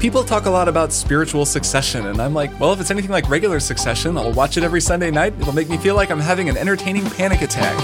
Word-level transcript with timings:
People 0.00 0.22
talk 0.22 0.46
a 0.46 0.50
lot 0.50 0.68
about 0.68 0.92
spiritual 0.92 1.46
succession, 1.46 2.06
and 2.06 2.20
I'm 2.20 2.34
like, 2.34 2.60
well, 2.60 2.72
if 2.72 2.80
it's 2.80 2.90
anything 2.90 3.10
like 3.10 3.28
regular 3.28 3.58
succession, 3.58 4.18
I'll 4.18 4.32
watch 4.32 4.56
it 4.56 4.62
every 4.62 4.80
Sunday 4.80 5.10
night. 5.10 5.32
It'll 5.40 5.54
make 5.54 5.70
me 5.70 5.78
feel 5.78 5.94
like 5.94 6.10
I'm 6.10 6.20
having 6.20 6.48
an 6.48 6.56
entertaining 6.56 7.08
panic 7.10 7.42
attack. 7.42 7.74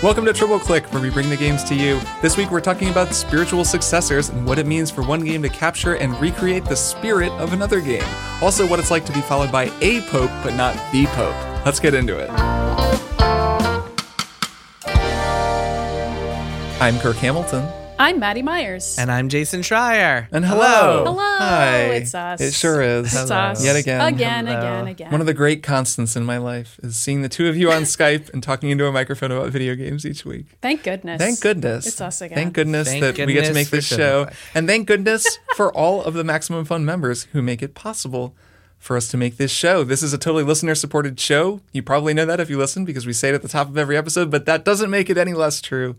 Welcome 0.00 0.24
to 0.26 0.32
Triple 0.32 0.60
Click, 0.60 0.84
where 0.92 1.02
we 1.02 1.10
bring 1.10 1.28
the 1.28 1.36
games 1.36 1.64
to 1.64 1.74
you. 1.74 2.00
This 2.22 2.36
week 2.36 2.52
we're 2.52 2.60
talking 2.60 2.88
about 2.88 3.12
spiritual 3.14 3.64
successors 3.64 4.28
and 4.28 4.46
what 4.46 4.60
it 4.60 4.66
means 4.66 4.92
for 4.92 5.02
one 5.02 5.24
game 5.24 5.42
to 5.42 5.48
capture 5.48 5.96
and 5.96 6.18
recreate 6.20 6.64
the 6.64 6.76
spirit 6.76 7.32
of 7.32 7.52
another 7.52 7.80
game. 7.80 8.04
Also, 8.40 8.64
what 8.64 8.78
it's 8.78 8.92
like 8.92 9.04
to 9.06 9.12
be 9.12 9.20
followed 9.22 9.50
by 9.50 9.64
a 9.80 10.00
pope, 10.02 10.30
but 10.44 10.54
not 10.54 10.76
the 10.92 11.06
pope. 11.06 11.34
Let's 11.66 11.80
get 11.80 11.94
into 11.94 12.16
it. 12.16 12.30
I'm 16.80 16.96
Kirk 17.00 17.16
Hamilton. 17.16 17.68
I'm 18.00 18.20
Maddy 18.20 18.42
Myers. 18.42 18.96
And 18.96 19.10
I'm 19.10 19.28
Jason 19.28 19.62
Schreier. 19.62 20.28
And 20.30 20.44
hello. 20.44 21.02
Hello. 21.04 21.16
Hi. 21.38 21.78
It's 21.94 22.14
us. 22.14 22.40
It 22.40 22.54
sure 22.54 22.80
is. 22.80 23.06
It's 23.06 23.28
Hello. 23.28 23.34
us. 23.34 23.64
Yet 23.64 23.74
again. 23.74 24.00
Again, 24.00 24.46
Hello. 24.46 24.58
again, 24.60 24.86
again. 24.86 25.10
One 25.10 25.20
of 25.20 25.26
the 25.26 25.34
great 25.34 25.64
constants 25.64 26.14
in 26.14 26.24
my 26.24 26.38
life 26.38 26.78
is 26.80 26.96
seeing 26.96 27.22
the 27.22 27.28
two 27.28 27.48
of 27.48 27.56
you 27.56 27.72
on 27.72 27.82
Skype 27.82 28.32
and 28.32 28.40
talking 28.40 28.70
into 28.70 28.86
a 28.86 28.92
microphone 28.92 29.32
about 29.32 29.50
video 29.50 29.74
games 29.74 30.06
each 30.06 30.24
week. 30.24 30.46
Thank 30.62 30.84
goodness. 30.84 31.20
Thank 31.20 31.40
goodness. 31.40 31.88
It's 31.88 32.00
us 32.00 32.20
again. 32.20 32.36
Thank 32.36 32.54
goodness 32.54 32.86
Thank 32.88 33.00
that 33.16 33.26
we 33.26 33.32
get 33.32 33.46
to 33.46 33.54
make 33.54 33.70
this 33.70 33.84
show. 33.86 34.26
Click. 34.26 34.36
And 34.54 34.68
thank 34.68 34.86
goodness 34.86 35.38
for 35.56 35.72
all 35.76 36.00
of 36.04 36.14
the 36.14 36.22
Maximum 36.22 36.64
Fun 36.64 36.84
members 36.84 37.24
who 37.32 37.42
make 37.42 37.62
it 37.62 37.74
possible 37.74 38.32
for 38.78 38.96
us 38.96 39.08
to 39.08 39.16
make 39.16 39.38
this 39.38 39.50
show. 39.50 39.82
This 39.82 40.04
is 40.04 40.12
a 40.12 40.18
totally 40.18 40.44
listener 40.44 40.76
supported 40.76 41.18
show. 41.18 41.60
You 41.72 41.82
probably 41.82 42.14
know 42.14 42.26
that 42.26 42.38
if 42.38 42.48
you 42.48 42.58
listen 42.58 42.84
because 42.84 43.06
we 43.08 43.12
say 43.12 43.30
it 43.30 43.34
at 43.34 43.42
the 43.42 43.48
top 43.48 43.68
of 43.68 43.76
every 43.76 43.96
episode, 43.96 44.30
but 44.30 44.46
that 44.46 44.64
doesn't 44.64 44.88
make 44.88 45.10
it 45.10 45.18
any 45.18 45.34
less 45.34 45.60
true. 45.60 45.96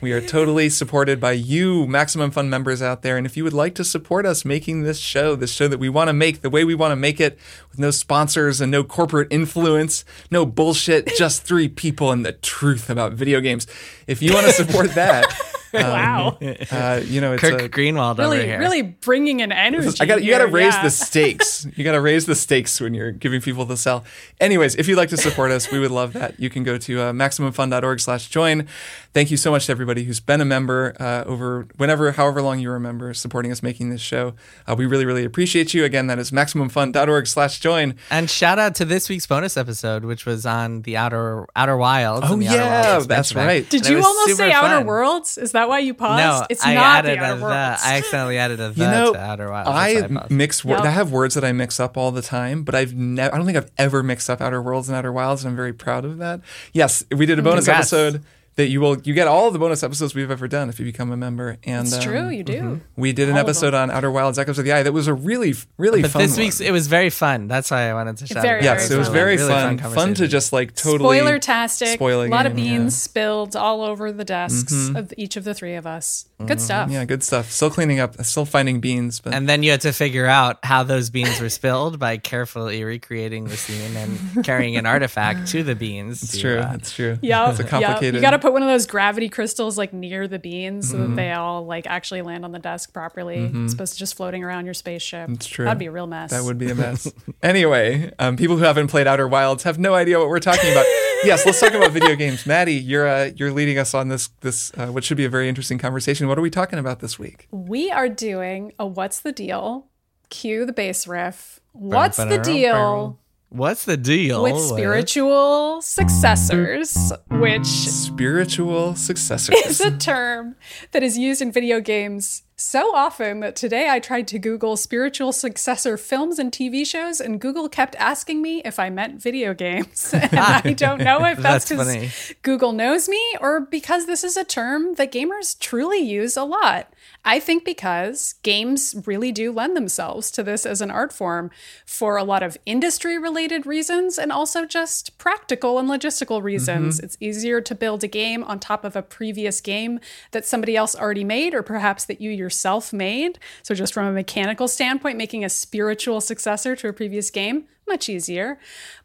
We 0.00 0.12
are 0.12 0.20
totally 0.20 0.68
supported 0.68 1.20
by 1.20 1.32
you, 1.32 1.86
Maximum 1.86 2.30
Fun 2.30 2.48
members 2.48 2.80
out 2.80 3.02
there. 3.02 3.16
And 3.16 3.26
if 3.26 3.36
you 3.36 3.44
would 3.44 3.52
like 3.52 3.74
to 3.76 3.84
support 3.84 4.26
us 4.26 4.44
making 4.44 4.82
this 4.82 4.98
show, 4.98 5.34
this 5.34 5.52
show 5.52 5.68
that 5.68 5.78
we 5.78 5.88
want 5.88 6.08
to 6.08 6.12
make 6.12 6.40
the 6.40 6.50
way 6.50 6.64
we 6.64 6.74
want 6.74 6.92
to 6.92 6.96
make 6.96 7.20
it, 7.20 7.38
with 7.70 7.78
no 7.78 7.90
sponsors 7.90 8.60
and 8.60 8.70
no 8.70 8.84
corporate 8.84 9.28
influence, 9.30 10.04
no 10.30 10.46
bullshit, 10.46 11.16
just 11.16 11.42
three 11.42 11.68
people 11.68 12.12
and 12.12 12.24
the 12.24 12.32
truth 12.32 12.88
about 12.90 13.12
video 13.12 13.40
games. 13.40 13.66
If 14.06 14.22
you 14.22 14.32
want 14.32 14.46
to 14.46 14.52
support 14.52 14.94
that, 14.94 15.26
wow. 15.74 16.38
uh, 16.70 17.00
you 17.04 17.20
know, 17.20 17.32
it's 17.32 17.42
Kirk 17.42 17.62
a, 17.62 17.68
Greenwald 17.68 18.12
over 18.12 18.22
really, 18.22 18.46
here. 18.46 18.58
really 18.58 18.82
bringing 18.82 19.42
an 19.42 19.52
energy. 19.52 19.98
I 20.00 20.06
got 20.06 20.22
you 20.22 20.30
got 20.30 20.38
to 20.38 20.46
raise 20.46 20.74
yeah. 20.74 20.82
the 20.82 20.90
stakes. 20.90 21.66
You 21.76 21.84
got 21.84 21.92
to 21.92 22.00
raise 22.00 22.26
the 22.26 22.34
stakes 22.34 22.80
when 22.80 22.94
you're 22.94 23.12
giving 23.12 23.40
people 23.40 23.64
the 23.64 23.76
sell. 23.76 24.04
Anyways, 24.40 24.76
if 24.76 24.88
you'd 24.88 24.96
like 24.96 25.10
to 25.10 25.16
support 25.16 25.50
us, 25.50 25.70
we 25.70 25.78
would 25.78 25.90
love 25.90 26.12
that. 26.14 26.38
You 26.40 26.48
can 26.48 26.64
go 26.64 26.78
to 26.78 27.00
uh, 27.00 27.12
maximumfun.org/join. 27.12 28.66
Thank 29.12 29.30
you 29.30 29.36
so 29.36 29.50
much 29.50 29.66
to 29.66 29.72
everybody 29.72 30.04
who's 30.04 30.20
been 30.20 30.40
a 30.40 30.44
member 30.44 30.94
uh, 31.00 31.24
over 31.24 31.66
whenever, 31.76 32.12
however 32.12 32.40
long 32.40 32.60
you 32.60 32.70
remember, 32.70 33.12
supporting 33.14 33.52
us 33.52 33.62
making 33.62 33.90
this 33.90 34.00
show. 34.00 34.34
Uh, 34.66 34.74
we 34.76 34.86
really, 34.86 35.04
really 35.04 35.24
appreciate 35.24 35.74
you. 35.74 35.84
Again, 35.84 36.06
that 36.06 36.18
is 36.18 36.30
maximumfun.org/join. 36.30 37.94
and 38.10 38.30
shout 38.30 38.58
out 38.58 38.74
to 38.76 38.84
this 38.84 39.08
week's 39.08 39.26
bonus 39.26 39.56
episode, 39.56 40.04
which 40.04 40.24
was 40.24 40.46
on 40.46 40.82
the 40.82 40.96
Outer 40.96 41.46
Outer 41.56 41.76
Wilds. 41.76 42.26
Oh, 42.28 42.34
and 42.34 42.44
Outer 42.44 42.56
yeah, 42.56 42.98
that's 43.00 43.34
right. 43.34 43.68
Did 43.68 43.86
And 43.86 43.90
you 43.90 43.96
almost 44.04 44.28
super 44.28 44.36
say 44.36 44.52
Outer. 44.52 44.86
Worlds? 44.86 45.38
Is 45.38 45.52
that 45.52 45.57
why 45.66 45.80
you 45.80 45.94
paused? 45.94 46.22
No, 46.22 46.46
it's 46.50 46.64
I 46.64 46.74
not 46.74 47.04
added 47.06 47.18
the 47.18 47.24
Outer 47.24 47.36
a 47.36 47.40
the. 47.40 47.46
I 47.84 47.96
accidentally 47.98 48.38
added 48.38 48.60
a 48.60 48.68
the 48.70 48.80
You 48.80 48.86
know, 48.90 49.12
to 49.14 49.18
Outer 49.18 49.50
Wilds. 49.50 49.68
that's 49.68 50.10
why 50.12 50.24
I 50.24 50.26
mix 50.30 50.64
words. 50.64 50.80
Yep. 50.80 50.86
I 50.86 50.90
have 50.90 51.10
words 51.10 51.34
that 51.34 51.44
I 51.44 51.52
mix 51.52 51.80
up 51.80 51.96
all 51.96 52.12
the 52.12 52.22
time, 52.22 52.62
but 52.62 52.74
I've 52.74 52.94
never. 52.94 53.34
I 53.34 53.38
don't 53.38 53.46
think 53.46 53.56
I've 53.58 53.70
ever 53.78 54.02
mixed 54.02 54.30
up 54.30 54.40
Outer 54.40 54.62
Worlds 54.62 54.88
and 54.88 54.96
Outer 54.96 55.12
Wilds, 55.12 55.42
and 55.42 55.50
I'm 55.50 55.56
very 55.56 55.72
proud 55.72 56.04
of 56.04 56.18
that. 56.18 56.40
Yes, 56.72 57.02
we 57.10 57.26
did 57.26 57.38
a 57.38 57.42
bonus 57.42 57.64
Congrats. 57.64 57.92
episode 57.92 58.22
that 58.58 58.68
you 58.68 58.80
will. 58.80 59.00
You 59.00 59.14
get 59.14 59.28
all 59.28 59.50
the 59.52 59.58
bonus 59.58 59.82
episodes 59.84 60.14
we've 60.16 60.30
ever 60.30 60.48
done 60.48 60.68
if 60.68 60.78
you 60.80 60.84
become 60.84 61.12
a 61.12 61.16
member. 61.16 61.58
And 61.64 61.86
it's 61.86 61.96
um, 61.96 62.02
true. 62.02 62.28
You 62.28 62.42
do. 62.42 62.80
We 62.96 63.12
did 63.12 63.28
an 63.28 63.36
All 63.36 63.40
of 63.42 63.46
episode 63.46 63.72
on 63.72 63.88
Outer 63.90 64.10
Wilds: 64.10 64.36
Echoes 64.38 64.58
of 64.58 64.64
the 64.64 64.72
Eye. 64.72 64.82
That 64.82 64.92
was 64.92 65.06
a 65.06 65.14
really, 65.14 65.54
really 65.78 66.02
But 66.02 66.10
fun. 66.10 66.22
this 66.22 66.36
week's 66.36 66.58
one. 66.58 66.68
it 66.68 66.72
was 66.72 66.88
very 66.88 67.08
fun. 67.08 67.46
That's 67.46 67.70
why 67.70 67.88
I 67.88 67.94
wanted 67.94 68.16
to 68.18 68.26
shout. 68.26 68.42
Very, 68.42 68.58
it 68.60 68.66
out. 68.66 68.78
yes, 68.78 68.88
very 68.88 68.96
it 68.96 68.98
was 68.98 69.06
fun. 69.08 69.14
very 69.14 69.36
Really 69.36 69.48
fun. 69.48 69.78
Fun, 69.78 70.14
to 70.14 70.26
just 70.28 70.52
like 70.52 70.74
totally 70.74 71.18
Spoiler 71.18 71.38
tastic. 71.38 71.88
spoil 71.88 72.22
a 72.22 72.26
a 72.26 72.28
lot 72.28 72.46
of 72.46 72.56
game, 72.56 72.64
yeah. 72.66 72.78
beans 72.78 72.96
spilled 73.00 73.54
all 73.56 73.82
over 73.82 74.10
the 74.12 74.24
desks 74.24 74.90
of 74.94 75.14
each 75.16 75.36
of 75.36 75.44
the 75.44 75.54
three 75.54 75.76
of 75.76 75.86
us. 75.86 76.26
Good 76.44 76.60
stuff. 76.60 76.86
Mm-hmm. 76.86 76.94
Yeah, 76.94 77.04
good 77.04 77.22
stuff. 77.22 77.50
Still 77.50 77.70
cleaning 77.70 78.00
up. 78.00 78.20
Still 78.24 78.44
finding 78.44 78.80
beans, 78.80 79.20
but 79.20 79.34
And 79.34 79.48
then 79.48 79.62
you 79.62 79.70
had 79.70 79.80
to 79.82 79.92
figure 79.92 80.26
out 80.26 80.58
how 80.64 80.82
those 80.82 81.10
beans 81.10 81.40
were 81.40 81.48
spilled 81.48 81.98
by 81.98 82.16
carefully 82.16 82.82
recreating 82.84 83.44
the 83.44 83.56
scene 83.56 83.96
and 83.96 84.44
carrying 84.44 84.76
an 84.76 84.86
artifact 84.86 85.48
to 85.48 85.62
the 85.62 85.74
beans. 85.76 86.22
it's 86.22 86.32
to, 86.32 86.40
true. 86.40 86.58
uh, 86.58 86.72
It's 86.74 86.92
true. 86.92 87.18
Yeah, 87.22 87.50
it's 87.50 87.60
a 87.60 87.62
yeah. 87.64 87.68
complicated. 87.68 88.14
You 88.16 88.20
got 88.20 88.30
to 88.32 88.38
put 88.48 88.52
one 88.54 88.62
of 88.62 88.68
those 88.68 88.86
gravity 88.86 89.28
crystals 89.28 89.76
like 89.78 89.92
near 89.92 90.26
the 90.28 90.38
beans 90.38 90.90
so 90.90 90.96
Mm-hmm. 90.96 91.10
that 91.10 91.16
they 91.16 91.32
all 91.32 91.64
like 91.66 91.86
actually 91.86 92.22
land 92.22 92.44
on 92.44 92.52
the 92.52 92.58
desk 92.58 92.92
properly. 92.92 93.50
It's 93.54 93.72
supposed 93.72 93.92
to 93.94 93.98
just 93.98 94.14
floating 94.16 94.42
around 94.42 94.64
your 94.64 94.74
spaceship. 94.74 95.28
It's 95.30 95.46
true. 95.46 95.64
That'd 95.64 95.78
be 95.78 95.86
a 95.86 95.90
real 95.90 96.06
mess. 96.06 96.30
That 96.30 96.44
would 96.44 96.58
be 96.58 96.70
a 96.70 96.74
mess. 96.84 97.12
anyway, 97.42 98.12
um, 98.18 98.36
people 98.36 98.56
who 98.56 98.64
haven't 98.64 98.88
played 98.88 99.06
Outer 99.06 99.28
Wilds 99.28 99.62
have 99.64 99.78
no 99.78 99.94
idea 99.94 100.18
what 100.18 100.28
we're 100.28 100.40
talking 100.40 100.70
about. 100.72 100.84
yes, 101.24 101.44
let's 101.46 101.60
talk 101.60 101.72
about 101.72 101.90
video 101.92 102.14
games. 102.16 102.46
Maddy, 102.46 102.74
you're 102.74 103.06
uh, 103.08 103.30
you're 103.36 103.52
leading 103.52 103.78
us 103.78 103.94
on 103.94 104.08
this 104.08 104.28
this 104.40 104.72
uh, 104.76 104.86
what 104.88 105.04
should 105.04 105.16
be 105.16 105.24
a 105.24 105.28
very 105.30 105.48
interesting 105.48 105.78
conversation. 105.78 106.28
What 106.28 106.38
are 106.38 106.42
we 106.42 106.50
talking 106.50 106.78
about 106.78 107.00
this 107.00 107.18
week? 107.18 107.48
We 107.50 107.90
are 107.90 108.08
doing 108.08 108.72
a 108.78 108.86
what's 108.86 109.20
the 109.20 109.32
deal? 109.32 109.86
Cue 110.30 110.64
the 110.66 110.72
bass 110.72 111.06
riff. 111.06 111.60
What's 111.72 112.16
the 112.18 112.38
deal 112.38 113.18
What's 113.50 113.86
the 113.86 113.96
deal 113.96 114.42
with 114.42 114.60
spiritual 114.60 115.80
successors, 115.80 117.12
which 117.30 117.66
Spiritual 117.66 118.94
successors. 118.94 119.56
is 119.66 119.80
a 119.80 119.96
term 119.96 120.56
that 120.92 121.02
is 121.02 121.16
used 121.16 121.40
in 121.40 121.50
video 121.50 121.80
games 121.80 122.42
so 122.56 122.94
often 122.94 123.40
that 123.40 123.54
today 123.54 123.88
I 123.88 124.00
tried 124.00 124.26
to 124.28 124.38
Google 124.38 124.76
spiritual 124.76 125.32
successor 125.32 125.96
films 125.96 126.38
and 126.38 126.52
TV 126.52 126.84
shows, 126.84 127.20
and 127.20 127.40
Google 127.40 127.68
kept 127.68 127.94
asking 127.96 128.42
me 128.42 128.60
if 128.64 128.78
I 128.78 128.90
meant 128.90 129.22
video 129.22 129.54
games. 129.54 130.12
and 130.12 130.38
I 130.38 130.60
don't 130.76 130.98
know 130.98 131.24
if 131.24 131.38
that's 131.38 131.68
That's 131.68 131.94
because 131.94 132.34
Google 132.42 132.72
knows 132.72 133.08
me 133.08 133.22
or 133.40 133.60
because 133.60 134.06
this 134.06 134.24
is 134.24 134.36
a 134.36 134.44
term 134.44 134.94
that 134.94 135.12
gamers 135.12 135.58
truly 135.58 136.00
use 136.00 136.36
a 136.36 136.44
lot. 136.44 136.92
I 137.28 137.40
think 137.40 137.62
because 137.62 138.36
games 138.42 138.94
really 139.04 139.32
do 139.32 139.52
lend 139.52 139.76
themselves 139.76 140.30
to 140.30 140.42
this 140.42 140.64
as 140.64 140.80
an 140.80 140.90
art 140.90 141.12
form 141.12 141.50
for 141.84 142.16
a 142.16 142.24
lot 142.24 142.42
of 142.42 142.56
industry 142.64 143.18
related 143.18 143.66
reasons 143.66 144.16
and 144.16 144.32
also 144.32 144.64
just 144.64 145.18
practical 145.18 145.78
and 145.78 145.90
logistical 145.90 146.42
reasons. 146.42 146.96
Mm-hmm. 146.96 147.04
It's 147.04 147.18
easier 147.20 147.60
to 147.60 147.74
build 147.74 148.02
a 148.02 148.06
game 148.06 148.42
on 148.44 148.58
top 148.58 148.82
of 148.82 148.96
a 148.96 149.02
previous 149.02 149.60
game 149.60 150.00
that 150.30 150.46
somebody 150.46 150.74
else 150.74 150.96
already 150.96 151.22
made 151.22 151.52
or 151.52 151.62
perhaps 151.62 152.06
that 152.06 152.22
you 152.22 152.30
yourself 152.30 152.94
made. 152.94 153.38
So, 153.62 153.74
just 153.74 153.92
from 153.92 154.06
a 154.06 154.12
mechanical 154.12 154.66
standpoint, 154.66 155.18
making 155.18 155.44
a 155.44 155.50
spiritual 155.50 156.22
successor 156.22 156.76
to 156.76 156.88
a 156.88 156.94
previous 156.94 157.30
game, 157.30 157.66
much 157.86 158.08
easier. 158.08 158.58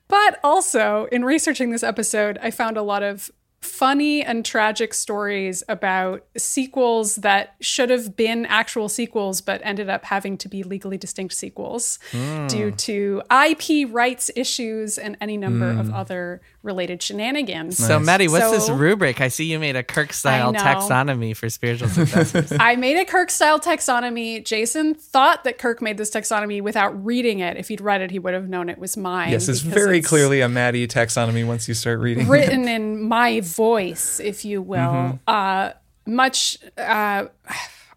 But 0.08 0.40
also, 0.46 1.10
in 1.12 1.26
researching 1.26 1.72
this 1.72 1.84
episode, 1.84 2.40
I 2.42 2.52
found 2.52 2.78
a 2.78 2.84
lot 2.84 3.04
of 3.04 3.32
funny 3.64 4.24
and 4.24 4.46
tragic 4.46 4.94
stories 4.94 5.64
about 5.70 6.26
sequels 6.38 7.18
that 7.18 7.56
should 7.62 7.90
have 7.90 8.16
been 8.16 8.46
actual 8.46 8.90
sequels 8.90 9.42
but 9.42 9.62
ended 9.64 9.90
up 9.90 10.06
having 10.06 10.38
to 10.38 10.50
be 10.50 10.64
legally 10.64 10.98
distinct 10.98 11.34
sequels 11.34 12.00
hmm. 12.12 12.48
due 12.48 12.72
to 12.72 13.22
IP 13.32 13.88
rights 13.90 14.30
issues 14.36 14.98
and 14.98 15.18
any 15.22 15.38
number 15.38 15.70
of 15.70 15.88
hmm. 15.88 15.94
other 15.94 16.42
related 16.64 17.02
shenanigans. 17.02 17.78
So, 17.78 18.00
Maddy, 18.00 18.28
what's 18.28 18.50
this 18.50 18.70
rubric? 18.70 19.22
I 19.22 19.28
see 19.28 19.46
you 19.46 19.60
made 19.60 19.76
a 19.76 19.84
Kirk 19.84 20.14
style 20.14 20.54
taxonomy 20.54 21.36
for 21.36 21.50
spiritual 21.50 21.90
successors. 21.90 22.54
I 22.60 22.76
made 22.78 22.98
a 22.98 23.06
Kirk 23.06 23.30
style 23.30 23.60
taxonomy. 23.60 24.44
Jason 24.44 24.96
thought 24.96 25.44
that 25.44 25.58
Kirk 25.58 25.82
made 25.82 25.98
this 25.98 26.10
taxonomy 26.10 26.62
without 26.62 27.06
reading 27.06 27.40
it. 27.40 27.58
If 27.58 27.68
he'd 27.68 27.82
read 27.82 28.02
it, 28.02 28.12
he 28.12 28.20
would 28.20 28.34
have 28.34 28.48
known 28.48 28.70
it 28.70 28.80
was 28.80 28.98
mine. 28.98 29.32
yes, 29.32 29.48
it's 29.50 29.60
very 29.60 30.00
it's 30.00 30.08
clearly 30.08 30.42
a 30.42 30.50
Maddy 30.50 30.88
taxonomy 30.88 31.46
once 31.46 31.68
you 31.68 31.74
start 31.74 32.00
reading. 32.00 32.26
It. 32.26 32.30
Written 32.30 32.68
in 32.68 33.04
my 33.04 33.42
voice, 33.42 34.20
if 34.20 34.46
you 34.46 34.62
will. 34.62 34.80
Mm-hmm. 34.80 35.18
Uh, 35.28 35.72
much. 36.06 36.58
Uh, 36.78 37.26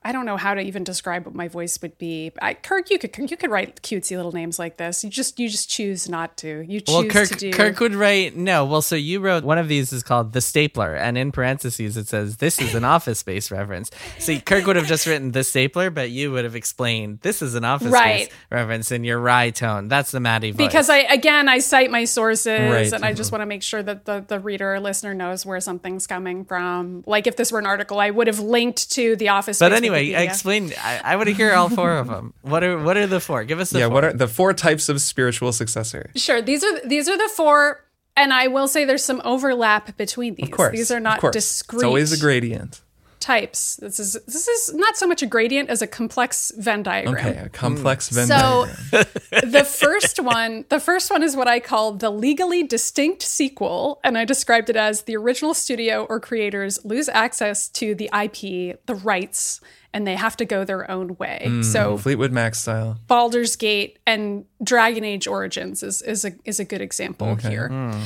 I 0.06 0.12
don't 0.12 0.24
know 0.24 0.36
how 0.36 0.54
to 0.54 0.60
even 0.60 0.84
describe 0.84 1.26
what 1.26 1.34
my 1.34 1.48
voice 1.48 1.82
would 1.82 1.98
be. 1.98 2.30
I, 2.40 2.54
Kirk, 2.54 2.90
you 2.90 2.98
could 3.00 3.28
you 3.28 3.36
could 3.36 3.50
write 3.50 3.82
cutesy 3.82 4.16
little 4.16 4.30
names 4.30 4.56
like 4.56 4.76
this. 4.76 5.02
You 5.02 5.10
just 5.10 5.40
you 5.40 5.48
just 5.48 5.68
choose 5.68 6.08
not 6.08 6.36
to. 6.38 6.60
You 6.66 6.80
choose 6.80 6.94
Well, 6.94 7.04
Kirk, 7.06 7.28
to 7.30 7.34
do. 7.34 7.50
Kirk 7.52 7.80
would 7.80 7.94
write 7.96 8.36
no. 8.36 8.64
Well, 8.64 8.82
so 8.82 8.94
you 8.94 9.18
wrote 9.18 9.42
one 9.42 9.58
of 9.58 9.66
these 9.66 9.92
is 9.92 10.04
called 10.04 10.32
the 10.32 10.40
stapler, 10.40 10.94
and 10.94 11.18
in 11.18 11.32
parentheses 11.32 11.96
it 11.96 12.06
says 12.06 12.36
this 12.36 12.60
is 12.60 12.76
an 12.76 12.84
Office 12.96 13.18
Space 13.18 13.50
reference. 13.50 13.90
See, 14.20 14.38
Kirk 14.40 14.64
would 14.66 14.76
have 14.76 14.86
just 14.86 15.08
written 15.08 15.32
the 15.32 15.42
stapler, 15.42 15.90
but 15.90 16.10
you 16.10 16.30
would 16.30 16.44
have 16.44 16.54
explained 16.54 17.18
this 17.22 17.42
is 17.42 17.56
an 17.56 17.64
Office 17.64 17.88
Right. 17.88 18.26
Space 18.26 18.34
reference 18.50 18.92
in 18.92 19.02
your 19.02 19.18
wry 19.18 19.50
tone. 19.50 19.88
That's 19.88 20.12
the 20.12 20.20
Maddy 20.20 20.52
voice. 20.52 20.68
because 20.68 20.88
I 20.88 20.98
again 20.98 21.48
I 21.48 21.58
cite 21.58 21.90
my 21.90 22.04
sources 22.04 22.46
Right. 22.46 22.92
and 22.92 23.04
I 23.04 23.12
just 23.12 23.32
want 23.32 23.42
to 23.42 23.46
make 23.46 23.64
sure 23.64 23.82
that 23.82 24.04
the 24.04 24.24
the 24.26 24.38
reader 24.38 24.72
or 24.74 24.78
listener 24.78 25.14
knows 25.14 25.44
where 25.44 25.58
something's 25.58 26.06
coming 26.06 26.44
from. 26.44 27.02
Like 27.06 27.26
if 27.26 27.34
this 27.36 27.50
were 27.50 27.58
an 27.58 27.66
article, 27.66 27.98
I 27.98 28.10
would 28.10 28.28
have 28.28 28.38
linked 28.38 28.92
to 28.92 29.16
the 29.16 29.30
Office. 29.30 29.58
But 29.58 29.72
Space 29.72 29.76
anyway, 29.78 29.95
Wikipedia. 29.96 30.28
explain. 30.28 30.72
I, 30.82 31.00
I 31.04 31.16
want 31.16 31.28
to 31.28 31.34
hear 31.34 31.52
all 31.52 31.68
four 31.68 31.96
of 31.96 32.08
them. 32.08 32.34
What 32.42 32.62
are 32.64 32.78
what 32.78 32.96
are 32.96 33.06
the 33.06 33.20
four? 33.20 33.44
Give 33.44 33.60
us 33.60 33.70
the 33.70 33.80
yeah, 33.80 33.86
four. 33.86 33.94
what 33.94 34.04
are 34.04 34.12
the 34.12 34.28
four 34.28 34.54
types 34.54 34.88
of 34.88 35.00
spiritual 35.00 35.52
successor? 35.52 36.10
Sure, 36.16 36.40
these 36.42 36.62
are 36.64 36.80
these 36.86 37.08
are 37.08 37.16
the 37.16 37.28
four, 37.28 37.84
and 38.16 38.32
I 38.32 38.48
will 38.48 38.68
say 38.68 38.84
there's 38.84 39.04
some 39.04 39.20
overlap 39.24 39.96
between 39.96 40.34
these. 40.34 40.46
Of 40.46 40.52
course, 40.52 40.72
these 40.76 40.90
are 40.90 41.00
not 41.00 41.20
discrete. 41.32 41.78
It's 41.78 41.84
always 41.84 42.12
a 42.12 42.18
gradient. 42.18 42.80
Types. 43.20 43.76
This 43.76 43.98
is 43.98 44.12
this 44.26 44.48
is 44.48 44.74
not 44.74 44.96
so 44.96 45.06
much 45.06 45.22
a 45.22 45.26
gradient 45.26 45.68
as 45.70 45.82
a 45.82 45.86
complex 45.86 46.52
Venn 46.56 46.82
diagram. 46.82 47.14
Okay, 47.14 47.38
a 47.38 47.48
complex 47.48 48.08
hmm. 48.08 48.16
Venn 48.16 48.28
diagram. 48.28 48.76
So 48.90 49.02
the 49.46 49.64
first 49.64 50.20
one, 50.20 50.64
the 50.68 50.80
first 50.80 51.10
one 51.10 51.22
is 51.22 51.36
what 51.36 51.48
I 51.48 51.60
call 51.60 51.92
the 51.92 52.10
legally 52.10 52.62
distinct 52.62 53.22
sequel, 53.22 54.00
and 54.04 54.16
I 54.16 54.24
described 54.24 54.70
it 54.70 54.76
as 54.76 55.02
the 55.02 55.16
original 55.16 55.54
studio 55.54 56.04
or 56.04 56.20
creators 56.20 56.84
lose 56.84 57.08
access 57.08 57.68
to 57.70 57.94
the 57.94 58.10
IP, 58.12 58.78
the 58.86 58.94
rights, 58.94 59.60
and 59.92 60.06
they 60.06 60.14
have 60.14 60.36
to 60.36 60.44
go 60.44 60.64
their 60.64 60.90
own 60.90 61.16
way. 61.16 61.42
Hmm, 61.46 61.62
so 61.62 61.96
Fleetwood 61.96 62.32
Mac 62.32 62.54
style. 62.54 62.98
Baldur's 63.06 63.56
Gate 63.56 63.98
and 64.06 64.44
Dragon 64.62 65.04
Age 65.04 65.26
Origins 65.26 65.82
is 65.82 66.02
is 66.02 66.24
a 66.24 66.32
is 66.44 66.60
a 66.60 66.64
good 66.64 66.80
example 66.80 67.28
Okay. 67.28 67.48
here. 67.48 67.68
Hmm. 67.68 68.02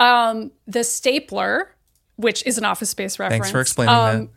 Um, 0.00 0.52
the 0.66 0.84
stapler, 0.84 1.74
which 2.18 2.44
is 2.44 2.58
an 2.58 2.64
Office 2.64 2.90
Space 2.90 3.18
reference. 3.18 3.46
Thanks 3.46 3.50
for 3.50 3.60
explaining 3.60 3.94
um, 3.94 4.30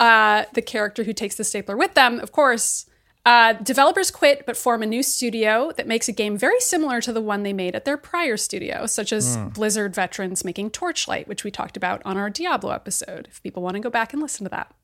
uh, 0.00 0.44
the 0.54 0.62
character 0.62 1.04
who 1.04 1.12
takes 1.12 1.34
the 1.34 1.44
stapler 1.44 1.76
with 1.76 1.94
them, 1.94 2.20
of 2.20 2.32
course. 2.32 2.86
Uh, 3.26 3.54
developers 3.54 4.10
quit 4.10 4.44
but 4.44 4.54
form 4.54 4.82
a 4.82 4.86
new 4.86 5.02
studio 5.02 5.72
that 5.78 5.86
makes 5.86 6.08
a 6.08 6.12
game 6.12 6.36
very 6.36 6.60
similar 6.60 7.00
to 7.00 7.10
the 7.10 7.22
one 7.22 7.42
they 7.42 7.54
made 7.54 7.74
at 7.74 7.86
their 7.86 7.96
prior 7.96 8.36
studio, 8.36 8.84
such 8.84 9.14
as 9.14 9.38
Blizzard 9.54 9.94
veterans 9.94 10.44
making 10.44 10.70
Torchlight, 10.70 11.26
which 11.26 11.42
we 11.42 11.50
talked 11.50 11.76
about 11.76 12.02
on 12.04 12.18
our 12.18 12.28
Diablo 12.28 12.70
episode, 12.70 13.26
if 13.30 13.42
people 13.42 13.62
want 13.62 13.76
to 13.76 13.80
go 13.80 13.88
back 13.88 14.12
and 14.12 14.20
listen 14.20 14.44
to 14.44 14.50
that. 14.50 14.74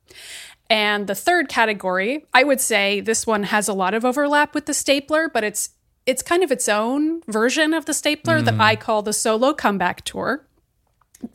And 0.70 1.06
the 1.06 1.14
third 1.14 1.48
category, 1.50 2.24
I 2.32 2.44
would 2.44 2.60
say 2.60 3.00
this 3.00 3.26
one 3.26 3.42
has 3.42 3.68
a 3.68 3.74
lot 3.74 3.92
of 3.92 4.06
overlap 4.06 4.54
with 4.54 4.64
the 4.64 4.74
stapler, 4.74 5.28
but 5.28 5.44
it's 5.44 5.70
it's 6.06 6.22
kind 6.22 6.42
of 6.42 6.50
its 6.50 6.66
own 6.66 7.22
version 7.28 7.74
of 7.74 7.84
the 7.84 7.92
stapler 7.92 8.40
that 8.40 8.58
I 8.58 8.74
call 8.74 9.02
the 9.02 9.12
solo 9.12 9.52
comeback 9.52 10.02
tour. 10.04 10.46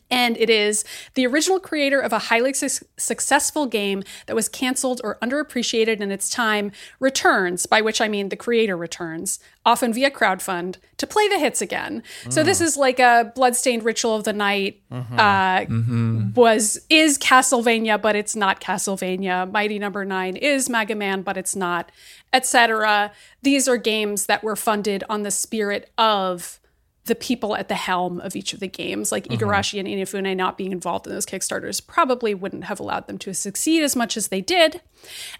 And 0.09 0.37
it 0.37 0.49
is 0.49 0.85
the 1.15 1.25
original 1.25 1.59
creator 1.59 1.99
of 1.99 2.13
a 2.13 2.19
highly 2.19 2.53
su- 2.53 2.85
successful 2.97 3.65
game 3.65 4.03
that 4.27 4.35
was 4.35 4.47
canceled 4.47 5.01
or 5.03 5.17
underappreciated 5.21 5.99
in 5.99 6.11
its 6.11 6.29
time 6.29 6.71
returns, 6.99 7.65
by 7.65 7.81
which 7.81 7.99
I 7.99 8.07
mean 8.07 8.29
the 8.29 8.35
creator 8.35 8.77
returns, 8.77 9.39
often 9.65 9.93
via 9.93 10.11
crowdfund, 10.11 10.77
to 10.97 11.07
play 11.07 11.27
the 11.27 11.39
hits 11.39 11.61
again. 11.61 12.03
So 12.29 12.43
this 12.43 12.59
mm. 12.59 12.65
is 12.65 12.77
like 12.77 12.99
a 12.99 13.31
bloodstained 13.35 13.83
ritual 13.83 14.15
of 14.15 14.23
the 14.23 14.33
night. 14.33 14.81
Mm-hmm. 14.91 15.19
Uh, 15.19 15.59
mm-hmm. 15.61 16.33
Was 16.33 16.79
is 16.89 17.17
Castlevania, 17.17 18.01
but 18.01 18.15
it's 18.15 18.35
not 18.35 18.61
Castlevania. 18.61 19.51
Mighty 19.51 19.79
Number 19.79 20.05
Nine 20.05 20.35
is 20.35 20.69
Mega 20.69 20.95
Man, 20.95 21.23
but 21.23 21.35
it's 21.35 21.55
not, 21.55 21.91
etc. 22.31 23.11
These 23.41 23.67
are 23.67 23.77
games 23.77 24.27
that 24.27 24.43
were 24.43 24.55
funded 24.55 25.03
on 25.09 25.23
the 25.23 25.31
spirit 25.31 25.91
of 25.97 26.59
the 27.05 27.15
people 27.15 27.55
at 27.55 27.69
the 27.69 27.75
helm 27.75 28.19
of 28.19 28.35
each 28.35 28.53
of 28.53 28.59
the 28.59 28.67
games, 28.67 29.11
like 29.11 29.27
mm-hmm. 29.27 29.43
Igarashi 29.43 29.79
and 29.79 29.87
Inafune 29.87 30.35
not 30.35 30.57
being 30.57 30.71
involved 30.71 31.07
in 31.07 31.13
those 31.13 31.25
Kickstarters, 31.25 31.85
probably 31.85 32.33
wouldn't 32.33 32.65
have 32.65 32.79
allowed 32.79 33.07
them 33.07 33.17
to 33.19 33.33
succeed 33.33 33.83
as 33.83 33.95
much 33.95 34.17
as 34.17 34.29
they 34.29 34.41
did. 34.41 34.81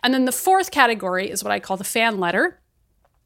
And 0.04 0.14
then 0.14 0.26
the 0.26 0.32
fourth 0.32 0.72
category 0.72 1.30
is 1.30 1.44
what 1.44 1.52
I 1.52 1.60
call 1.60 1.78
the 1.78 1.84
fan 1.84 2.20
letter, 2.20 2.60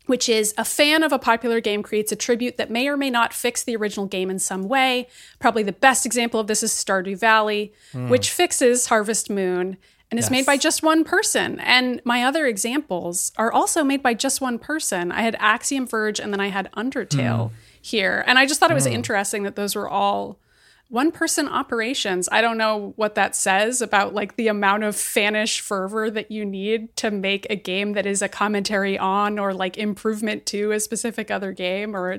which 0.06 0.30
is 0.30 0.54
a 0.58 0.66
fan 0.66 1.04
of 1.04 1.12
a 1.12 1.20
popular 1.20 1.60
game 1.60 1.84
creates 1.84 2.12
a 2.12 2.16
tribute 2.16 2.58
that 2.58 2.72
may 2.72 2.88
or 2.88 2.98
may 2.98 3.10
not 3.10 3.34
fix 3.34 3.62
the 3.62 3.76
original 3.76 4.08
game 4.08 4.30
in 4.30 4.40
some 4.40 4.64
way. 4.64 5.08
Probably 5.40 5.62
the 5.62 5.72
best 5.74 6.06
example 6.06 6.40
of 6.40 6.48
this 6.48 6.64
is 6.64 6.72
Stardew 6.72 7.20
Valley, 7.20 7.74
hmm. 7.92 8.10
which 8.10 8.32
fixes 8.32 8.88
Harvest 8.88 9.30
Moon 9.30 9.78
and 10.12 10.20
is 10.20 10.32
made 10.32 10.46
by 10.46 10.58
just 10.58 10.82
one 10.82 11.04
person. 11.04 11.60
And 11.60 12.02
my 12.04 12.24
other 12.24 12.48
examples 12.48 13.32
are 13.38 13.52
also 13.52 13.84
made 13.84 14.02
by 14.02 14.16
just 14.16 14.42
one 14.42 14.58
person. 14.58 15.12
I 15.12 15.22
had 15.22 15.36
Axiom 15.40 15.86
Verge 15.86 16.20
and 16.20 16.34
then 16.34 16.40
I 16.40 16.48
had 16.48 16.72
Undertale 16.72 17.50
hmm. 17.50 17.56
here. 17.82 18.24
And 18.26 18.40
I 18.40 18.46
just 18.46 18.60
thought 18.60 18.72
it 18.72 18.76
was 18.76 18.88
hmm. 18.88 18.94
interesting 18.94 19.44
that 19.44 19.56
those 19.56 19.76
were 19.76 19.88
all 19.88 20.40
one 20.88 21.12
person 21.12 21.48
operations. 21.48 22.28
I 22.32 22.42
don't 22.42 22.58
know 22.58 22.94
what 22.96 23.14
that 23.14 23.36
says 23.36 23.80
about 23.80 24.16
like 24.16 24.36
the 24.36 24.48
amount 24.48 24.84
of 24.84 24.96
fanish 24.96 25.60
fervor 25.60 26.10
that 26.10 26.32
you 26.32 26.44
need 26.44 26.96
to 26.96 27.12
make 27.12 27.46
a 27.48 27.56
game 27.56 27.94
that 27.94 28.08
is 28.08 28.24
a 28.24 28.28
commentary 28.28 28.98
on 28.98 29.38
or 29.38 29.54
like 29.54 29.78
improvement 29.78 30.48
to 30.48 30.72
a 30.72 30.80
specific 30.80 31.30
other 31.30 31.52
game 31.52 31.96
or 31.96 32.18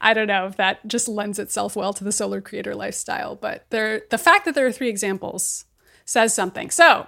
I 0.00 0.12
don't 0.12 0.26
know 0.26 0.46
if 0.46 0.56
that 0.56 0.88
just 0.88 1.06
lends 1.06 1.38
itself 1.38 1.76
well 1.76 1.92
to 1.92 2.02
the 2.02 2.10
solar 2.10 2.40
creator 2.40 2.74
lifestyle, 2.74 3.36
but 3.36 3.66
there 3.70 4.02
the 4.10 4.18
fact 4.18 4.44
that 4.46 4.56
there 4.56 4.66
are 4.66 4.72
three 4.72 4.88
examples 4.88 5.66
says 6.04 6.34
something. 6.34 6.70
So, 6.70 7.06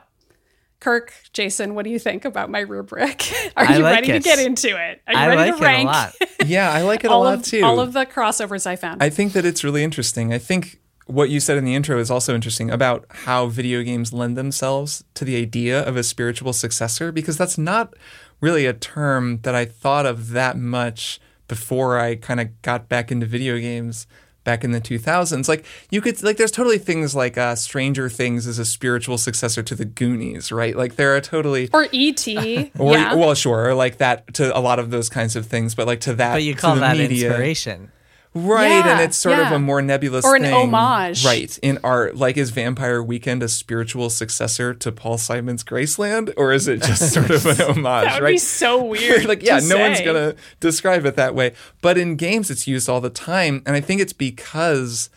Kirk, 0.83 1.15
Jason, 1.33 1.77
what 1.77 1.85
do 1.85 1.91
you 1.91 1.99
think 2.01 2.25
about 2.25 2.51
my 2.51 2.59
rubric? 2.59 3.33
Are 3.57 3.65
I 3.65 3.77
you 3.77 3.83
like 3.85 3.95
ready 3.95 4.13
to 4.15 4.19
get 4.19 4.41
into 4.41 4.67
it? 4.67 5.01
Are 5.07 5.13
you 5.13 5.19
I 5.21 5.29
ready 5.29 5.51
like 5.53 5.59
to 5.59 5.63
it 5.63 5.65
rank 5.65 5.89
a 5.89 5.93
lot. 5.93 6.15
Yeah, 6.47 6.73
I 6.73 6.83
like 6.83 7.05
it 7.05 7.11
a 7.13 7.17
lot 7.17 7.35
of 7.35 7.45
too. 7.45 7.63
all 7.63 7.79
of 7.79 7.93
the 7.93 8.05
crossovers 8.05 8.67
I 8.67 8.75
found? 8.75 9.01
I 9.01 9.09
think 9.09 9.33
that 9.35 9.45
it's 9.45 9.63
really 9.63 9.85
interesting. 9.85 10.33
I 10.33 10.39
think 10.39 10.81
what 11.07 11.31
you 11.31 11.39
said 11.39 11.57
in 11.57 11.65
the 11.65 11.77
intro 11.77 12.01
is 12.01 12.11
also 12.11 12.35
interesting 12.35 12.69
about 12.69 13.07
how 13.11 13.47
video 13.47 13.85
games 13.85 14.13
lend 14.13 14.37
themselves 14.37 15.05
to 15.15 15.25
the 15.25 15.41
idea 15.41 15.81
of 15.85 15.97
a 15.97 16.03
spiritual 16.03 16.53
successor 16.53 17.13
because 17.13 17.37
that's 17.37 17.57
not 17.57 17.95
really 18.41 18.67
a 18.67 18.73
term 18.73 19.39
that 19.43 19.55
I 19.55 19.67
thought 19.67 20.05
of 20.05 20.31
that 20.31 20.59
much 20.59 21.21
before 21.47 21.97
I 22.01 22.17
kind 22.17 22.41
of 22.41 22.61
got 22.63 22.89
back 22.89 23.13
into 23.13 23.25
video 23.25 23.57
games 23.61 24.09
back 24.45 24.65
in 24.65 24.73
the 24.73 24.81
2000s 24.81 25.49
like 25.49 25.65
you 25.91 26.01
could 26.01 26.21
like 26.23 26.37
there's 26.37 26.51
totally 26.51 26.79
things 26.79 27.15
like 27.15 27.39
uh, 27.39 27.55
stranger 27.55 28.09
things 28.09 28.47
is 28.47 28.59
a 28.59 28.65
spiritual 28.65 29.19
successor 29.19 29.63
to 29.63 29.75
the 29.75 29.85
goonies 29.85 30.51
right 30.51 30.77
like 30.77 30.97
there 30.97 31.15
are 31.17 31.21
totally 31.21 31.69
or 31.73 31.87
ET. 31.93 32.27
or 32.79 32.95
yeah. 32.95 33.15
well 33.15 33.35
sure 33.35 33.69
or 33.69 33.75
like 33.75 33.99
that 33.99 34.33
to 34.35 34.57
a 34.57 34.61
lot 34.61 34.79
of 34.79 34.91
those 34.91 35.09
kinds 35.09 35.37
of 35.37 35.47
things 35.47 35.75
but 35.75 35.87
like 35.87 36.01
to 36.01 36.15
that 36.15 36.35
But 36.35 36.43
you 36.43 36.55
to 36.55 36.61
call 36.61 36.75
the 36.75 36.81
that 36.81 36.97
media, 36.97 37.29
inspiration. 37.29 37.91
Right, 38.35 38.67
Yeah, 38.69 38.93
and 38.93 39.01
it's 39.03 39.17
sort 39.19 39.39
of 39.39 39.53
a 39.53 39.59
more 39.59 39.83
nebulous 39.83 40.25
Or 40.25 40.37
an 40.37 40.43
thing. 40.43 40.55
homage. 40.55 41.23
Right, 41.25 41.59
in 41.63 41.79
art. 41.85 42.17
Like, 42.17 42.39
is 42.39 42.49
Vampire 42.49 43.03
Weekend 43.03 43.43
a 43.43 43.49
spiritual 43.49 44.09
successor 44.09 44.73
to 44.73 44.91
Paul 44.91 45.19
Simon's 45.19 45.63
Graceland? 45.63 46.33
Or 46.39 46.53
is 46.55 46.67
it 46.67 46.83
just 46.83 47.13
sort 47.13 47.31
of 47.31 47.45
an 47.45 47.61
homage, 47.61 48.05
that 48.07 48.15
would 48.15 48.23
right? 48.25 48.35
be 48.35 48.39
so 48.39 48.83
weird. 48.85 49.27
like, 49.27 49.43
yeah, 49.43 49.61
no 49.63 49.79
one's 49.79 50.01
going 50.01 50.15
to 50.33 50.37
describe 50.61 51.05
it 51.05 51.17
that 51.17 51.35
way. 51.35 51.53
But 51.83 51.99
in 51.99 52.17
games, 52.17 52.51
it's 52.51 52.67
used 52.67 52.89
all 52.89 53.03
the 53.03 53.11
time. 53.11 53.63
And 53.67 53.77
I 53.77 53.81
think 53.83 54.01
it's 54.01 54.15
because 54.15 55.11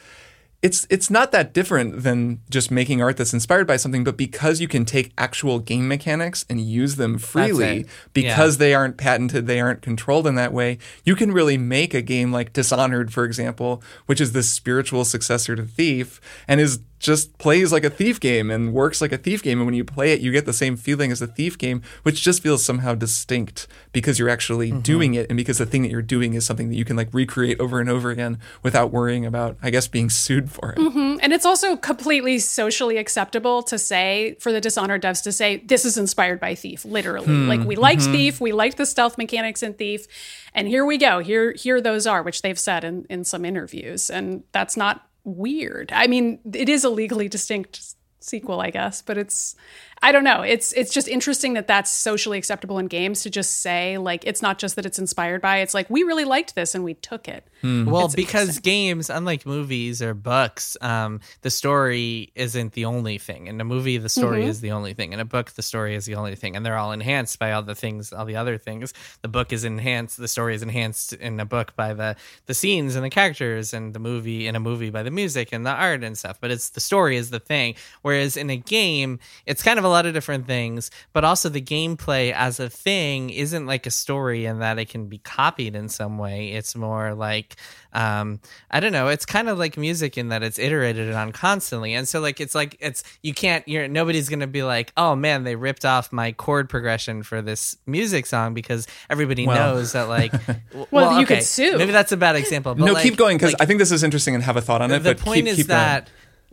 it's 0.65 0.87
it's 0.89 1.11
not 1.11 1.31
that 1.31 1.53
different 1.53 2.01
than 2.01 2.39
just 2.49 2.71
making 2.71 2.99
art 2.99 3.17
that's 3.17 3.33
inspired 3.33 3.67
by 3.67 3.77
something, 3.77 4.03
but 4.03 4.17
because 4.17 4.59
you 4.59 4.67
can 4.67 4.83
take 4.83 5.11
actual 5.15 5.59
game 5.59 5.87
mechanics 5.87 6.43
and 6.49 6.59
use 6.59 6.95
them 6.95 7.19
freely, 7.19 7.85
because 8.13 8.57
they 8.57 8.73
aren't 8.73 8.97
patented, 8.97 9.45
they 9.45 9.61
aren't 9.61 9.83
controlled 9.83 10.25
in 10.25 10.33
that 10.33 10.51
way, 10.51 10.79
you 11.03 11.15
can 11.15 11.31
really 11.31 11.55
make 11.55 11.93
a 11.93 12.01
game 12.01 12.31
like 12.31 12.51
Dishonored, 12.51 13.13
for 13.13 13.25
example, 13.25 13.83
which 14.07 14.19
is 14.19 14.31
the 14.31 14.41
spiritual 14.41 15.05
successor 15.05 15.55
to 15.55 15.63
Thief, 15.63 16.19
and 16.47 16.59
is 16.59 16.79
just 17.05 17.37
plays 17.37 17.71
like 17.71 17.83
a 17.83 17.89
thief 17.89 18.19
game 18.19 18.49
and 18.49 18.73
works 18.73 19.01
like 19.01 19.11
a 19.11 19.17
thief 19.17 19.43
game. 19.43 19.59
And 19.59 19.67
when 19.67 19.75
you 19.75 19.85
play 19.85 20.11
it, 20.11 20.21
you 20.21 20.31
get 20.31 20.45
the 20.45 20.53
same 20.53 20.75
feeling 20.75 21.11
as 21.11 21.21
a 21.21 21.27
thief 21.27 21.57
game, 21.57 21.81
which 22.03 22.21
just 22.21 22.41
feels 22.41 22.63
somehow 22.63 22.95
distinct 22.95 23.67
because 23.91 24.17
you're 24.19 24.29
actually 24.29 24.71
doing 24.71 25.13
it 25.13 25.27
and 25.29 25.37
because 25.37 25.59
the 25.59 25.65
thing 25.65 25.83
that 25.83 25.91
you're 25.91 26.01
doing 26.01 26.33
is 26.33 26.45
something 26.45 26.69
that 26.69 26.75
you 26.75 26.85
can 26.85 26.95
like 26.95 27.09
recreate 27.13 27.59
over 27.59 27.79
and 27.79 27.89
over 27.89 28.09
again 28.09 28.39
without 28.63 28.91
worrying 28.91 29.25
about, 29.25 29.57
I 29.61 29.69
guess, 29.69 29.87
being 29.87 30.09
sued 30.09 30.51
for 30.51 30.71
it. 30.71 30.79
And 30.79 31.31
it's 31.31 31.45
also 31.45 31.77
completely 31.77 32.39
socially 32.39 32.97
acceptable 32.97 33.63
to 33.63 33.77
say, 33.77 34.35
for 34.39 34.51
the 34.51 34.61
Dishonored 34.61 35.01
devs 35.01 35.23
to 35.23 35.31
say, 35.31 35.57
this 35.57 35.85
is 35.85 35.97
inspired 35.97 36.39
by 36.39 36.55
Thief, 36.55 36.85
literally. 36.85 37.27
Hmm, 37.27 37.47
Like, 37.47 37.61
we 37.61 37.75
liked 37.75 38.01
mm-hmm. 38.01 38.11
Thief, 38.11 38.41
we 38.41 38.51
liked 38.51 38.77
the 38.77 38.85
stealth 38.85 39.17
mechanics 39.17 39.61
in 39.63 39.73
Thief, 39.73 40.07
and 40.53 40.67
here 40.67 40.85
we 40.85 40.97
go. 40.97 41.19
Here, 41.19 41.51
here 41.53 41.81
those 41.81 42.07
are, 42.07 42.23
which 42.23 42.41
they've 42.41 42.59
said 42.59 42.83
in, 42.83 43.05
in 43.09 43.23
some 43.23 43.45
interviews. 43.45 44.09
And 44.09 44.43
that's 44.51 44.75
not 44.77 45.07
weird. 45.25 45.91
I 45.93 46.07
mean, 46.07 46.39
it 46.53 46.69
is 46.69 46.83
a 46.83 46.89
legally 46.89 47.27
distinct 47.27 47.95
sequel, 48.19 48.61
I 48.61 48.69
guess, 48.69 49.01
but 49.01 49.17
it's 49.17 49.55
I 50.01 50.11
don't 50.11 50.23
know. 50.23 50.41
It's 50.41 50.71
it's 50.73 50.93
just 50.93 51.07
interesting 51.07 51.53
that 51.53 51.67
that's 51.67 51.89
socially 51.89 52.37
acceptable 52.37 52.77
in 52.77 52.87
games 52.87 53.23
to 53.23 53.29
just 53.29 53.61
say 53.61 53.97
like 53.97 54.23
it's 54.27 54.41
not 54.41 54.59
just 54.59 54.75
that 54.75 54.85
it's 54.85 54.99
inspired 54.99 55.41
by. 55.41 55.57
It's 55.59 55.73
like 55.73 55.89
we 55.89 56.03
really 56.03 56.25
liked 56.25 56.53
this 56.53 56.75
and 56.75 56.83
we 56.83 56.93
took 56.95 57.27
it. 57.27 57.47
Well, 57.63 58.09
because 58.15 58.59
games, 58.59 59.09
unlike 59.09 59.43
movies 59.47 59.99
or 59.99 60.13
books, 60.13 60.77
um, 60.81 61.19
the 61.41 61.49
story 61.49 62.31
isn't 62.35 62.73
the 62.73 62.85
only 62.85 63.17
thing. 63.17 63.47
In 63.47 63.59
a 63.59 63.63
movie, 63.63 63.97
the 63.97 64.07
story 64.09 64.41
Mm-hmm. 64.41 64.49
is 64.49 64.61
the 64.61 64.71
only 64.71 64.93
thing. 64.93 65.13
In 65.13 65.19
a 65.19 65.25
book, 65.25 65.51
the 65.53 65.63
story 65.63 65.95
is 65.95 66.05
the 66.05 66.13
only 66.13 66.35
thing, 66.35 66.55
and 66.55 66.63
they're 66.63 66.77
all 66.77 66.91
enhanced 66.91 67.39
by 67.39 67.53
all 67.53 67.63
the 67.63 67.73
things, 67.73 68.13
all 68.13 68.25
the 68.25 68.35
other 68.35 68.59
things. 68.59 68.93
The 69.23 69.27
book 69.29 69.51
is 69.51 69.63
enhanced. 69.63 70.17
The 70.17 70.27
story 70.27 70.53
is 70.53 70.61
enhanced 70.61 71.13
in 71.13 71.39
a 71.39 71.45
book 71.45 71.75
by 71.75 71.95
the 71.95 72.15
the 72.45 72.53
scenes 72.53 72.95
and 72.95 73.03
the 73.03 73.09
characters, 73.09 73.73
and 73.73 73.95
the 73.95 73.99
movie 73.99 74.45
in 74.45 74.55
a 74.55 74.59
movie 74.59 74.91
by 74.91 75.01
the 75.01 75.09
music 75.09 75.49
and 75.51 75.65
the 75.65 75.71
art 75.71 76.03
and 76.03 76.15
stuff. 76.15 76.37
But 76.39 76.51
it's 76.51 76.69
the 76.69 76.81
story 76.81 77.17
is 77.17 77.31
the 77.31 77.39
thing. 77.39 77.73
Whereas 78.03 78.37
in 78.37 78.51
a 78.51 78.57
game, 78.57 79.17
it's 79.47 79.63
kind 79.63 79.79
of 79.79 79.84
a 79.85 79.89
lot 79.89 80.05
of 80.05 80.13
different 80.13 80.47
things, 80.47 80.91
but 81.13 81.23
also 81.23 81.47
the 81.49 81.61
gameplay 81.61 82.31
as 82.33 82.59
a 82.59 82.69
thing 82.69 83.29
isn't 83.29 83.65
like 83.65 83.85
a 83.85 83.91
story 83.91 84.45
in 84.45 84.59
that 84.59 84.79
it 84.79 84.89
can 84.89 85.07
be 85.07 85.19
copied 85.19 85.75
in 85.75 85.87
some 85.89 86.17
way. 86.17 86.49
It's 86.51 86.75
more 86.75 87.13
like 87.13 87.55
um 87.93 88.39
I 88.69 88.79
don't 88.81 88.91
know, 88.91 89.07
it's 89.07 89.25
kind 89.25 89.47
of 89.47 89.57
like 89.57 89.77
music 89.77 90.17
in 90.17 90.29
that 90.29 90.43
it's 90.43 90.59
iterated 90.59 91.13
on 91.13 91.31
constantly. 91.31 91.93
And 91.93 92.07
so 92.07 92.19
like 92.19 92.41
it's 92.41 92.53
like 92.55 92.75
it's 92.81 93.03
you 93.21 93.33
can't 93.33 93.65
you're 93.67 93.87
nobody's 93.87 94.27
going 94.27 94.41
to 94.41 94.47
be 94.47 94.63
like, 94.63 94.91
"Oh 94.97 95.15
man, 95.15 95.43
they 95.43 95.55
ripped 95.55 95.85
off 95.85 96.11
my 96.11 96.31
chord 96.33 96.69
progression 96.69 97.23
for 97.23 97.41
this 97.41 97.77
music 97.85 98.25
song 98.25 98.53
because 98.53 98.87
everybody 99.09 99.47
Well. 99.47 99.75
knows 99.75 99.93
that 99.93 100.09
like 100.09 100.31
w- 100.71 100.87
Well, 100.91 101.19
you 101.19 101.25
could 101.25 101.43
sue. 101.43 101.77
Maybe 101.77 101.91
that's 101.93 102.11
a 102.11 102.17
bad 102.17 102.35
example, 102.35 102.75
but 102.75 102.83
no, 102.85 102.93
like- 102.93 103.03
keep 103.03 103.15
going 103.15 103.37
because 103.37 103.53
like, 103.53 103.61
I 103.61 103.65
think 103.65 103.79
this 103.79 103.91
is 103.91 104.03
interesting 104.03 104.35
and 104.35 104.43
have 104.43 104.57
a 104.57 104.61
thought 104.61 104.81
on 104.81 104.91
it. 104.91 104.99
the 105.03 105.13
but 105.15 105.19
point 105.23 105.45
keep, 105.45 105.51
is 105.51 105.57
keep 105.57 105.67
going. 105.67 105.79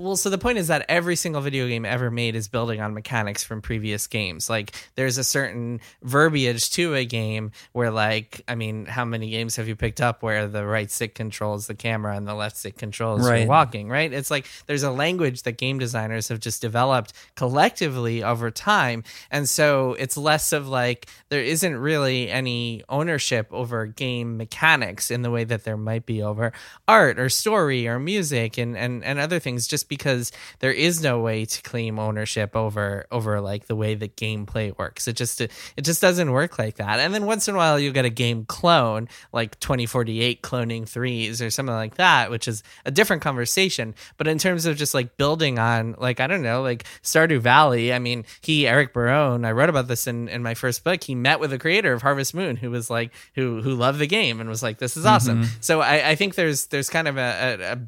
Well, 0.03 0.17
so 0.17 0.31
the 0.31 0.39
point 0.39 0.59
is 0.59 0.67
that 0.67 0.85
every 0.89 1.15
single 1.15 1.41
video 1.41 1.69
game 1.69 1.85
ever 1.85 2.11
made 2.11 2.35
is 2.35 2.49
building 2.49 2.81
on 2.81 2.93
mechanics 2.93 3.45
from 3.45 3.63
previous 3.63 4.09
games. 4.09 4.51
Like 4.51 4.73
there's 4.97 5.17
a 5.17 5.23
certain 5.23 5.81
verbiage 6.03 6.71
to 6.73 6.97
a 6.97 7.05
game 7.05 7.53
where, 7.71 7.93
like, 7.93 8.43
I 8.49 8.57
mean, 8.57 8.87
how 8.87 9.05
many 9.05 9.31
games 9.31 9.55
have 9.55 9.69
you 9.69 9.77
picked 9.77 10.01
up 10.01 10.21
where 10.21 10.49
the 10.49 10.67
right 10.67 10.91
stick 10.91 11.15
controls 11.15 11.69
the 11.69 11.77
camera 11.77 12.17
and 12.17 12.27
the 12.27 12.35
left 12.35 12.57
stick 12.57 12.77
controls 12.77 13.29
Right. 13.29 13.47
walking? 13.47 13.89
Right? 13.89 14.13
It's 14.13 14.29
like 14.29 14.49
there's 14.67 14.83
a 14.83 14.91
language 14.91 15.45
that 15.45 15.53
game 15.53 15.79
designers 15.79 16.27
have 16.27 16.41
just 16.41 16.61
developed 16.63 17.13
collectively 17.37 18.25
over 18.25 18.51
time, 18.51 19.05
and 19.31 19.49
so 19.49 19.93
it's 20.01 20.17
less 20.17 20.53
of 20.53 20.67
like 20.67 21.07
there 21.29 21.45
isn't 21.45 21.77
really 21.77 22.29
any 22.29 22.83
ownership 22.89 23.47
over 23.53 23.87
game 23.87 24.37
mechanics 24.37 25.13
in 25.13 25.23
the 25.23 25.31
way 25.31 25.45
that 25.45 25.63
there 25.63 25.77
might 25.77 26.07
be 26.07 26.25
over 26.25 26.53
art 26.89 27.21
or 27.21 27.29
story 27.29 27.87
or 27.87 28.01
music 28.01 28.59
and 28.59 28.77
and, 28.77 29.05
and 29.05 29.21
other 29.21 29.39
things 29.39 29.69
just 29.69 29.89
because 29.93 30.33
there 30.61 30.73
is 30.73 31.03
no 31.03 31.21
way 31.21 31.45
to 31.45 31.61
claim 31.61 31.99
ownership 31.99 32.57
over 32.57 33.05
over 33.13 33.43
like 33.43 33.67
the 33.67 33.77
way 33.77 33.95
that 33.95 34.17
gameplay 34.17 34.75
works. 34.79 35.07
It 35.07 35.17
just 35.17 35.39
it 35.43 35.51
just 35.83 36.01
doesn't 36.01 36.33
work 36.33 36.59
like 36.59 36.77
that. 36.77 36.99
And 36.99 37.13
then 37.13 37.27
once 37.27 37.47
in 37.47 37.55
a 37.55 37.59
while 37.59 37.79
you'll 37.79 37.93
get 37.93 38.07
a 38.07 38.11
game 38.11 38.47
clone 38.47 39.07
like 39.35 39.61
2048 39.61 40.41
cloning 40.41 40.89
threes 40.89 41.43
or 41.43 41.51
something 41.51 41.75
like 41.75 41.97
that 41.97 42.31
which 42.31 42.49
is 42.49 42.63
a 42.87 42.91
different 42.91 43.21
conversation. 43.21 43.95
But 44.17 44.29
in 44.29 44.39
terms 44.39 44.65
of 44.65 44.79
just 44.79 44.95
like 44.95 45.19
building 45.19 45.59
on 45.59 45.95
like 45.99 46.21
i 46.21 46.27
don't 46.27 46.43
know 46.43 46.63
like 46.63 46.85
stardew 47.03 47.39
valley 47.39 47.93
i 47.93 47.99
mean 47.99 48.25
he 48.41 48.67
eric 48.67 48.95
barone 48.95 49.45
i 49.45 49.53
wrote 49.53 49.69
about 49.69 49.89
this 49.89 50.07
in 50.07 50.27
in 50.29 50.43
my 50.43 50.55
first 50.55 50.85
book. 50.85 51.05
He 51.05 51.15
met 51.15 51.39
with 51.39 51.51
the 51.51 51.59
creator 51.59 51.93
of 51.93 52.01
harvest 52.01 52.33
moon 52.33 52.57
who 52.57 52.71
was 52.71 52.89
like 52.89 53.13
who 53.35 53.61
who 53.61 53.75
loved 53.75 53.99
the 53.99 54.07
game 54.07 54.41
and 54.41 54.49
was 54.49 54.63
like 54.63 54.79
this 54.79 54.97
is 54.97 55.05
awesome. 55.05 55.43
Mm-hmm. 55.43 55.61
So 55.61 55.83
i 55.83 56.13
i 56.13 56.15
think 56.15 56.35
there's 56.35 56.67
there's 56.69 56.89
kind 56.89 57.09
of 57.09 57.19
a, 57.19 57.79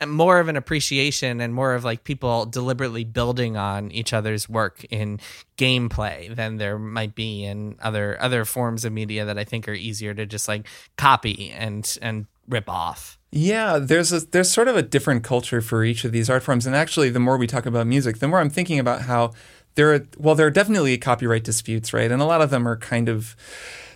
a, 0.00 0.04
a 0.04 0.06
more 0.06 0.40
of 0.40 0.48
an 0.48 0.56
appreciation 0.56 1.40
and 1.42 1.52
more 1.52 1.74
of 1.74 1.84
like 1.84 2.04
people 2.04 2.46
deliberately 2.46 3.04
building 3.04 3.56
on 3.56 3.90
each 3.90 4.12
other's 4.12 4.48
work 4.48 4.84
in 4.90 5.20
gameplay 5.58 6.34
than 6.34 6.56
there 6.56 6.78
might 6.78 7.14
be 7.14 7.44
in 7.44 7.76
other 7.82 8.16
other 8.22 8.44
forms 8.44 8.84
of 8.84 8.92
media 8.92 9.24
that 9.24 9.38
i 9.38 9.44
think 9.44 9.68
are 9.68 9.74
easier 9.74 10.14
to 10.14 10.24
just 10.24 10.48
like 10.48 10.66
copy 10.96 11.50
and 11.50 11.98
and 12.00 12.26
rip 12.48 12.68
off 12.68 13.18
Yeah, 13.30 13.78
there's 13.78 14.12
a 14.12 14.20
there's 14.20 14.50
sort 14.50 14.68
of 14.68 14.76
a 14.76 14.82
different 14.82 15.24
culture 15.24 15.62
for 15.62 15.84
each 15.84 16.04
of 16.04 16.12
these 16.12 16.28
art 16.28 16.42
forms, 16.42 16.66
and 16.66 16.76
actually, 16.76 17.08
the 17.08 17.20
more 17.20 17.38
we 17.38 17.46
talk 17.46 17.64
about 17.66 17.86
music, 17.86 18.18
the 18.18 18.28
more 18.28 18.40
I'm 18.40 18.50
thinking 18.50 18.78
about 18.78 19.02
how 19.02 19.32
there 19.74 19.94
are 19.94 20.06
well, 20.18 20.34
there 20.34 20.46
are 20.46 20.50
definitely 20.50 20.98
copyright 20.98 21.44
disputes, 21.44 21.92
right? 21.94 22.10
And 22.10 22.20
a 22.20 22.26
lot 22.26 22.42
of 22.42 22.50
them 22.50 22.68
are 22.68 22.76
kind 22.76 23.08
of 23.08 23.34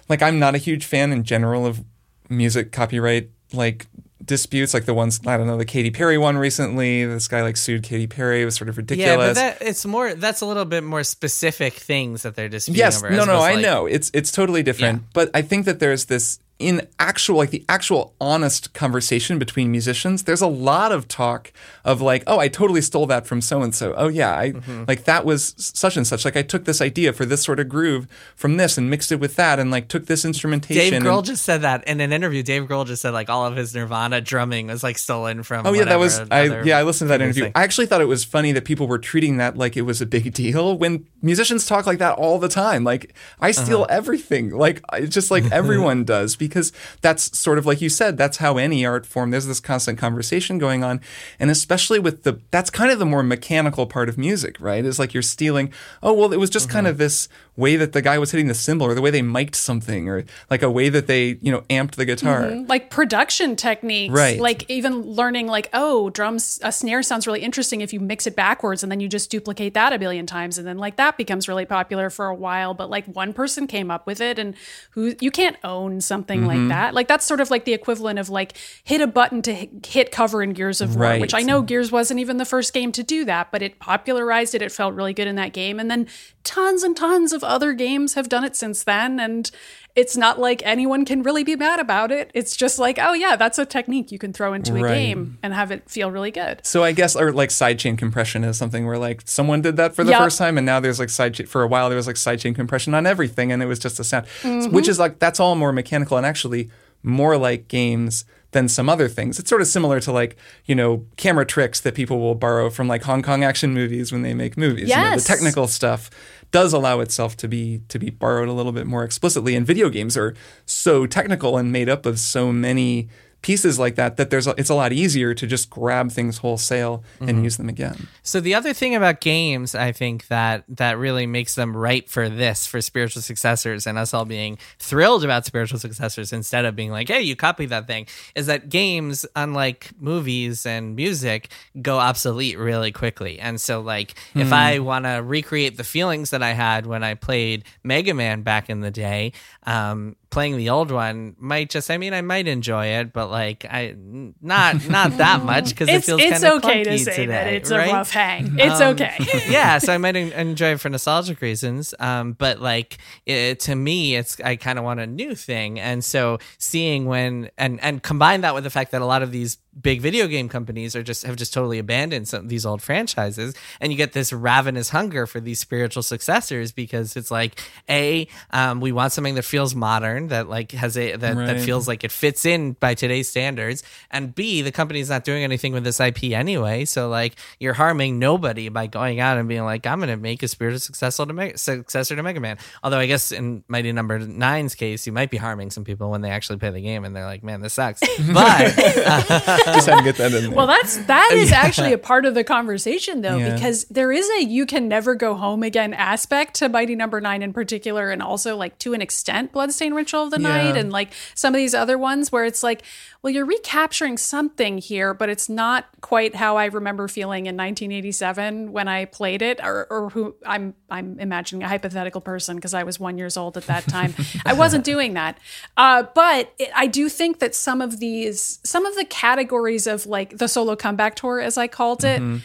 like 0.09 0.23
I'm 0.23 0.39
not 0.39 0.55
a 0.55 0.59
huge 0.59 0.85
fan 0.87 1.13
in 1.13 1.23
general 1.23 1.67
of 1.67 1.85
music 2.31 2.73
copyright 2.73 3.31
like 3.53 3.87
disputes, 4.27 4.75
like 4.75 4.85
the 4.85 4.95
ones 4.95 5.21
I 5.27 5.37
don't 5.37 5.47
know, 5.47 5.57
the 5.57 5.65
Katy 5.65 5.91
Perry 5.91 6.19
one 6.19 6.37
recently. 6.37 7.05
This 7.05 7.29
guy 7.29 7.43
like 7.43 7.57
sued 7.57 7.83
Katy 7.83 8.07
Perry. 8.07 8.43
It 8.43 8.45
was 8.45 8.57
sort 8.57 8.69
of 8.69 8.77
ridiculous. 8.77 9.09
yeah 9.11 9.17
but 9.17 9.35
that 9.35 9.59
it's 9.63 9.87
more 9.87 10.15
that's 10.15 10.41
a 10.41 10.47
little 10.47 10.65
bit 10.65 10.83
more 10.85 11.05
specific 11.05 11.75
things 11.75 12.23
that 12.23 12.35
they're 12.35 12.49
disputing 12.49 12.79
yes 12.79 13.03
over 13.03 13.11
no 13.15 13.25
no 13.25 13.39
i 13.39 13.55
like- 13.55 13.63
know 13.63 13.87
it's 13.87 14.11
it's 14.15 14.33
totally 14.33 14.63
different 14.63 15.01
Yeah. 15.03 15.09
but 15.15 15.31
i 15.35 15.43
think 15.43 15.65
that 15.67 15.79
there's 15.79 16.07
this 16.07 16.39
in 16.59 16.87
actual 16.99 17.37
like 17.37 17.51
the 17.51 17.63
actual 17.69 18.15
honest 18.19 18.73
conversation 18.73 19.39
between 19.39 19.71
musicians 19.71 20.23
there's 20.23 20.41
a 20.41 20.47
lot 20.47 20.91
of 20.91 21.07
talk 21.07 21.53
of 21.85 22.01
like 22.01 22.23
oh 22.27 22.39
i 22.39 22.49
totally 22.49 22.81
stole 22.81 23.05
that 23.05 23.27
from 23.27 23.43
so 23.43 23.61
and 23.63 23.75
so 23.75 23.93
oh 23.99 24.09
yeah 24.09 24.35
i 24.35 24.53
Mm-hmm. 24.53 24.85
like 24.89 25.05
that 25.05 25.27
was 25.27 25.55
such 25.59 25.99
and 25.99 26.07
such 26.07 26.25
like 26.25 26.35
i 26.37 26.41
took 26.41 26.65
this 26.65 26.81
idea 26.81 27.13
for 27.13 27.27
this 27.27 27.43
sort 27.43 27.61
of 27.61 27.69
groove 27.69 28.07
from 28.37 28.57
this 28.57 28.79
and 28.79 28.89
mixed 28.89 29.13
it 29.13 29.21
with 29.21 29.37
that 29.37 29.59
and 29.59 29.71
like 29.71 29.89
took 29.89 30.07
this 30.07 30.25
instrumentation 30.25 30.81
Dave 30.83 30.93
and- 30.95 31.05
Grohl 31.05 31.23
just 31.23 31.45
said 31.45 31.61
that 31.63 31.87
in 31.87 32.01
an 32.01 32.11
interview. 32.13 32.43
Dave 32.43 32.63
Grohl 32.65 32.87
just 32.87 33.03
said 33.03 33.11
like 33.13 33.29
all 33.29 33.45
of 33.45 33.55
his 33.55 33.75
Nirvana 33.75 34.21
drumming 34.23 34.69
was 34.69 34.83
like 34.83 34.97
stolen 34.99 35.43
from. 35.43 35.67
Oh 35.67 35.73
yeah, 35.75 35.85
that 35.85 35.99
was 35.99 36.21
I 36.31 36.63
yeah 36.63 36.79
I 36.79 36.83
listened 36.85 37.09
to 37.09 37.11
that 37.11 37.21
interview. 37.23 37.45
thing. 37.45 37.53
I 37.55 37.63
actually 37.65 37.87
thought 37.87 38.01
it 38.01 38.07
was 38.09 38.25
funny 38.25 38.53
that 38.53 38.65
people 38.65 38.87
were 38.87 38.99
treating 38.99 39.37
that 39.37 39.57
like 39.59 39.77
it 39.77 39.83
was 39.83 40.01
a 40.01 40.07
big 40.07 40.33
deal 40.33 40.77
when 40.79 41.07
musicians 41.23 41.67
talk 41.67 41.87
like 41.87 41.99
that 41.99 42.17
all 42.19 42.39
the 42.39 42.49
time. 42.49 42.83
Like 42.85 43.15
I 43.41 43.51
steal 43.51 43.83
Uh-huh. 43.83 43.87
everything. 43.99 44.51
Like 44.51 44.81
it's 44.95 45.13
just 45.15 45.31
like 45.31 45.45
everyone 45.53 46.05
does 46.05 46.37
because 46.47 46.73
that's 47.03 47.37
sort 47.39 47.59
of 47.59 47.67
like 47.67 47.81
you 47.81 47.89
said. 47.89 48.17
That's 48.17 48.39
how 48.39 48.57
any 48.57 48.85
art 48.87 49.07
form. 49.07 49.31
There's 49.31 49.47
this 49.47 49.61
constant 49.61 49.99
conversation 49.99 50.59
going 50.59 50.83
on, 50.85 51.01
and 51.39 51.51
especially 51.51 51.99
with 51.99 52.23
the 52.23 52.41
that's 52.51 52.71
kind 52.71 52.91
of 52.91 52.99
the 52.99 53.07
more 53.07 53.23
mechanical 53.23 53.87
part 53.87 54.09
of 54.09 54.17
music, 54.19 54.57
right? 54.61 54.85
Is 54.85 54.99
like 54.99 55.13
you're 55.15 55.23
stealing. 55.23 55.73
Oh 56.03 56.13
well, 56.13 56.33
it 56.33 56.39
was 56.39 56.51
just 56.51 56.69
kind 56.69 56.87
Uh-huh. 56.87 56.93
of 56.93 56.99
this 56.99 57.29
way 57.57 57.77
that 57.77 57.93
the 57.93 58.03
guy 58.03 58.19
was 58.19 58.31
hitting 58.33 58.49
the 58.49 58.55
cymbal 58.55 58.87
or 58.87 58.95
the 58.95 59.01
way 59.01 59.11
they 59.11 59.23
mic'd 59.23 59.55
something 59.55 60.09
or 60.09 60.25
like 60.51 60.63
a 60.63 60.71
way 60.71 60.89
that 60.89 61.07
they 61.07 61.39
you 61.41 61.51
know 61.51 61.63
amped 61.71 61.93
the 61.97 62.05
guitar. 62.05 62.51
like 62.69 62.91
production 62.91 63.57
techniques 63.57 64.13
Right. 64.13 64.39
like 64.41 64.69
even 64.71 65.01
learning 65.03 65.47
like 65.47 65.69
oh 65.73 66.11
drums 66.11 66.61
a 66.63 66.71
snare 66.71 67.03
sounds 67.03 67.27
really 67.27 67.41
interesting 67.41 67.81
if 67.81 67.93
you 67.93 68.01
mix 68.01 68.27
it 68.27 68.37
backwards 68.37 68.83
and 68.83 68.93
then 68.93 69.01
you 69.01 69.09
just 69.09 69.31
duplicate 69.31 69.75
that 69.75 69.93
a 69.93 69.99
billion 69.99 70.27
times 70.27 70.59
and 70.59 70.67
then 70.67 70.77
like 70.79 70.97
that 70.97 71.17
becomes 71.17 71.49
really 71.49 71.65
popular 71.65 72.11
for 72.11 72.27
a 72.27 72.35
while 72.35 72.75
but 72.75 72.91
like 72.91 73.07
one 73.07 73.33
person 73.33 73.67
came 73.67 73.91
up 73.91 74.07
with 74.07 74.21
it 74.21 74.39
and 74.39 74.55
who 74.91 75.15
you 75.21 75.31
can't 75.31 75.57
own 75.65 76.01
something 76.01 76.41
Mm-hmm. 76.41 76.47
like 76.47 76.69
that 76.69 76.95
like 76.95 77.09
that's 77.09 77.25
sort 77.25 77.41
of 77.41 77.51
like 77.51 77.65
the 77.65 77.73
equivalent 77.73 78.19
of 78.19 78.29
like 78.29 78.55
hit 78.85 79.01
a 79.01 79.07
button 79.07 79.41
to 79.43 79.55
hit- 79.55 79.87
hit 79.87 80.13
cover 80.13 80.43
in 80.43 80.51
gears 80.53 80.81
of 80.81 80.95
war 80.97 81.05
Right. 81.05 81.21
which 81.21 81.33
i 81.35 81.43
know 81.43 81.63
gears 81.63 81.91
wasn't 81.91 82.21
even 82.21 82.37
the 82.37 82.45
first 82.45 82.75
game 82.75 82.93
to 82.93 83.03
do 83.03 83.25
that 83.25 83.51
but 83.51 83.63
it 83.63 83.79
popularized 83.79 84.55
it 84.55 84.61
it 84.63 84.73
felt 84.73 84.95
really 84.95 85.15
good 85.15 85.27
in 85.27 85.37
that 85.37 85.53
game 85.53 85.81
and 85.81 85.91
then 85.91 86.07
tons 86.45 86.83
and 86.83 86.97
tons 86.97 87.33
of 87.33 87.43
other 87.49 87.73
games 87.73 88.15
have 88.15 88.29
done 88.29 88.45
it 88.45 88.57
since 88.57 88.85
then 88.85 89.19
and 89.21 89.51
it's 89.95 90.15
not 90.15 90.39
like 90.39 90.61
anyone 90.67 91.07
can 91.07 91.23
really 91.23 91.43
be 91.43 91.57
mad 91.57 91.81
about 91.81 92.13
it. 92.13 92.31
It's 92.35 92.55
just 92.55 92.79
like, 92.79 92.99
oh 93.01 93.15
yeah, 93.15 93.35
that's 93.35 93.59
a 93.59 93.65
technique 93.65 94.13
you 94.13 94.19
can 94.19 94.31
throw 94.31 94.53
into 94.53 94.77
a 94.77 94.87
game 94.87 95.39
and 95.43 95.55
have 95.55 95.71
it 95.71 95.89
feel 95.89 96.11
really 96.11 96.31
good. 96.31 96.61
So 96.67 96.85
I 96.85 96.93
guess, 96.93 97.17
or 97.17 97.33
like 97.33 97.49
sidechain 97.49 97.97
compression 97.97 98.45
is 98.45 98.59
something 98.59 98.87
where 98.87 98.99
like 98.99 99.23
someone 99.25 99.63
did 99.63 99.79
that 99.79 99.95
for 99.95 100.05
the 100.05 100.11
Yep. 100.11 100.21
first 100.21 100.37
time, 100.37 100.59
and 100.59 100.67
now 100.67 100.81
there's 100.81 100.99
like 100.99 101.09
sidechain. 101.09 101.49
For 101.49 101.63
a 101.63 101.67
while, 101.67 101.89
there 101.89 101.97
was 101.97 102.07
like 102.07 102.17
sidechain 102.17 102.55
compression 102.55 102.93
on 102.93 103.07
everything, 103.07 103.51
and 103.51 103.63
it 103.63 103.67
was 103.67 103.79
just 103.79 103.99
a 103.99 104.05
sound, 104.05 104.27
mm-hmm. 104.43 104.71
which 104.75 104.87
is 104.87 104.99
like 104.99 105.19
that's 105.19 105.41
all 105.41 105.55
more 105.55 105.73
mechanical 105.73 106.19
and 106.19 106.27
actually 106.27 106.69
more 107.03 107.39
like 107.39 107.67
games 107.69 108.27
than 108.51 108.69
some 108.69 108.89
other 108.89 109.09
things. 109.09 109.39
It's 109.39 109.49
sort 109.49 109.61
of 109.63 109.67
similar 109.67 109.99
to 110.01 110.13
like 110.13 110.37
you 110.67 110.75
know 110.75 111.07
camera 111.17 111.47
tricks 111.47 111.81
that 111.81 111.95
people 111.95 112.21
will 112.21 112.35
borrow 112.35 112.69
from 112.69 112.87
like 112.87 113.03
Hong 113.05 113.23
Kong 113.23 113.43
action 113.45 113.73
movies 113.73 114.13
when 114.13 114.21
they 114.21 114.35
make 114.35 114.59
movies. 114.59 114.91
You 114.91 114.97
know, 114.97 115.03
Yes. 115.03 115.23
the 115.25 115.29
technical 115.29 115.69
stuff 115.69 116.11
does 116.51 116.73
allow 116.73 117.01
itself 117.01 117.37
to 117.39 117.49
be 117.49 117.83
to 117.89 117.99
be 117.99 118.11
borrowed 118.11 118.49
a 118.49 118.53
little 118.53 118.73
bit 118.73 118.87
more 118.87 119.05
explicitly, 119.05 119.55
and 119.55 119.67
video 119.67 119.89
games 119.89 120.17
are 120.17 120.35
so 120.65 121.07
technical 121.07 121.57
and 121.57 121.73
made 121.73 121.89
up 121.89 122.07
of 122.07 122.19
so 122.19 122.53
many 122.53 123.09
pieces 123.47 123.79
like 123.79 123.95
that 123.95 124.17
that 124.17 124.29
there's 124.29 124.49
a, 124.49 124.55
it's 124.59 124.71
a 124.71 124.75
lot 124.75 124.93
easier 124.93 125.33
to 125.33 125.47
just 125.47 125.71
grab 125.71 126.11
things 126.11 126.39
wholesale 126.39 127.05
and 127.21 127.45
use 127.45 127.57
them 127.59 127.69
again. 127.69 128.09
So 128.25 128.41
the 128.41 128.57
other 128.57 128.73
thing 128.73 128.97
about 128.97 129.21
games, 129.21 129.73
I 129.73 129.93
think 129.93 130.27
that 130.27 130.65
that 130.67 130.99
really 130.99 131.29
makes 131.29 131.55
them 131.55 131.77
right 131.77 132.11
for 132.11 132.29
this, 132.29 132.67
for 132.67 132.81
spiritual 132.81 133.23
successors, 133.23 133.87
and 133.87 133.99
us 133.99 134.13
all 134.13 134.25
being 134.25 134.59
thrilled 134.81 135.23
about 135.23 135.47
spiritual 135.47 135.79
successors 135.79 136.33
instead 136.33 136.65
of 136.65 136.75
being 136.75 136.91
like, 136.91 137.07
"Hey, 137.07 137.23
you 137.23 137.37
copied 137.37 137.69
that 137.69 137.87
thing," 137.87 138.09
is 138.35 138.47
that 138.47 138.69
games, 138.69 139.25
unlike 139.37 139.93
movies 140.01 140.67
and 140.67 140.97
music, 140.97 141.49
go 141.81 142.01
obsolete 142.01 142.59
really 142.59 142.91
quickly. 142.91 143.39
And 143.39 143.61
so, 143.61 143.81
like, 143.81 144.17
if 144.35 144.53
I 144.53 144.81
want 144.81 145.05
to 145.05 145.23
recreate 145.23 145.77
the 145.77 145.85
feelings 145.85 146.31
that 146.31 146.43
I 146.43 146.51
had 146.51 146.85
when 146.85 147.05
I 147.05 147.15
played 147.15 147.63
Mega 147.85 148.13
Man 148.13 148.43
back 148.43 148.69
in 148.69 148.81
the 148.81 148.91
day, 148.91 149.33
um, 149.63 150.17
playing 150.31 150.57
the 150.57 150.69
old 150.69 150.91
one 150.91 151.35
might 151.39 151.71
just 151.71 151.91
i 151.91 151.97
mean 151.97 152.13
i 152.13 152.21
might 152.21 152.47
enjoy 152.49 152.87
it 152.87 153.13
but 153.13 153.31
like 153.31 153.65
i 153.71 153.95
not 154.41 154.89
not 154.89 155.17
that 155.17 155.45
much 155.45 155.71
because 155.71 155.89
it 155.89 156.05
feels 156.05 156.21
it's 156.21 156.43
okay 156.45 156.85
to 156.85 156.99
say 156.99 157.13
today, 157.17 157.27
that 157.27 157.47
it's 157.53 157.71
right? 157.71 157.89
a 157.89 157.93
rough 157.93 158.11
hang. 158.11 158.59
It's 158.59 158.81
Um, 158.81 158.95
okay. 158.95 159.17
yeah, 159.49 159.79
so 159.79 159.93
I 159.93 159.99
might 159.99 160.17
enjoy 160.17 160.73
it 160.73 160.81
for 160.81 160.89
nostalgic 160.89 161.41
reasons. 161.41 161.95
Um, 161.99 162.33
but 162.33 162.61
like 162.61 162.99
it, 163.25 163.61
to 163.61 163.75
me, 163.75 164.17
it's 164.17 164.41
I 164.41 164.57
kind 164.57 164.79
of 164.79 164.85
want 164.85 165.01
a 165.01 165.07
new 165.07 165.35
thing, 165.35 165.79
and 165.81 166.05
so 166.05 166.39
seeing 166.59 167.07
when 167.07 167.51
and 167.57 167.81
and 167.83 168.03
combine 168.03 168.41
that 168.43 168.55
with 168.55 168.65
the 168.65 168.71
fact 168.71 168.91
that 168.93 169.03
a 169.03 169.07
lot 169.07 169.23
of 169.23 169.31
these 169.33 169.59
big 169.81 170.01
video 170.01 170.27
game 170.27 170.49
companies 170.49 170.97
are 170.97 171.03
just 171.03 171.25
have 171.25 171.37
just 171.37 171.53
totally 171.53 171.79
abandoned 171.79 172.29
some 172.29 172.45
of 172.45 172.49
these 172.49 172.65
old 172.65 172.83
franchises, 172.83 173.55
and 173.81 173.93
you 173.93 173.99
get 173.99 174.13
this 174.13 174.33
ravenous 174.33 174.91
hunger 174.91 175.27
for 175.27 175.41
these 175.41 175.61
spiritual 175.61 176.03
successors 176.03 176.73
because 176.73 177.17
it's 177.17 177.31
like 177.31 177.61
a 177.89 178.27
um, 178.51 178.81
we 178.81 178.93
want 178.93 179.13
something 179.13 179.35
that 179.35 179.45
feels 179.45 179.75
modern, 179.75 180.29
that 180.29 180.49
like 180.49 180.73
has 180.73 180.97
a 180.97 181.17
that, 181.17 181.37
that 181.37 181.61
feels 181.61 181.87
like 181.89 182.05
it 182.05 182.13
fits 182.13 182.45
in 182.45 182.73
by 182.73 182.95
today's 182.95 183.29
standards, 183.29 183.83
and 184.11 184.35
b 184.35 184.63
the 184.63 184.73
company's 184.73 185.11
not 185.11 185.25
doing 185.25 185.45
anything 185.45 185.73
with 185.73 185.85
this 185.85 186.01
IP 186.01 186.25
anyway, 186.25 186.85
so 186.85 187.09
like 187.09 187.37
you're 187.59 187.75
harming 187.75 188.19
nobody 188.19 188.69
by 188.69 188.87
going 188.87 189.21
out 189.21 189.39
and 189.39 189.49
being 189.49 189.65
like, 189.65 189.87
I'm 189.87 189.99
going 189.99 190.09
to 190.09 190.17
make 190.17 190.43
a 190.43 190.49
spiritual 190.49 190.81
successor 190.81 191.27
to 191.27 191.33
Mega, 191.33 191.59
successor 191.59 192.17
to 192.17 192.23
Mega 192.23 192.41
Man. 192.41 192.59
Although 192.83 192.99
I 192.99 193.07
guess 193.07 193.33
in 193.33 193.65
Mighty 193.69 193.93
Number 193.93 194.19
Nine's 194.19 194.75
case, 194.75 195.07
you 195.07 195.13
might 195.13 195.31
be 195.31 195.37
harming 195.37 195.71
some 195.71 195.85
people 195.85 196.11
when 196.11 196.21
they 196.21 196.31
actually 196.31 196.59
play 196.59 196.71
the 196.71 196.81
game 196.81 197.05
and 197.05 197.15
they're 197.15 197.25
like, 197.25 197.43
man, 197.43 197.61
this 197.61 197.75
sucks. 197.75 198.01
But 198.37 198.79
uh, 198.79 199.66
Just 199.75 199.87
had 199.89 199.99
to 199.99 200.05
get 200.05 200.17
that 200.17 200.33
in 200.33 200.45
there. 200.45 200.51
Well, 200.53 200.67
that's 200.67 200.97
that 201.07 201.33
is 201.35 201.53
actually 201.53 201.93
a 201.93 201.99
part 201.99 202.25
of 202.27 202.35
the 202.35 202.45
conversation 202.45 203.21
though, 203.23 203.37
Yeah. 203.37 203.55
because 203.55 203.85
there 203.85 204.13
is 204.13 204.29
a 204.39 204.43
you 204.45 204.67
can 204.67 204.89
never 204.89 205.15
go 205.15 205.35
home 205.35 205.63
again 205.63 205.93
aspect 205.95 206.55
to 206.57 206.69
Mighty 206.69 206.95
Number 206.95 207.21
Nine 207.21 207.43
in 207.43 207.53
particular, 207.53 208.11
and 208.11 208.23
also 208.23 208.57
like 208.57 208.79
to 208.81 208.95
an 208.95 209.03
extent 209.03 209.53
Bloodstained 209.53 209.95
Ritual 209.95 210.23
of 210.25 210.31
the 210.31 210.39
Night, 210.39 210.77
and 210.77 210.91
like 210.93 211.13
some 211.35 211.55
of 211.55 211.59
these 211.59 211.75
other 211.75 211.99
ones 211.99 212.31
where 212.33 212.45
it's 212.45 212.63
like, 212.63 212.83
well, 213.23 213.33
you're 213.33 213.45
recapturing 213.47 214.17
something 214.19 214.79
here, 214.79 215.13
but 215.13 215.29
it's 215.29 215.49
not 215.49 215.87
quite 216.01 216.37
how 216.37 216.57
I 216.57 216.67
remember 216.67 217.09
feeling 217.09 217.47
in 217.47 217.57
1987 217.57 218.73
when 218.73 218.87
I 218.89 219.05
played 219.07 219.43
it, 219.43 219.61
or, 219.63 219.87
or 219.91 220.11
who 220.11 220.37
I'm 220.45 220.75
I'm 220.89 221.19
imagining 221.19 221.63
a 221.65 221.69
hypothetical 221.69 222.21
person 222.21 222.57
because 222.57 222.75
I 222.75 222.85
was 222.85 223.01
one 223.01 223.19
years 223.19 223.37
old 223.37 223.57
at 223.57 223.67
that 223.67 223.85
time. 223.89 224.15
I 224.45 224.53
wasn't 224.53 224.85
doing 224.85 225.15
that, 225.15 225.39
uh, 225.77 226.05
but 226.15 226.53
it, 226.59 226.71
I 226.75 226.87
do 226.87 227.09
think 227.09 227.41
that 227.41 227.55
some 227.55 227.81
of 227.81 227.99
these, 227.99 228.61
some 228.63 228.87
of 228.87 228.95
the 228.95 229.05
categories 229.05 229.56
of 229.87 230.07
like 230.07 230.39
the 230.39 230.49
solo 230.49 230.77
comeback 230.77 231.15
tour, 231.15 231.41
as 231.41 231.57
I 231.57 231.67
called 231.67 232.05
it. 232.05 232.21
Mm-hmm. 232.21 232.39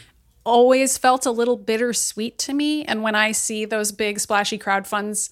Always 0.44 0.98
felt 0.98 1.24
a 1.24 1.30
little 1.30 1.56
bittersweet 1.56 2.36
to 2.38 2.52
me. 2.52 2.84
And 2.84 3.02
when 3.02 3.14
I 3.14 3.32
see 3.32 3.64
those 3.64 3.92
big 3.92 4.18
splashy 4.18 4.58
crowd 4.58 4.86
funds, 4.86 5.30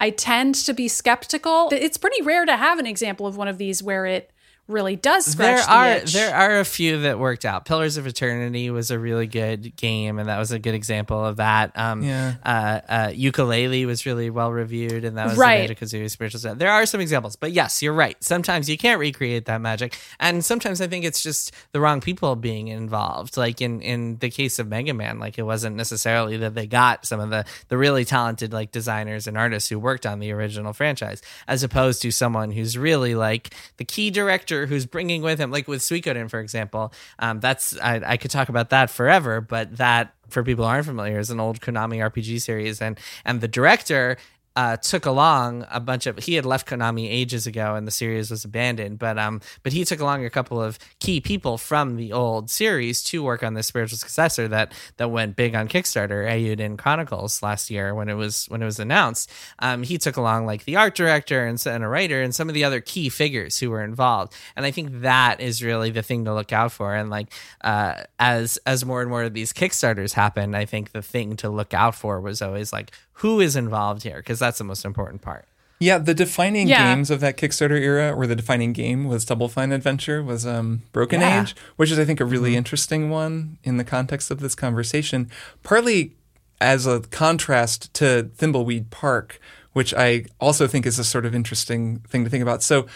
I 0.00 0.10
tend 0.10 0.54
to 0.56 0.72
be 0.72 0.88
skeptical. 0.88 1.68
It's 1.72 1.96
pretty 1.96 2.22
rare 2.22 2.44
to 2.44 2.56
have 2.56 2.78
an 2.78 2.86
example 2.86 3.26
of 3.26 3.36
one 3.36 3.48
of 3.48 3.58
these 3.58 3.82
where 3.82 4.06
it 4.06 4.32
really 4.68 4.96
does 4.96 5.34
there 5.34 5.56
scratch 5.58 5.66
the 5.66 5.72
are 5.72 6.02
itch. 6.02 6.12
there 6.12 6.34
are 6.34 6.60
a 6.60 6.64
few 6.64 7.00
that 7.02 7.18
worked 7.18 7.44
out. 7.44 7.64
Pillars 7.64 7.96
of 7.96 8.06
Eternity 8.06 8.70
was 8.70 8.90
a 8.90 8.98
really 8.98 9.26
good 9.26 9.74
game, 9.76 10.18
and 10.18 10.28
that 10.28 10.38
was 10.38 10.52
a 10.52 10.58
good 10.58 10.74
example 10.74 11.24
of 11.24 11.36
that. 11.36 11.72
Um, 11.76 12.02
Yeah. 12.02 12.34
uh, 12.44 12.80
uh, 12.88 13.08
Yooka-Laylee 13.08 13.86
was 13.86 14.04
really 14.06 14.28
well 14.30 14.52
reviewed, 14.52 15.04
and 15.04 15.16
that 15.16 15.26
was 15.28 15.38
Right. 15.38 15.66
the 15.68 15.74
Kazooie 15.74 16.10
spiritual 16.10 16.40
set. 16.40 16.58
There 16.58 16.70
are 16.70 16.84
some 16.86 17.00
examples, 17.00 17.34
but 17.34 17.52
yes, 17.52 17.82
you're 17.82 17.94
right. 17.94 18.16
Sometimes 18.22 18.68
you 18.68 18.76
can't 18.76 19.00
recreate 19.00 19.46
that 19.46 19.60
magic, 19.60 19.98
and 20.20 20.44
sometimes 20.44 20.80
I 20.80 20.86
think 20.86 21.04
it's 21.04 21.22
just 21.22 21.52
the 21.72 21.80
wrong 21.80 22.00
people 22.00 22.36
being 22.36 22.68
involved. 22.68 23.36
Like 23.36 23.60
in 23.62 23.80
in 23.80 24.18
the 24.18 24.28
case 24.30 24.58
of 24.58 24.68
Mega 24.68 24.92
Man, 24.92 25.18
like 25.18 25.38
it 25.38 25.44
wasn't 25.44 25.76
necessarily 25.76 26.36
that 26.38 26.54
they 26.54 26.66
got 26.66 27.06
some 27.06 27.20
of 27.20 27.30
the 27.30 27.44
the 27.68 27.78
really 27.78 28.04
talented 28.04 28.52
like 28.52 28.70
designers 28.72 29.26
and 29.26 29.38
artists 29.38 29.70
who 29.70 29.78
worked 29.78 30.04
on 30.04 30.18
the 30.18 30.30
original 30.32 30.72
franchise, 30.74 31.22
as 31.46 31.62
opposed 31.62 32.02
to 32.02 32.10
someone 32.10 32.50
who's 32.50 32.76
really 32.76 33.14
like 33.14 33.54
the 33.78 33.84
key 33.84 34.10
director 34.10 34.57
who's 34.66 34.86
bringing 34.86 35.22
with 35.22 35.38
him, 35.38 35.50
like 35.50 35.68
with 35.68 35.80
Suikoden, 35.80 36.30
for 36.30 36.40
example. 36.40 36.92
Um, 37.18 37.40
that's 37.40 37.78
I, 37.80 38.00
I 38.04 38.16
could 38.16 38.30
talk 38.30 38.48
about 38.48 38.70
that 38.70 38.90
forever, 38.90 39.40
but 39.40 39.76
that 39.76 40.14
for 40.28 40.42
people 40.42 40.64
who 40.64 40.70
aren't 40.70 40.86
familiar 40.86 41.18
is 41.18 41.30
an 41.30 41.40
old 41.40 41.60
Konami 41.60 41.98
RPG 41.98 42.40
series, 42.40 42.80
and 42.80 42.98
and 43.24 43.40
the 43.40 43.48
director 43.48 44.16
uh, 44.58 44.76
took 44.76 45.06
along 45.06 45.64
a 45.70 45.78
bunch 45.78 46.08
of 46.08 46.18
he 46.18 46.34
had 46.34 46.44
left 46.44 46.66
Konami 46.66 47.08
ages 47.08 47.46
ago 47.46 47.76
and 47.76 47.86
the 47.86 47.92
series 47.92 48.28
was 48.28 48.44
abandoned 48.44 48.98
but 48.98 49.16
um 49.16 49.40
but 49.62 49.72
he 49.72 49.84
took 49.84 50.00
along 50.00 50.24
a 50.24 50.30
couple 50.30 50.60
of 50.60 50.80
key 50.98 51.20
people 51.20 51.58
from 51.58 51.94
the 51.94 52.12
old 52.12 52.50
series 52.50 53.04
to 53.04 53.22
work 53.22 53.44
on 53.44 53.54
the 53.54 53.62
spiritual 53.62 53.96
successor 53.96 54.48
that 54.48 54.72
that 54.96 55.12
went 55.12 55.36
big 55.36 55.54
on 55.54 55.68
Kickstarter 55.68 56.28
Eiyuden 56.28 56.76
Chronicles 56.76 57.40
last 57.40 57.70
year 57.70 57.94
when 57.94 58.08
it 58.08 58.14
was 58.14 58.46
when 58.46 58.60
it 58.60 58.64
was 58.64 58.80
announced. 58.80 59.30
Um 59.60 59.84
he 59.84 59.96
took 59.96 60.16
along 60.16 60.46
like 60.46 60.64
the 60.64 60.74
art 60.74 60.96
director 60.96 61.46
and, 61.46 61.64
and 61.64 61.84
a 61.84 61.88
writer 61.88 62.20
and 62.20 62.34
some 62.34 62.48
of 62.48 62.54
the 62.54 62.64
other 62.64 62.80
key 62.80 63.08
figures 63.10 63.60
who 63.60 63.70
were 63.70 63.84
involved. 63.84 64.34
And 64.56 64.66
I 64.66 64.72
think 64.72 65.02
that 65.02 65.40
is 65.40 65.62
really 65.62 65.92
the 65.92 66.02
thing 66.02 66.24
to 66.24 66.34
look 66.34 66.52
out 66.52 66.72
for. 66.72 66.96
And 66.96 67.10
like 67.10 67.32
uh 67.60 68.02
as 68.18 68.58
as 68.66 68.84
more 68.84 69.02
and 69.02 69.08
more 69.08 69.22
of 69.22 69.34
these 69.34 69.52
Kickstarters 69.52 70.14
happen 70.14 70.56
I 70.56 70.64
think 70.64 70.90
the 70.90 71.02
thing 71.02 71.36
to 71.36 71.48
look 71.48 71.74
out 71.74 71.94
for 71.94 72.20
was 72.20 72.42
always 72.42 72.72
like 72.72 72.90
who 73.18 73.40
is 73.40 73.56
involved 73.56 74.02
here 74.02 74.16
because 74.16 74.38
that's 74.38 74.58
the 74.58 74.64
most 74.64 74.84
important 74.84 75.22
part 75.22 75.44
Yeah, 75.80 75.98
the 75.98 76.14
defining 76.14 76.66
Yeah. 76.68 76.92
games 76.94 77.08
of 77.10 77.20
that 77.20 77.36
Kickstarter 77.36 77.78
era, 77.78 78.12
or 78.12 78.26
the 78.26 78.34
defining 78.34 78.72
game 78.72 79.04
was 79.04 79.24
Double 79.24 79.48
Fine 79.48 79.70
Adventure, 79.70 80.22
was 80.24 80.44
um, 80.44 80.82
Broken 80.92 81.20
Yeah. 81.20 81.42
Age, 81.42 81.54
which 81.76 81.90
is 81.92 81.98
I 82.00 82.04
think 82.04 82.18
a 82.20 82.24
really 82.24 82.56
interesting 82.56 83.10
one 83.10 83.58
in 83.62 83.76
the 83.76 83.84
context 83.84 84.30
of 84.32 84.40
this 84.40 84.56
conversation. 84.56 85.30
Partly 85.62 86.16
as 86.60 86.84
a 86.86 87.00
contrast 87.12 87.94
to 87.94 88.28
Thimbleweed 88.36 88.90
Park, 88.90 89.38
which 89.72 89.94
I 89.94 90.24
also 90.40 90.66
think 90.66 90.84
is 90.84 90.98
a 90.98 91.04
sort 91.04 91.24
of 91.24 91.32
interesting 91.34 92.00
thing 92.08 92.24
to 92.24 92.30
think 92.30 92.42
about. 92.42 92.64
So 92.64 92.86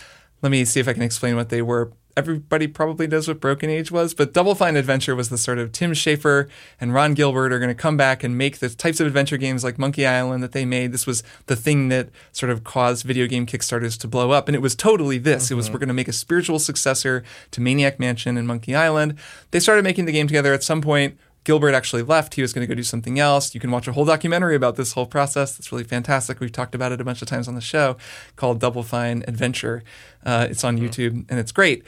let 0.43 0.51
me 0.51 0.65
see 0.65 0.81
if 0.81 0.89
I 0.89 0.93
can 0.93 1.03
explain 1.03 1.37
what 1.37 1.51
they 1.51 1.63
were. 1.63 1.93
Everybody 2.17 2.67
probably 2.67 3.07
knows 3.07 3.27
what 3.27 3.41
Broken 3.41 3.71
Age 3.71 3.91
was, 3.91 4.13
but 4.13 4.35
Double 4.35 4.55
Fine 4.55 4.77
Adventure 4.77 5.17
was 5.17 5.31
the 5.31 5.39
sort 5.39 5.59
of 5.59 5.73
Tim 5.73 5.93
Schafer 5.93 6.49
and 6.81 6.93
Ron 6.93 7.15
Gilbert 7.15 7.53
are 7.53 7.59
going 7.59 7.69
to 7.71 7.75
come 7.75 7.97
back 7.97 8.23
and 8.23 8.37
make 8.37 8.59
the 8.59 8.69
types 8.69 9.01
of 9.01 9.07
adventure 9.07 9.37
games 9.39 9.65
like 9.65 9.79
Monkey 9.79 10.07
Island 10.07 10.43
that 10.43 10.53
they 10.53 10.65
made. 10.65 10.93
This 10.93 11.07
was 11.07 11.23
the 11.47 11.57
thing 11.57 11.89
that 11.89 12.11
sort 12.33 12.51
of 12.51 12.65
caused 12.65 13.05
video 13.05 13.27
game 13.27 13.47
Kickstarters 13.47 13.99
to 14.01 14.09
blow 14.09 14.31
up. 14.31 14.49
And 14.49 14.55
it 14.55 14.61
was 14.61 14.75
totally 14.75 15.19
this. 15.19 15.51
It 15.51 15.55
was, 15.55 15.67
mm-hmm. 15.67 15.75
we're 15.75 15.81
going 15.81 15.89
to 15.89 15.95
make 15.95 16.09
a 16.09 16.13
spiritual 16.13 16.59
successor 16.59 17.25
to 17.51 17.61
Maniac 17.61 17.99
Mansion 17.99 18.37
and 18.37 18.47
Monkey 18.47 18.75
Island. 18.75 19.17
They 19.51 19.61
started 19.61 19.83
making 19.83 20.05
the 20.05 20.13
game 20.13 20.27
together 20.27 20.53
at 20.53 20.63
some 20.63 20.83
point. 20.83 21.17
Gilbert 21.45 21.75
actually 21.75 22.03
left. 22.03 22.35
He 22.35 22.43
was 22.43 22.53
going 22.53 22.67
to 22.67 22.69
go 22.69 22.75
do 22.75 22.83
something 22.83 23.19
else. 23.19 23.55
You 23.55 23.61
can 23.61 23.71
watch 23.71 23.89
a 23.89 23.93
whole 23.93 24.05
documentary 24.05 24.55
about 24.55 24.77
this 24.77 24.93
whole 24.93 25.07
process. 25.07 25.57
That's 25.57 25.73
really 25.73 25.85
fantastic. 25.85 26.41
We've 26.41 26.53
talked 26.53 26.75
about 26.75 26.93
it 26.93 27.01
a 27.01 27.05
bunch 27.05 27.21
of 27.23 27.29
times 27.29 27.49
on 27.49 27.55
the 27.55 27.61
show 27.61 27.97
called 28.37 28.61
Double 28.61 28.83
Fine 28.83 29.25
Adventure. 29.27 29.83
Uh, 30.25 30.47
it's 30.49 30.63
on 30.63 30.79
YouTube 30.79 31.25
and 31.29 31.39
it's 31.39 31.53
great. 31.53 31.85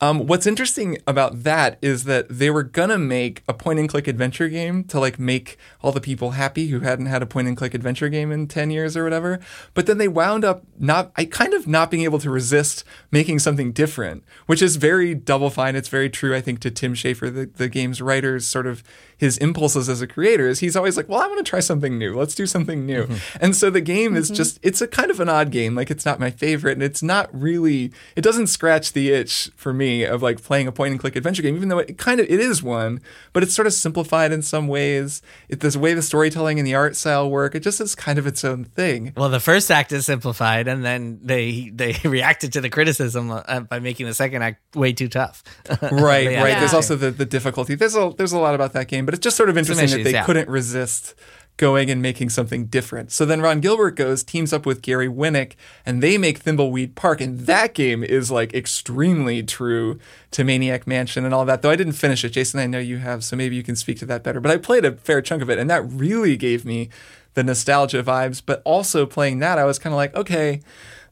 Um, 0.00 0.26
what's 0.28 0.46
interesting 0.46 0.98
about 1.08 1.42
that 1.42 1.76
is 1.82 2.04
that 2.04 2.28
they 2.28 2.50
were 2.50 2.62
gonna 2.62 2.98
make 2.98 3.42
a 3.48 3.54
point 3.54 3.80
and 3.80 3.88
click 3.88 4.06
adventure 4.06 4.48
game 4.48 4.84
to 4.84 5.00
like 5.00 5.18
make 5.18 5.58
all 5.82 5.90
the 5.90 6.00
people 6.00 6.32
happy 6.32 6.68
who 6.68 6.80
hadn't 6.80 7.06
had 7.06 7.20
a 7.20 7.26
point 7.26 7.48
and 7.48 7.56
click 7.56 7.74
adventure 7.74 8.08
game 8.08 8.30
in 8.30 8.46
10 8.46 8.70
years 8.70 8.96
or 8.96 9.02
whatever. 9.02 9.40
But 9.74 9.86
then 9.86 9.98
they 9.98 10.06
wound 10.06 10.44
up 10.44 10.62
not, 10.78 11.10
I 11.16 11.24
kind 11.24 11.52
of 11.52 11.66
not 11.66 11.90
being 11.90 12.04
able 12.04 12.20
to 12.20 12.30
resist 12.30 12.84
making 13.10 13.40
something 13.40 13.72
different, 13.72 14.22
which 14.46 14.62
is 14.62 14.76
very 14.76 15.14
double 15.14 15.50
fine. 15.50 15.74
It's 15.74 15.88
very 15.88 16.08
true, 16.08 16.34
I 16.34 16.40
think, 16.40 16.60
to 16.60 16.70
Tim 16.70 16.94
Schafer, 16.94 17.34
the, 17.34 17.46
the 17.46 17.68
game's 17.68 18.00
writer's 18.00 18.46
sort 18.46 18.68
of 18.68 18.84
his 19.18 19.36
impulses 19.38 19.88
as 19.88 20.00
a 20.00 20.06
creator 20.06 20.48
is 20.48 20.60
he's 20.60 20.76
always 20.76 20.96
like, 20.96 21.08
well, 21.08 21.20
I 21.20 21.26
want 21.26 21.38
to 21.44 21.48
try 21.48 21.60
something 21.60 21.98
new. 21.98 22.14
Let's 22.16 22.34
do 22.34 22.46
something 22.46 22.86
new. 22.86 23.06
And 23.40 23.54
so 23.54 23.68
the 23.68 23.80
game 23.80 24.16
is 24.16 24.30
just, 24.30 24.58
it's 24.62 24.80
a 24.80 24.88
kind 24.88 25.10
of 25.10 25.20
an 25.20 25.28
odd 25.28 25.50
game. 25.50 25.74
Like 25.74 25.90
it's 25.90 26.06
not 26.06 26.18
my 26.20 26.30
favorite 26.30 26.72
and 26.72 26.82
it's 26.82 27.02
not 27.02 27.28
really, 27.32 27.92
it 28.16 28.22
doesn't 28.22 28.46
scratch 28.46 28.92
the 28.92 29.10
itch 29.10 29.50
for 29.56 29.72
me 29.74 30.04
of 30.04 30.22
like 30.22 30.42
playing 30.42 30.66
a 30.68 30.72
point 30.72 30.92
and 30.92 31.00
click 31.00 31.16
adventure 31.16 31.42
game, 31.42 31.56
even 31.56 31.68
though 31.68 31.78
it 31.78 31.98
kind 31.98 32.20
of, 32.20 32.26
it 32.30 32.40
is 32.40 32.62
one, 32.62 33.00
but 33.32 33.42
it's 33.42 33.54
sort 33.54 33.66
of 33.66 33.72
simplified 33.72 34.32
in 34.32 34.40
some 34.42 34.68
ways. 34.68 35.20
It, 35.48 35.60
the 35.60 35.78
way 35.78 35.94
the 35.94 36.02
storytelling 36.02 36.58
and 36.58 36.66
the 36.66 36.74
art 36.74 36.96
style 36.96 37.28
work, 37.28 37.54
it 37.54 37.60
just 37.60 37.80
is 37.80 37.94
kind 37.94 38.18
of 38.18 38.26
its 38.26 38.44
own 38.44 38.64
thing. 38.64 39.12
Well, 39.16 39.28
the 39.28 39.40
first 39.40 39.70
act 39.70 39.92
is 39.92 40.06
simplified, 40.06 40.68
and 40.68 40.84
then 40.84 41.18
they 41.22 41.70
they 41.74 41.96
reacted 42.04 42.52
to 42.54 42.60
the 42.60 42.70
criticism 42.70 43.30
uh, 43.30 43.60
by 43.60 43.78
making 43.80 44.06
the 44.06 44.14
second 44.14 44.42
act 44.42 44.76
way 44.76 44.92
too 44.92 45.08
tough. 45.08 45.42
right, 45.82 46.30
Yeah. 46.30 46.42
right. 46.42 46.58
There's 46.58 46.74
also 46.74 46.96
the, 46.96 47.10
the 47.10 47.26
difficulty. 47.26 47.74
There's 47.74 47.96
a 47.96 48.12
there's 48.16 48.32
a 48.32 48.38
lot 48.38 48.54
about 48.54 48.72
that 48.74 48.88
game, 48.88 49.04
but 49.08 49.14
it's 49.14 49.24
just 49.24 49.38
sort 49.38 49.48
of 49.48 49.56
interesting 49.56 49.86
issues, 49.86 49.96
that 49.96 50.04
they 50.04 50.12
yeah. 50.12 50.22
couldn't 50.26 50.50
resist 50.50 51.14
going 51.56 51.90
and 51.90 52.02
making 52.02 52.28
something 52.28 52.66
different. 52.66 53.10
So 53.10 53.24
then 53.24 53.40
Ron 53.40 53.60
Gilbert 53.60 53.92
goes, 53.92 54.22
teams 54.22 54.52
up 54.52 54.66
with 54.66 54.82
Gary 54.82 55.08
Winnick, 55.08 55.54
and 55.86 56.02
they 56.02 56.18
make 56.18 56.40
Thimbleweed 56.40 56.94
Park, 56.94 57.22
and 57.22 57.38
that 57.46 57.72
game 57.72 58.04
is 58.04 58.30
like 58.30 58.52
extremely 58.52 59.42
true 59.42 59.98
to 60.32 60.44
Maniac 60.44 60.86
Mansion 60.86 61.24
and 61.24 61.32
all 61.32 61.46
that. 61.46 61.62
Though 61.62 61.70
I 61.70 61.76
didn't 61.76 61.94
finish 61.94 62.22
it, 62.22 62.32
Jason. 62.32 62.60
I 62.60 62.66
know 62.66 62.80
you 62.80 62.98
have, 62.98 63.24
so 63.24 63.34
maybe 63.34 63.56
you 63.56 63.62
can 63.62 63.76
speak 63.76 63.98
to 64.00 64.04
that 64.04 64.22
better. 64.22 64.40
But 64.40 64.52
I 64.52 64.58
played 64.58 64.84
a 64.84 64.92
fair 64.92 65.22
chunk 65.22 65.40
of 65.40 65.48
it, 65.48 65.58
and 65.58 65.70
that 65.70 65.90
really 65.90 66.36
gave 66.36 66.66
me 66.66 66.90
the 67.32 67.42
nostalgia 67.42 68.02
vibes. 68.02 68.42
But 68.44 68.60
also 68.66 69.06
playing 69.06 69.38
that, 69.38 69.56
I 69.56 69.64
was 69.64 69.78
kind 69.78 69.94
of 69.94 69.96
like, 69.96 70.14
okay 70.14 70.60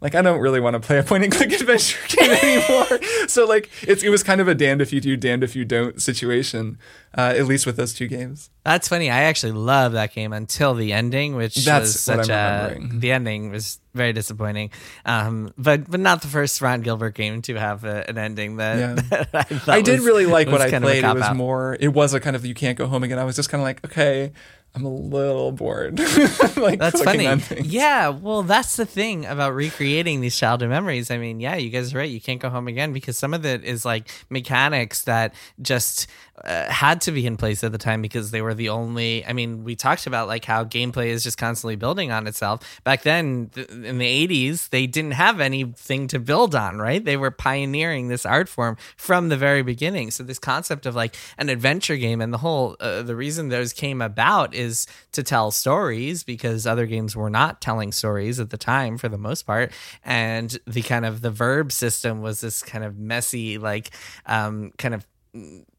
like 0.01 0.15
I 0.15 0.23
don't 0.23 0.41
really 0.41 0.61
want 0.61 0.75
to 0.75 0.81
play 0.81 0.99
a 0.99 1.03
point 1.03 1.25
and 1.25 1.33
click 1.33 1.53
adventure 1.61 1.99
game 2.09 2.31
anymore. 2.31 2.99
so 3.29 3.47
like 3.47 3.71
it's 3.83 4.03
it 4.03 4.11
was 4.11 4.23
kind 4.23 4.41
of 4.41 4.49
a 4.49 4.55
damned 4.55 4.83
if 4.83 4.93
you 4.93 5.01
do, 5.01 5.17
damned 5.17 5.43
if 5.45 5.57
you 5.57 5.65
don't 5.65 6.01
situation, 6.01 6.79
uh, 7.17 7.35
at 7.37 7.47
least 7.47 7.67
with 7.67 7.77
those 7.77 7.95
two 7.95 8.07
games. 8.07 8.51
That's 8.65 8.89
funny. 8.89 9.11
I 9.11 9.23
actually 9.23 9.53
love 9.53 9.93
that 9.93 10.13
game 10.13 10.33
until 10.33 10.75
the 10.75 10.93
ending, 10.93 11.37
which 11.37 11.55
That's 11.65 11.87
was 11.95 12.07
what 12.09 12.27
such 12.27 12.31
I'm 12.31 12.63
a 12.65 12.69
remembering. 12.75 13.01
the 13.01 13.13
ending 13.13 13.51
was 13.51 13.79
very 13.95 14.13
disappointing. 14.13 14.71
Um, 15.05 15.53
but 15.57 15.89
but 15.91 16.01
not 16.01 16.21
the 16.23 16.29
first 16.29 16.61
Ron 16.61 16.83
Gilbert 16.83 17.15
game 17.15 17.43
to 17.43 17.55
have 17.55 17.85
a, 17.85 18.09
an 18.09 18.19
ending 18.19 18.57
that, 18.57 18.79
Yeah. 18.79 19.21
that 19.33 19.69
I, 19.69 19.77
I 19.77 19.83
did 19.83 20.01
was- 20.01 20.07
really 20.07 20.27
like 20.27 20.49
what 20.49 20.61
I 20.61 20.71
kind 20.71 20.85
of 20.85 20.91
a 20.91 20.93
played. 21.01 21.05
It 21.05 21.15
was 21.15 21.23
cop-out. 21.23 21.37
more. 21.37 21.77
It 21.81 21.89
was 21.89 22.13
a 22.13 22.21
kind 22.21 22.37
of 22.37 22.45
you 22.45 22.55
can't 22.55 22.77
go 22.77 22.87
home 22.87 23.03
again. 23.05 23.19
I 23.19 23.25
was 23.25 23.37
just 23.37 23.49
kind 23.49 23.61
of 23.61 23.65
like, 23.65 23.85
okay, 23.85 24.33
I'm 24.77 24.85
a 24.85 24.91
little 24.91 25.53
bored. 25.53 25.99
like 26.57 26.79
That's 26.79 27.03
funny. 27.03 27.41
Yeah, 27.63 28.11
well, 28.11 28.43
that's 28.43 28.77
the 28.77 28.85
thing 28.85 29.25
about 29.25 29.55
recreating 29.55 30.21
these 30.21 30.37
childhood 30.37 30.69
memories. 30.69 31.11
I 31.11 31.17
mean, 31.17 31.41
yeah, 31.41 31.57
you 31.57 31.71
guys 31.71 31.95
are 31.95 31.99
right. 31.99 32.11
You 32.11 32.21
can't 32.21 32.41
go 32.41 32.51
home 32.51 32.69
again 32.69 32.93
because 32.93 33.17
some 33.17 33.33
of 33.33 33.47
it 33.47 33.65
is 33.65 33.87
like 33.87 34.11
mechanics 34.29 35.03
that 35.03 35.35
just 35.63 36.09
uh, 36.45 36.71
had 36.71 37.01
to 37.01 37.13
be 37.13 37.27
in 37.27 37.39
place 37.39 37.65
at 37.65 37.73
the 37.73 37.79
time 37.79 38.03
because 38.03 38.31
they 38.31 38.43
were 38.43 38.53
the 38.53 38.69
only. 38.69 39.25
I 39.25 39.33
mean, 39.33 39.65
we 39.65 39.75
talked 39.75 40.07
about 40.07 40.29
like 40.29 40.45
how 40.45 40.65
gameplay 40.65 41.07
is 41.07 41.23
just 41.23 41.39
constantly 41.39 41.77
building 41.77 42.13
on 42.13 42.27
itself. 42.27 42.81
Back 42.85 43.03
then, 43.03 43.51
th- 43.55 43.69
in 43.71 43.97
the 43.97 44.29
80s, 44.29 44.69
they 44.69 44.87
didn't 44.87 45.13
have 45.13 45.41
anything 45.41 46.09
to 46.09 46.19
build 46.19 46.55
on, 46.55 46.77
right? 46.79 47.03
They 47.03 47.17
were 47.17 47.31
pioneering 47.31 48.09
this 48.09 48.27
art 48.27 48.51
form 48.51 48.77
from 48.97 49.31
the 49.31 49.39
very 49.39 49.63
beginning. 49.63 50.11
So, 50.11 50.23
this 50.23 50.39
concept 50.39 50.85
of 50.85 50.95
like 50.95 51.17
an 51.39 51.49
adventure 51.49 51.97
game 51.97 52.21
and 52.21 52.35
the 52.35 52.39
whole, 52.39 52.77
uh, 52.81 53.01
the 53.01 53.17
reason 53.17 53.49
those 53.49 53.73
came 53.73 54.03
about 54.03 54.55
is 54.55 54.66
is 54.67 54.87
to 55.13 55.23
tell 55.23 55.51
stories 55.51 56.25
because 56.25 56.67
other 56.67 56.87
games 56.87 57.17
were 57.17 57.31
not 57.31 57.61
telling 57.61 57.93
stories 57.93 58.39
at 58.41 58.51
the 58.51 58.59
time 58.59 58.99
for 58.99 59.09
the 59.09 59.19
most 59.19 59.43
part. 59.43 59.73
And 60.05 60.59
the 60.67 60.83
kind 60.83 61.07
of 61.07 61.21
the 61.23 61.31
verb 61.31 61.73
system 61.73 62.21
was 62.21 62.41
this 62.41 62.63
kind 62.63 62.85
of 62.85 62.99
messy, 62.99 63.59
like 63.59 63.91
um, 64.27 64.73
kind 64.79 64.95
of 64.95 65.07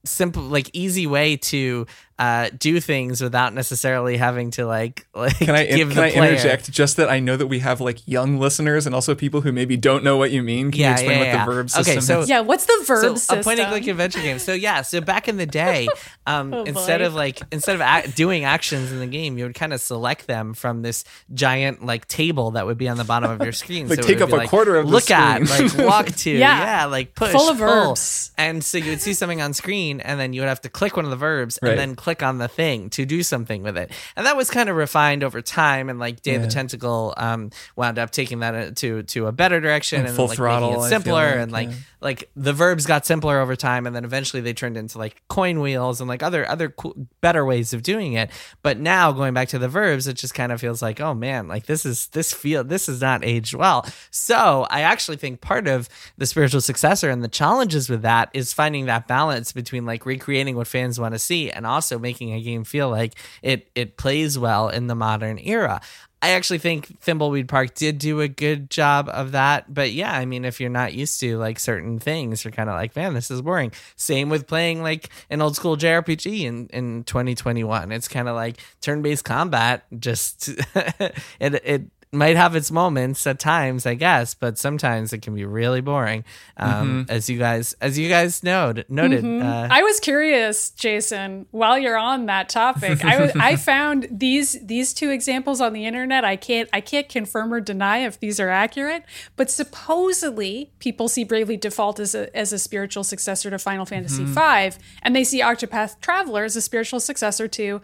simple 0.08 0.44
like 0.44 0.70
easy 0.74 1.06
way 1.08 1.38
to 1.38 1.86
uh, 2.20 2.50
do 2.58 2.80
things 2.80 3.22
without 3.22 3.54
necessarily 3.54 4.18
having 4.18 4.50
to 4.50 4.66
like 4.66 5.06
like 5.16 5.38
Can 5.38 5.52
I, 5.52 5.66
give 5.68 5.90
can 5.90 5.98
the 5.98 6.04
I 6.06 6.12
player. 6.12 6.32
interject 6.32 6.72
just 6.72 6.98
that 6.98 7.10
I 7.12 7.20
know 7.20 7.38
that 7.38 7.46
we 7.46 7.60
have 7.60 7.80
like 7.80 8.08
young 8.08 8.40
listeners 8.40 8.88
and 8.88 8.96
also 8.96 9.14
people 9.14 9.42
who 9.42 9.52
maybe 9.52 9.78
don't 9.78 10.04
know 10.04 10.18
what 10.18 10.32
you 10.32 10.42
mean. 10.42 10.72
Can 10.72 10.82
you 10.82 10.90
explain 10.90 11.12
yeah, 11.12 11.20
what 11.20 11.28
yeah. 11.28 11.46
the 11.46 11.52
verb 11.52 11.70
system 11.70 11.92
Okay, 11.92 12.02
so- 12.02 12.22
is? 12.22 12.30
Yeah, 12.30 12.40
what's 12.40 12.66
the 12.66 12.84
verb 12.88 13.02
so 13.04 13.14
system? 13.16 13.40
a 13.40 13.44
point 13.44 13.60
and 13.60 13.70
click 13.70 13.86
adventure 13.86 14.20
game. 14.22 14.40
So 14.40 14.54
yeah, 14.54 14.82
so 14.82 15.00
back 15.00 15.28
in 15.28 15.38
the 15.38 15.46
day, 15.46 15.88
um, 16.26 16.54
Oh, 16.56 16.64
instead 16.64 17.02
boy. 17.02 17.06
of 17.06 17.14
like 17.14 17.40
instead 17.52 17.76
of 17.76 17.82
ac 17.82 18.14
doing 18.14 18.46
actions 18.46 18.92
in 18.92 18.98
the 19.00 19.06
game, 19.06 19.38
you 19.38 19.44
would 19.46 19.54
kind 19.56 19.72
of 19.72 19.80
select 19.80 20.26
them 20.26 20.56
from 20.56 20.82
this 20.82 21.04
giant 21.36 21.86
like 21.86 22.08
table 22.08 22.52
that 22.52 22.66
would 22.66 22.80
be 22.80 22.88
on 22.90 22.98
the 22.98 23.04
bottom 23.04 23.30
of 23.30 23.44
your 23.44 23.52
screen. 23.64 23.88
Like, 23.90 23.98
so 24.00 24.06
it 24.06 24.08
take 24.08 24.20
would 24.22 24.30
up 24.30 24.34
a 24.34 24.38
like, 24.38 24.50
quarter 24.50 24.76
of 24.78 24.88
the 24.88 24.92
look 24.92 25.12
at, 25.12 25.48
like 25.48 25.78
walk 25.88 26.08
to, 26.08 26.32
Yeah. 26.32 26.80
yeah, 26.80 26.86
like 26.86 27.14
push, 27.14 27.32
Full 27.32 27.50
of 27.50 27.58
pull. 27.60 27.68
verbs. 27.68 28.32
And 28.40 28.64
so 28.64 28.80
you 28.80 28.90
would 28.90 29.02
see 29.02 29.14
something 29.14 29.40
on 29.42 29.54
screen, 29.54 29.97
and 30.02 30.20
then 30.20 30.34
you 30.34 30.42
would 30.42 30.48
have 30.50 30.62
to 30.62 30.70
click 30.70 30.96
one 30.96 31.06
of 31.06 31.12
the 31.12 31.18
verbs, 31.18 31.60
Right. 31.62 31.72
and 31.72 31.80
then 31.80 31.96
click 31.96 32.22
on 32.24 32.38
the 32.38 32.48
thing 32.48 32.90
to 32.92 33.06
do 33.06 33.24
something 33.24 33.64
with 33.64 33.78
it. 33.78 33.92
And 34.16 34.26
that 34.26 34.36
was 34.38 34.50
kind 34.50 34.70
of 34.70 34.76
refined 34.76 35.24
over 35.24 35.42
time. 35.42 35.90
And 35.90 36.00
like 36.00 36.22
Day 36.22 36.36
of 36.36 36.42
the 36.42 36.48
Tentacle 36.48 37.14
um, 37.18 37.52
wound 37.76 38.00
up 38.00 38.12
taking 38.12 38.40
that 38.40 38.56
uh, 38.56 38.72
to 38.76 39.04
to 39.04 39.28
a 39.28 39.32
better 39.32 39.60
direction 39.60 40.00
And 40.00 40.08
and, 40.08 40.16
Full 40.16 40.28
like 40.28 40.38
Throttle, 40.38 40.70
making 40.72 40.86
it 40.86 40.90
simpler 40.90 41.26
like, 41.26 41.36
and 41.36 41.52
like 41.52 41.70
yeah. 41.70 41.76
like 42.02 42.30
the 42.36 42.54
verbs 42.54 42.86
got 42.86 43.06
simpler 43.06 43.40
over 43.40 43.56
time 43.56 43.88
and 43.88 43.96
then 43.96 44.06
eventually 44.06 44.42
they 44.42 44.54
turned 44.54 44.78
into 44.78 44.98
like 44.98 45.22
coin 45.28 45.60
wheels 45.60 46.00
and 46.02 46.08
like 46.08 46.22
other 46.24 46.48
other 46.50 46.70
cool, 46.70 46.94
better 47.22 47.46
ways 47.46 47.74
of 47.74 47.82
doing 47.84 48.14
it 48.14 48.30
but 48.62 48.78
now 48.80 49.12
going 49.12 49.34
back 49.34 49.48
to 49.50 49.60
the 49.60 49.68
verbs 49.68 50.08
it 50.08 50.14
just 50.14 50.34
kind 50.34 50.52
of 50.52 50.62
feels 50.62 50.82
like 50.82 51.00
oh 51.02 51.14
man 51.14 51.48
like 51.48 51.66
this 51.66 51.86
is 51.86 52.08
this 52.08 52.34
feel 52.34 52.64
this 52.64 52.88
is 52.88 53.02
not 53.02 53.24
aged 53.26 53.54
well 53.56 53.86
so 54.12 54.66
i 54.70 54.82
actually 54.82 55.18
think 55.18 55.42
part 55.42 55.68
of 55.68 55.90
the 56.18 56.26
spiritual 56.26 56.62
successor 56.62 57.10
and 57.10 57.24
the 57.24 57.28
challenges 57.28 57.90
with 57.90 58.04
that 58.04 58.30
is 58.34 58.54
finding 58.54 58.86
that 58.86 59.08
balance 59.08 59.52
between 59.52 59.86
like 59.88 60.06
recreating 60.06 60.56
what 60.56 60.68
fans 60.68 61.00
want 61.00 61.16
to 61.16 61.20
see 61.20 61.50
and 61.50 61.66
also 61.66 61.98
making 61.98 62.34
a 62.34 62.42
game 62.42 62.64
feel 62.64 62.90
like 62.90 63.14
it 63.42 63.70
it 63.74 63.98
plays 63.98 64.38
well 64.38 64.70
in 64.70 64.88
the 64.88 64.96
modern 64.96 65.40
era 65.40 65.82
I 66.20 66.32
actually 66.32 66.58
think 66.58 67.00
Thimbleweed 67.02 67.48
Park 67.48 67.76
did 67.76 68.00
do 68.00 68.22
a 68.22 68.28
good 68.28 68.72
job 68.72 69.08
of 69.08 69.34
that. 69.34 69.72
But 69.72 69.92
yeah, 69.92 70.12
I 70.12 70.26
mean, 70.26 70.46
if 70.46 70.60
you're 70.60 70.70
not 70.70 70.94
used 70.94 71.20
to 71.20 71.38
like 71.38 71.60
certain 71.60 72.00
things, 72.00 72.44
you're 72.44 72.52
kind 72.52 72.70
of 72.70 72.76
like, 72.76 72.96
man, 72.96 73.14
this 73.14 73.30
is 73.30 73.42
boring. 73.44 73.72
Same 73.96 74.30
with 74.30 74.48
playing 74.48 74.82
like 74.82 75.10
an 75.30 75.42
old 75.42 75.56
school 75.56 75.78
JRPG 75.78 76.42
in, 76.42 76.68
in 76.68 77.04
2021. 77.04 77.92
It's 77.92 78.08
kind 78.08 78.28
of 78.28 78.36
like 78.36 78.58
turn 78.82 79.04
based 79.04 79.26
combat. 79.26 79.86
Just 80.00 80.50
it 80.76 81.22
it 81.40 81.92
might 82.18 82.36
have 82.36 82.56
its 82.56 82.72
moments 82.72 83.26
at 83.28 83.40
times, 83.40 83.86
I 83.86 83.94
guess, 83.94 84.34
but 84.34 84.58
sometimes 84.58 85.14
it 85.14 85.22
can 85.22 85.36
be 85.36 85.46
really 85.46 85.82
boring. 85.82 86.26
Um, 86.58 87.06
As 87.10 87.30
you 87.30 87.38
guys 87.38 87.76
as 87.80 87.98
you 87.98 88.10
guys 88.10 88.44
noted 88.44 88.90
noted. 88.90 89.24
Uh, 89.24 89.68
I 89.70 89.84
was 89.84 90.00
curious, 90.00 90.72
Jason. 90.72 91.46
While 91.52 91.78
you're 91.78 91.98
on 91.98 92.26
that 92.26 92.50
topic, 92.50 93.06
I 93.06 93.22
was 93.22 93.32
I 93.36 93.56
found 93.74 94.08
these 94.12 94.58
these 94.66 94.94
two 94.94 95.10
examples 95.10 95.62
on 95.62 95.74
the 95.74 95.86
internet. 95.86 96.26
I 96.26 96.36
can't 96.36 96.70
I 96.74 96.82
can't 96.82 97.08
confirm 97.08 97.54
or 97.54 97.62
deny 97.62 98.00
if 98.00 98.20
these 98.20 98.40
are 98.40 98.50
accurate, 98.50 99.04
but 99.36 99.50
supposedly 99.50 100.72
people 100.80 101.08
see 101.08 101.24
Bravely 101.24 101.58
Default 101.58 102.00
as 102.00 102.16
a 102.16 102.36
as 102.36 102.52
a 102.52 102.60
spiritual 102.60 103.04
successor 103.04 103.50
to 103.50 103.60
Final 103.60 103.86
Fantasy 103.86 104.24
V, 104.24 104.78
and 105.04 105.16
they 105.16 105.24
see 105.24 105.42
Octopath 105.42 106.00
Traveler 106.02 106.44
as 106.44 106.56
a 106.56 106.62
spiritual 106.62 107.00
successor 107.00 107.48
to 107.48 107.82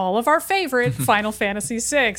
all 0.00 0.16
of 0.16 0.26
our 0.26 0.40
favorite 0.40 0.94
Final 1.10 1.30
Fantasy 1.32 1.78
VI. 1.78 2.16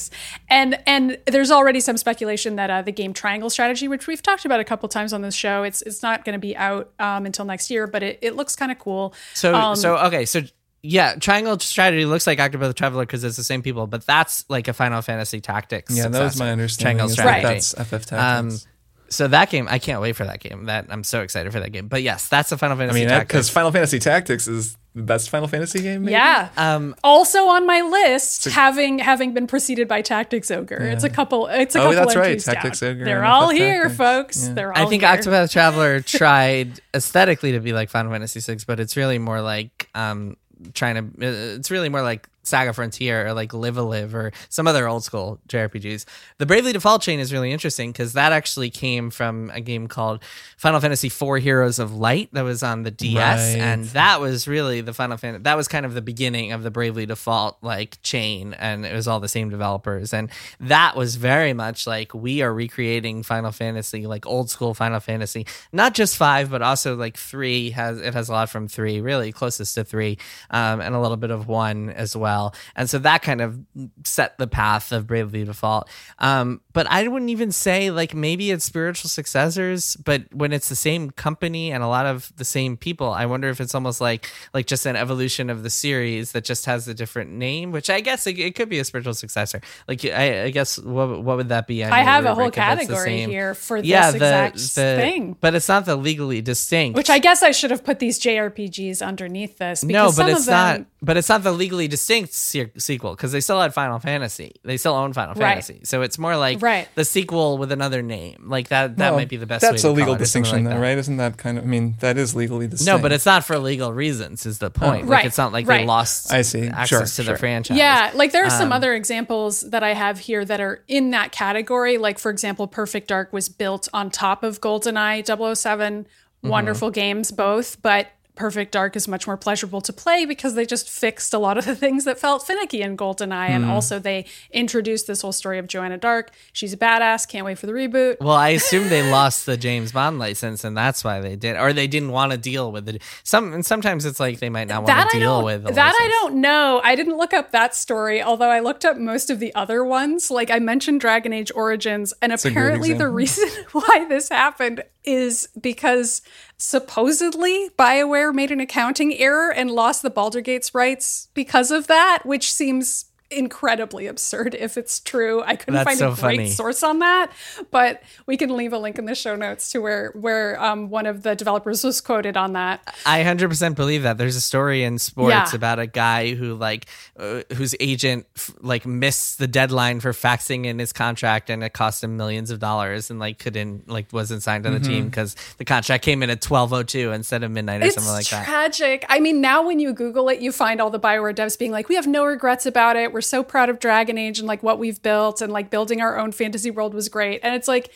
And 0.50 0.80
and 0.86 1.18
there's 1.26 1.52
already 1.52 1.80
some 1.80 1.98
speculation 1.98 2.56
that 2.58 2.70
uh, 2.70 2.82
the 2.84 2.92
game 2.92 3.14
Triangle 3.14 3.50
Strategy, 3.50 3.88
which 3.88 4.08
we've 4.08 4.22
talked 4.22 4.46
about 4.46 4.60
a 4.60 4.64
couple 4.64 4.88
times 4.88 5.14
on 5.14 5.22
this 5.22 5.36
show, 5.36 5.64
it's 5.64 5.82
it's 5.82 6.04
not 6.04 6.24
going 6.24 6.34
to 6.34 6.40
be 6.40 6.56
out 6.56 6.92
um, 7.00 7.26
until 7.26 7.46
next 7.46 7.70
year, 7.72 7.88
but 7.88 8.04
it, 8.04 8.20
it 8.22 8.36
looks 8.36 8.56
kind 8.56 8.72
of 8.72 8.80
cool. 8.80 9.14
So 9.34 9.54
Um, 9.56 9.76
so 9.76 9.98
okay, 9.98 10.26
so 10.26 10.42
yeah, 10.84 11.16
Triangle 11.16 11.60
Strategy 11.60 12.06
looks 12.06 12.26
like 12.26 12.40
Octopath 12.40 12.68
the 12.68 12.74
Traveler 12.74 13.06
because 13.06 13.24
it's 13.24 13.38
the 13.38 13.44
same 13.44 13.62
people, 13.62 13.86
but 13.88 14.06
that's 14.06 14.46
like 14.50 14.68
a 14.68 14.74
Final 14.74 15.02
Fantasy 15.02 15.40
Tactics. 15.40 15.96
yeah, 15.96 16.08
that 16.08 16.24
was 16.24 16.40
my 16.40 16.52
understanding. 16.52 16.98
Triangle 16.98 17.10
Strategy. 17.10 17.44
that 17.76 17.88
that's 17.90 18.06
FF 18.08 18.14
Um, 18.14 18.50
Tactics. 18.50 18.68
So 19.12 19.28
that 19.28 19.50
game, 19.52 19.68
I 19.70 19.78
can't 19.78 20.02
wait 20.02 20.16
for 20.16 20.26
that 20.26 20.40
game. 20.40 20.66
That 20.66 20.88
I'm 20.90 21.04
so 21.04 21.22
excited 21.22 21.52
for 21.54 21.60
that 21.60 21.72
game. 21.72 21.88
But 21.88 22.02
yes, 22.02 22.28
that's 22.28 22.50
the 22.50 22.58
Final 22.58 22.78
Fantasy. 22.78 23.00
I 23.00 23.02
mean, 23.02 23.10
Tactics. 23.10 23.28
because 23.28 23.50
Final 23.50 23.72
Fantasy 23.72 24.00
Tactics 24.00 24.48
is 24.48 24.76
the 24.96 25.04
best 25.04 25.30
Final 25.30 25.48
Fantasy 25.48 25.82
game. 25.82 26.02
Maybe? 26.04 26.14
yeah. 26.14 26.50
um, 26.58 26.96
also 27.04 27.46
on 27.46 27.68
my 27.68 27.82
list, 27.82 28.46
having 28.46 29.00
having 29.00 29.34
been 29.34 29.46
preceded 29.48 29.88
by 29.88 30.02
Tactics 30.02 30.50
Ogre. 30.50 30.78
It's 30.82 31.04
a 31.04 31.10
couple. 31.10 31.48
It's 31.48 31.76
a 31.76 31.80
Oh, 31.80 31.84
couple 31.92 31.96
that's 32.06 32.16
right, 32.16 32.26
entries 32.28 32.46
Tactics 32.46 32.80
down. 32.80 32.90
Ogre 32.92 33.06
They're 33.06 33.18
and 33.18 33.26
all 33.28 33.50
FF 33.52 33.56
here, 33.58 33.82
Tactics. 33.84 33.98
folks. 33.98 34.48
Yeah. 34.48 34.54
They're 34.54 34.72
all 34.74 34.78
here. 34.78 34.86
I 34.88 34.90
think 34.90 35.04
here. 35.04 35.12
Octopath 35.34 35.52
Traveler 35.54 36.00
tried 36.02 36.80
aesthetically 36.94 37.52
to 37.52 37.60
be 37.60 37.74
like 37.74 37.90
Final 37.90 38.12
Fantasy 38.12 38.40
VI, 38.40 38.60
but 38.66 38.80
it's 38.80 38.96
really 38.98 39.20
more 39.20 39.42
like 39.42 39.90
um 39.94 40.38
trying 40.74 40.96
to. 40.96 41.02
uh, 41.28 41.56
It's 41.58 41.70
really 41.72 41.90
more 41.90 42.02
like 42.02 42.28
Saga 42.44 42.74
Frontier 42.74 43.28
or 43.28 43.34
like 43.34 43.54
Live 43.54 43.78
a 43.78 43.84
Live 43.84 44.16
or 44.16 44.32
some 44.50 44.68
other 44.68 44.88
old 44.88 45.04
school 45.04 45.40
JRPGs. 45.48 46.06
The 46.38 46.46
Bravely 46.46 46.74
Default 46.74 47.02
chain 47.02 47.20
is 47.20 47.32
really 47.32 47.52
interesting 47.52 47.92
because 47.92 48.14
that 48.14 48.32
actually 48.32 48.70
came 48.70 49.12
from 49.12 49.50
a 49.54 49.62
game 49.62 49.88
called 49.88 50.24
Final 50.58 50.80
Fantasy 50.80 51.08
IV 51.08 51.44
Heroes 51.44 51.80
of 51.80 51.94
Light 51.94 52.30
that 52.34 52.44
was 52.44 52.64
on 52.64 52.84
the 52.84 52.92
DS, 52.92 53.16
Right. 53.54 53.62
and 53.62 53.86
that 53.90 54.20
was 54.22 54.48
really 54.48 54.82
the 54.82 54.94
Final 54.94 55.18
Fantasy. 55.18 55.44
That 55.44 55.58
was 55.58 55.68
kind 55.68 55.86
of 55.86 55.94
the 55.94 56.02
beginning 56.02 56.52
of 56.52 56.64
the 56.64 56.72
Bravely 56.72 57.06
Default 57.06 57.58
like 57.62 58.02
chain, 58.02 58.54
and 58.54 58.86
it 58.86 58.94
was 58.94 59.08
all 59.08 59.20
the 59.20 59.28
same 59.28 59.50
developers, 59.50 60.14
and 60.14 60.30
that 60.60 60.96
was 60.96 61.16
very 61.18 61.54
much 61.54 61.86
like 61.88 62.14
we 62.14 62.42
are 62.42 62.54
recreating 62.54 63.24
Final 63.24 63.52
Fantasy, 63.52 64.08
like 64.08 64.26
old 64.26 64.50
school 64.50 64.74
Final 64.74 65.00
Fantasy, 65.00 65.46
not 65.72 65.94
just 65.94 66.18
five, 66.18 66.50
but 66.50 66.62
also 66.62 66.96
like 66.96 67.18
three 67.18 67.70
has 67.72 68.00
it 68.02 68.14
has 68.14 68.30
a 68.30 68.32
lot 68.32 68.50
from 68.50 68.68
three, 68.68 69.00
really 69.02 69.32
closest 69.32 69.76
to 69.76 69.84
three, 69.84 70.18
um, 70.50 70.82
and 70.82 70.96
a 70.96 71.00
little 71.00 71.18
bit 71.18 71.32
of 71.32 71.48
one 71.48 71.90
as 71.90 72.16
well, 72.16 72.31
and 72.76 72.90
so 72.90 73.00
that 73.00 73.22
kind 73.22 73.42
of 73.42 73.60
set 74.04 74.38
the 74.38 74.48
path 74.48 74.92
of 74.92 75.08
Bravely 75.08 75.44
Default. 75.44 75.90
Um, 76.20 76.62
but 76.74 76.88
I 76.90 77.08
wouldn't 77.08 77.30
even 77.32 77.52
say 77.52 77.92
like 77.92 78.14
maybe 78.14 78.52
it's 78.52 78.66
spiritual 78.66 79.10
successors, 79.10 79.96
but 79.98 80.24
when 80.34 80.52
it's 80.54 80.70
the 80.70 80.76
same 80.76 81.12
company 81.12 81.72
and 81.72 81.84
a 81.84 81.88
lot 81.88 82.06
of 82.06 82.32
the 82.38 82.46
same 82.46 82.78
people, 82.78 83.10
I 83.12 83.26
wonder 83.26 83.50
if 83.50 83.60
it's 83.60 83.76
almost 83.76 84.02
like 84.02 84.30
like 84.54 84.68
just 84.68 84.86
an 84.86 84.96
evolution 84.96 85.50
of 85.50 85.64
the 85.64 85.70
series 85.70 86.32
that 86.34 86.44
just 86.44 86.66
has 86.66 86.88
a 86.88 86.94
different 86.94 87.32
name, 87.32 87.72
which 87.72 87.90
I 87.90 88.02
guess 88.02 88.26
it, 88.28 88.38
it 88.40 88.56
could 88.56 88.70
be 88.70 88.80
a 88.80 88.84
spiritual 88.86 89.14
successor. 89.14 89.62
Like 89.88 90.04
I, 90.06 90.44
I 90.44 90.50
guess 90.52 90.78
what 90.80 91.24
what 91.24 91.38
would 91.38 91.50
that 91.50 91.68
be? 91.68 91.84
on 91.84 91.92
I 91.92 92.00
have 92.04 92.26
a 92.26 92.34
whole 92.36 92.46
rubric 92.46 92.58
if 92.58 92.80
it's 92.80 92.88
the 92.88 92.94
category 92.96 93.24
here 93.26 93.54
for 93.56 93.82
this 93.82 93.88
Yeah, 93.90 94.12
the, 94.12 94.18
exact 94.18 94.56
the 94.58 94.96
thing. 95.00 95.36
but 95.40 95.56
it's 95.56 95.68
not 95.68 95.86
the 95.86 95.96
legally 95.96 96.42
distinct. 96.42 96.96
Which 96.96 97.10
I 97.10 97.20
guess 97.20 97.44
I 97.44 97.52
should 97.52 97.72
have 97.72 97.84
put 97.84 98.00
these 98.00 98.20
JRPGs 98.20 99.06
underneath 99.06 99.58
this. 99.58 99.84
no, 99.84 100.06
Because 100.06 100.16
but 100.18 100.22
some 100.24 100.30
it's 100.30 100.40
of 100.42 100.46
them, 100.46 100.78
not. 100.82 100.88
But 101.02 101.18
it's 101.18 101.30
not 101.30 101.42
the 101.44 101.52
legally 101.52 101.88
distinct 101.88 102.21
se- 102.28 102.72
sequel 102.78 103.12
because 103.16 103.32
they 103.32 103.40
still 103.42 103.60
had 103.62 103.74
Final 103.74 104.00
Fantasy. 104.00 104.54
They 104.64 104.78
still 104.78 104.94
own 104.94 105.14
Final 105.14 105.34
Right. 105.36 105.50
Fantasy, 105.64 105.82
so 105.84 106.02
it's 106.02 106.18
more 106.18 106.36
like 106.38 106.62
Right. 106.62 106.88
the 106.96 107.06
sequel 107.06 107.58
with 107.58 107.72
another 107.72 108.02
name. 108.02 108.46
Like 108.48 108.68
that. 108.70 108.98
That 108.98 109.10
Well, 109.12 109.20
might 109.20 109.30
be 109.30 109.38
the 109.38 109.46
best. 109.46 109.62
That's 109.62 109.84
way 109.84 109.90
a 109.90 109.94
to 109.94 109.96
legal 109.96 110.06
call 110.06 110.14
it, 110.16 110.22
or 110.22 110.26
something 110.26 110.42
distinction, 110.44 110.66
like 110.66 110.74
though, 110.76 110.80
that. 110.82 110.86
right? 110.88 110.98
Isn't 110.98 111.18
that 111.18 111.38
kind 111.38 111.58
of? 111.58 111.64
I 111.64 111.68
mean, 111.68 111.96
that 112.00 112.18
is 112.18 112.36
legally 112.36 112.68
distinct. 112.68 112.88
No, 112.98 113.02
but 113.02 113.12
it's 113.12 113.26
not 113.26 113.44
for 113.44 113.58
legal 113.58 113.94
reasons. 113.94 114.46
Is 114.46 114.60
the 114.60 114.70
point? 114.70 115.04
Like 115.08 115.10
Right, 115.10 115.26
it's 115.26 115.38
not 115.38 115.52
like 115.52 115.68
right. 115.68 115.80
they 115.82 115.86
lost. 115.86 116.32
I 116.32 116.42
see. 116.42 116.68
access 116.68 116.88
Sure, 116.88 117.00
to 117.02 117.08
sure. 117.08 117.26
the 117.26 117.38
franchise. 117.40 117.78
Yeah, 117.78 118.12
like 118.14 118.32
there 118.32 118.44
are 118.44 118.52
Um, 118.52 118.58
some 118.58 118.72
other 118.72 118.94
examples 118.94 119.62
that 119.62 119.84
I 119.84 119.94
have 119.94 120.20
here 120.20 120.46
that 120.46 120.60
are 120.62 120.84
in 120.88 121.12
that 121.12 121.32
category. 121.32 121.98
Like, 121.98 122.20
for 122.20 122.30
example, 122.32 122.68
Perfect 122.68 123.08
Dark 123.08 123.32
was 123.34 123.50
built 123.50 123.88
on 123.94 124.10
top 124.10 124.44
of 124.44 124.62
GoldenEye 124.62 125.24
007. 125.26 126.04
Mm-hmm. 126.44 126.50
Wonderful 126.50 126.90
games, 126.92 127.32
both, 127.32 127.82
but 127.84 128.08
Perfect 128.36 128.72
Dark 128.72 128.96
is 128.96 129.08
much 129.08 129.28
more 129.28 129.38
pleasurable 129.38 129.82
to 129.82 129.94
play 129.94 130.26
because 130.26 130.56
they 130.56 130.66
just 130.66 130.90
fixed 130.90 131.34
a 131.34 131.38
lot 131.38 131.58
of 131.58 131.66
the 131.66 131.76
things 131.76 132.06
that 132.06 132.18
felt 132.20 132.46
finicky 132.48 132.82
in 132.82 132.98
GoldenEye. 132.98 133.50
And 133.50 133.62
Mm-hmm. 133.62 133.72
also, 133.72 134.00
they 134.00 134.26
introduced 134.52 135.06
this 135.08 135.22
whole 135.22 135.32
story 135.32 135.60
of 135.60 135.68
Joanna 135.68 135.98
Dark. 135.98 136.32
She's 136.54 136.74
a 136.74 136.78
badass. 136.78 137.28
Can't 137.28 137.46
wait 137.46 137.60
for 137.60 137.66
the 137.68 137.74
reboot. 137.74 138.18
Well, 138.20 138.36
I 138.36 138.50
assume 138.50 138.90
they 138.90 139.08
lost 139.12 139.46
the 139.46 139.58
James 139.58 139.92
Bond 139.92 140.18
license, 140.20 140.64
and 140.64 140.76
that's 140.76 141.04
why 141.04 141.20
they 141.22 141.36
did, 141.36 141.58
or 141.58 141.74
they 141.74 141.88
didn't 141.88 142.12
want 142.12 142.32
to 142.32 142.38
deal 142.38 142.72
with 142.72 142.88
it. 142.90 143.02
Some 143.24 143.54
and 143.54 143.66
sometimes 143.66 144.06
it's 144.06 144.20
like 144.20 144.40
they 144.40 144.50
might 144.50 144.68
not 144.68 144.84
want 144.84 145.10
to 145.12 145.20
deal 145.20 145.44
with 145.44 145.64
the 145.64 145.74
that 145.74 145.94
I 146.00 146.08
don't 146.22 146.36
know. 146.42 146.82
I 146.84 146.96
didn't 146.96 147.18
look 147.18 147.34
up 147.34 147.52
that 147.52 147.76
story, 147.76 148.22
although 148.24 148.50
I 148.50 148.60
looked 148.62 148.86
up 148.86 148.98
most 148.98 149.30
of 149.30 149.40
the 149.40 149.54
other 149.54 149.84
ones. 149.84 150.32
Like 150.32 150.50
I 150.50 150.60
mentioned 150.60 151.02
Dragon 151.02 151.34
Age 151.34 151.52
Origins, 151.54 152.14
and 152.22 152.32
apparently 152.32 152.94
the 152.94 153.10
reason 153.10 153.48
why 153.74 154.06
this 154.10 154.30
happened 154.30 154.84
is 155.04 155.48
because 155.60 156.22
supposedly 156.58 157.70
BioWare 157.78 158.34
made 158.34 158.52
an 158.52 158.60
accounting 158.60 159.14
error 159.18 159.52
and 159.52 159.72
lost 159.72 160.02
the 160.02 160.10
Baldur's 160.10 160.44
Gate 160.44 160.72
rights 160.74 161.30
because 161.34 161.72
of 161.72 161.88
that, 161.88 162.22
which 162.24 162.54
seems 162.54 163.06
incredibly 163.32 164.08
absurd 164.08 164.56
if 164.56 164.78
it's 164.78 165.00
true. 165.00 165.42
I 165.44 165.56
couldn't 165.56 165.74
That's 165.76 165.88
find 165.88 165.98
so 166.00 166.12
a 166.12 166.16
great 166.16 166.38
funny. 166.38 166.50
source 166.50 166.84
on 166.84 167.00
that, 167.00 167.32
but 167.72 168.02
we 168.26 168.38
can 168.38 168.56
leave 168.56 168.74
a 168.74 168.78
link 168.78 168.98
in 169.00 169.06
the 169.06 169.16
show 169.16 169.36
notes 169.36 169.72
to 169.72 169.80
where 169.80 170.12
where 170.16 170.62
um, 170.62 170.90
one 170.90 171.06
of 171.06 171.24
the 171.24 171.36
developers 171.36 171.84
was 171.84 172.02
quoted 172.02 172.38
on 172.38 172.54
that. 172.54 172.82
I 173.06 173.24
100% 173.24 173.76
believe 173.76 174.04
that. 174.04 174.18
There's 174.18 174.36
a 174.36 174.42
story 174.42 174.84
in 174.84 175.00
sports 175.00 175.32
Yeah. 175.34 175.56
about 175.56 175.80
a 175.80 175.88
guy 175.88 176.34
who 176.36 176.56
like 176.56 176.86
uh, 177.18 177.42
whose 177.56 177.76
agent 177.80 178.26
f- 178.36 178.52
like 178.62 178.86
missed 178.86 179.40
the 179.40 179.48
deadline 179.48 180.00
for 180.00 180.12
faxing 180.12 180.66
in 180.66 180.80
his 180.80 180.92
contract 180.94 181.50
and 181.50 181.64
it 181.64 181.74
cost 181.74 182.04
him 182.04 182.18
millions 182.18 182.52
of 182.52 182.60
dollars 182.60 183.10
and 183.10 183.20
like 183.20 183.40
couldn't 183.40 183.90
like 183.90 184.12
wasn't 184.12 184.44
signed 184.44 184.64
to 184.66 184.70
the 184.70 184.80
team 184.80 185.06
because 185.06 185.36
the 185.58 185.66
contract 185.66 186.04
came 186.04 186.22
in 186.24 186.30
at 186.30 186.42
12:02 186.42 187.14
instead 187.14 187.44
of 187.44 187.52
midnight 187.52 187.82
or 187.82 187.86
It's 187.86 187.96
something 187.96 188.12
like 188.12 188.28
that. 188.30 188.46
tragic. 188.46 189.06
I 189.10 189.20
mean, 189.20 189.42
now 189.42 189.66
when 189.66 189.80
you 189.80 189.94
Google 189.94 190.30
it, 190.30 190.40
you 190.40 190.52
find 190.52 190.82
all 190.82 190.90
the 190.90 191.00
Bioware 191.00 191.34
devs 191.36 191.58
being 191.58 191.72
like, 191.72 191.88
"We 191.90 191.96
have 191.96 192.08
no 192.08 192.26
regrets 192.26 192.66
about 192.66 192.96
it. 192.96 193.14
We're 193.14 193.21
so 193.22 193.44
proud 193.44 193.70
of 193.70 193.80
Dragon 193.80 194.18
Age 194.18 194.40
and 194.40 194.48
like 194.48 194.64
what 194.64 194.80
we've 194.80 195.02
built, 195.02 195.42
and 195.42 195.52
like 195.54 195.70
building 195.70 196.02
our 196.02 196.18
own 196.20 196.32
fantasy 196.32 196.72
world 196.72 196.94
was 196.94 197.10
great." 197.10 197.40
And 197.44 197.56
it's 197.56 197.68
like, 197.68 197.92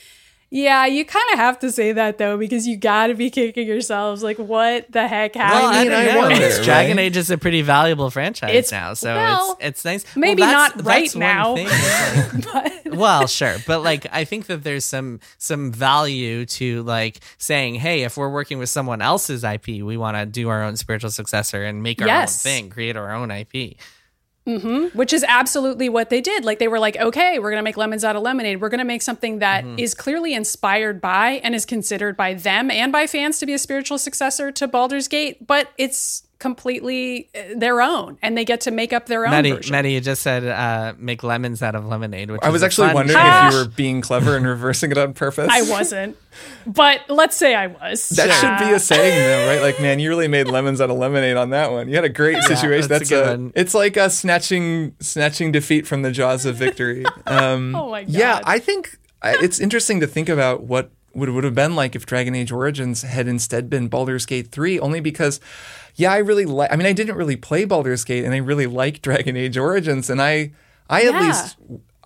yeah, 0.51 0.85
you 0.85 1.03
kind 1.03 1.25
of 1.33 1.39
have 1.39 1.59
to 1.59 1.71
say 1.71 1.91
that 1.91 2.17
though 2.19 2.37
because 2.37 2.67
you 2.67 2.77
got 2.77 3.07
to 3.07 3.15
be 3.15 3.29
kicking 3.31 3.67
yourselves. 3.67 4.21
Like, 4.23 4.37
what 4.37 4.89
the 4.91 5.07
heck 5.07 5.35
happened? 5.35 5.63
Well, 5.63 5.73
I, 5.73 5.83
mean, 5.83 5.91
I 5.91 6.17
wonder, 6.17 6.35
It's- 6.35 6.63
Dragon 6.63 6.97
right? 6.97 7.03
Age 7.07 7.17
is 7.17 7.31
a 7.31 7.37
pretty 7.37 7.61
valuable 7.63 8.09
franchise 8.11 8.51
It's- 8.51 8.71
now, 8.71 8.93
so 8.93 9.13
well, 9.15 9.57
it's 9.59 9.83
it's 9.83 9.85
nice. 9.85 10.15
maybe 10.15 10.41
well, 10.43 10.51
that's- 10.51 10.75
not 10.77 10.85
right 10.85 11.01
that's 11.03 11.15
now. 11.15 11.55
thing. 11.55 11.67
It's 12.37 12.53
like- 12.53 12.71
well, 12.95 13.27
sure, 13.27 13.55
but 13.67 13.81
like 13.83 14.05
I 14.13 14.23
think 14.23 14.45
that 14.45 14.63
there's 14.63 14.85
some 14.85 15.19
some 15.39 15.71
value 15.73 16.45
to 16.45 16.83
like 16.83 17.19
saying, 17.39 17.75
hey, 17.75 18.03
if 18.03 18.15
we're 18.15 18.29
working 18.29 18.57
with 18.59 18.69
someone 18.69 19.01
else's 19.01 19.43
IP, 19.43 19.67
we 19.83 19.97
want 19.97 20.15
to 20.15 20.25
do 20.25 20.47
our 20.47 20.63
own 20.63 20.77
spiritual 20.77 21.09
successor 21.09 21.63
and 21.63 21.81
make 21.83 22.01
our 22.01 22.07
Yes. 22.07 22.45
own 22.45 22.51
thing, 22.51 22.69
create 22.69 22.95
our 22.95 23.11
own 23.13 23.31
IP. 23.31 23.75
Which 24.93 25.11
is 25.11 25.25
absolutely 25.27 25.89
what 25.89 26.09
they 26.09 26.21
did. 26.21 26.45
Like 26.45 26.59
they 26.59 26.67
were 26.67 26.79
like, 26.79 26.97
okay, 26.97 27.39
we're 27.39 27.49
going 27.49 27.59
to 27.59 27.63
make 27.63 27.77
lemons 27.77 28.03
out 28.03 28.15
of 28.15 28.21
lemonade. 28.21 28.61
We're 28.61 28.69
going 28.69 28.79
to 28.79 28.85
make 28.85 29.01
something 29.01 29.39
that 29.39 29.65
is 29.79 29.95
Mm-hmm. 29.95 30.01
clearly 30.01 30.33
inspired 30.35 31.01
by 31.01 31.41
and 31.43 31.55
is 31.55 31.65
considered 31.65 32.15
by 32.15 32.35
them 32.35 32.69
and 32.69 32.91
by 32.91 33.07
fans 33.07 33.39
to 33.39 33.45
be 33.45 33.53
a 33.53 33.57
spiritual 33.57 33.97
successor 33.97 34.51
to 34.51 34.67
Baldur's 34.67 35.07
Gate, 35.07 35.47
but 35.47 35.69
it's 35.77 36.24
completely 36.39 37.29
uh, 37.35 37.57
their 37.57 37.81
own 37.81 38.17
and 38.21 38.37
they 38.37 38.45
get 38.45 38.61
to 38.61 38.71
make 38.71 38.91
up 38.93 39.05
their 39.05 39.25
own 39.25 39.31
Maddy, 39.31 39.51
version. 39.51 39.71
Maddy, 39.71 39.93
you 39.93 40.01
just 40.01 40.21
said 40.21 40.45
uh, 40.45 40.93
make 40.97 41.23
lemons 41.23 41.61
out 41.63 41.75
of 41.75 41.85
lemonade. 41.85 42.29
Which 42.31 42.41
I 42.43 42.49
was 42.49 42.61
actually 42.63 42.87
fun- 42.87 42.95
wondering 42.95 43.17
Ah! 43.19 43.47
if 43.47 43.53
you 43.53 43.59
were 43.59 43.67
being 43.69 44.01
clever 44.01 44.35
and 44.35 44.45
reversing 44.45 44.91
it 44.91 44.97
on 44.97 45.13
purpose. 45.13 45.49
I 45.51 45.61
wasn't. 45.63 46.17
But 46.67 47.01
let's 47.09 47.35
say 47.37 47.55
I 47.55 47.67
was. 47.67 48.09
That 48.09 48.31
should 48.33 48.67
be 48.67 48.73
a 48.73 48.79
saying, 48.79 49.17
though, 49.17 49.47
right? 49.53 49.61
Like, 49.61 49.79
man, 49.81 49.99
you 49.99 50.09
really 50.09 50.27
made 50.27 50.47
lemons 50.49 50.81
out 50.81 50.89
of 50.89 50.97
lemonade 50.97 51.37
on 51.37 51.51
that 51.51 51.71
one. 51.71 51.87
You 51.87 51.95
had 51.95 52.03
a 52.03 52.09
great 52.09 52.43
situation. 52.43 52.89
that's 52.89 53.09
That's, 53.09 53.11
a 53.11 53.13
good 53.13 53.27
a. 53.27 53.31
one. 53.31 53.51
It's 53.55 53.73
like 53.73 53.95
a 53.97 54.09
snatching, 54.09 54.95
snatching 54.99 55.51
defeat 55.53 55.87
from 55.87 56.01
the 56.01 56.11
jaws 56.11 56.45
of 56.45 56.55
victory. 56.57 57.05
Um, 57.25 57.73
Oh 57.85 57.89
my 57.91 58.03
God. 58.03 58.13
Yeah, 58.13 58.39
I 58.43 58.59
think 58.59 58.97
it's 59.23 59.59
interesting 59.59 60.01
to 60.01 60.07
think 60.07 60.27
about 60.29 60.63
what 60.63 60.91
would 61.15 61.29
would 61.29 61.43
have 61.43 61.55
been 61.55 61.75
like 61.75 61.95
if 61.95 62.05
Dragon 62.05 62.35
Age 62.35 62.51
Origins 62.51 63.01
had 63.01 63.27
instead 63.27 63.69
been 63.69 63.87
Baldur's 63.87 64.25
Gate 64.25 64.51
three. 64.51 64.79
Only 64.79 64.99
because, 64.99 65.39
yeah, 65.95 66.11
I 66.11 66.17
really 66.17 66.45
like. 66.45 66.71
I 66.71 66.75
mean, 66.75 66.85
I 66.85 66.93
didn't 66.93 67.15
really 67.15 67.37
play 67.37 67.65
Baldur's 67.65 68.03
Gate, 68.03 68.25
and 68.25 68.33
I 68.33 68.37
really 68.37 68.67
like 68.67 69.01
Dragon 69.01 69.35
Age 69.35 69.57
Origins, 69.57 70.09
and 70.09 70.21
I, 70.21 70.51
I 70.89 71.05
at 71.05 71.21
least. 71.21 71.57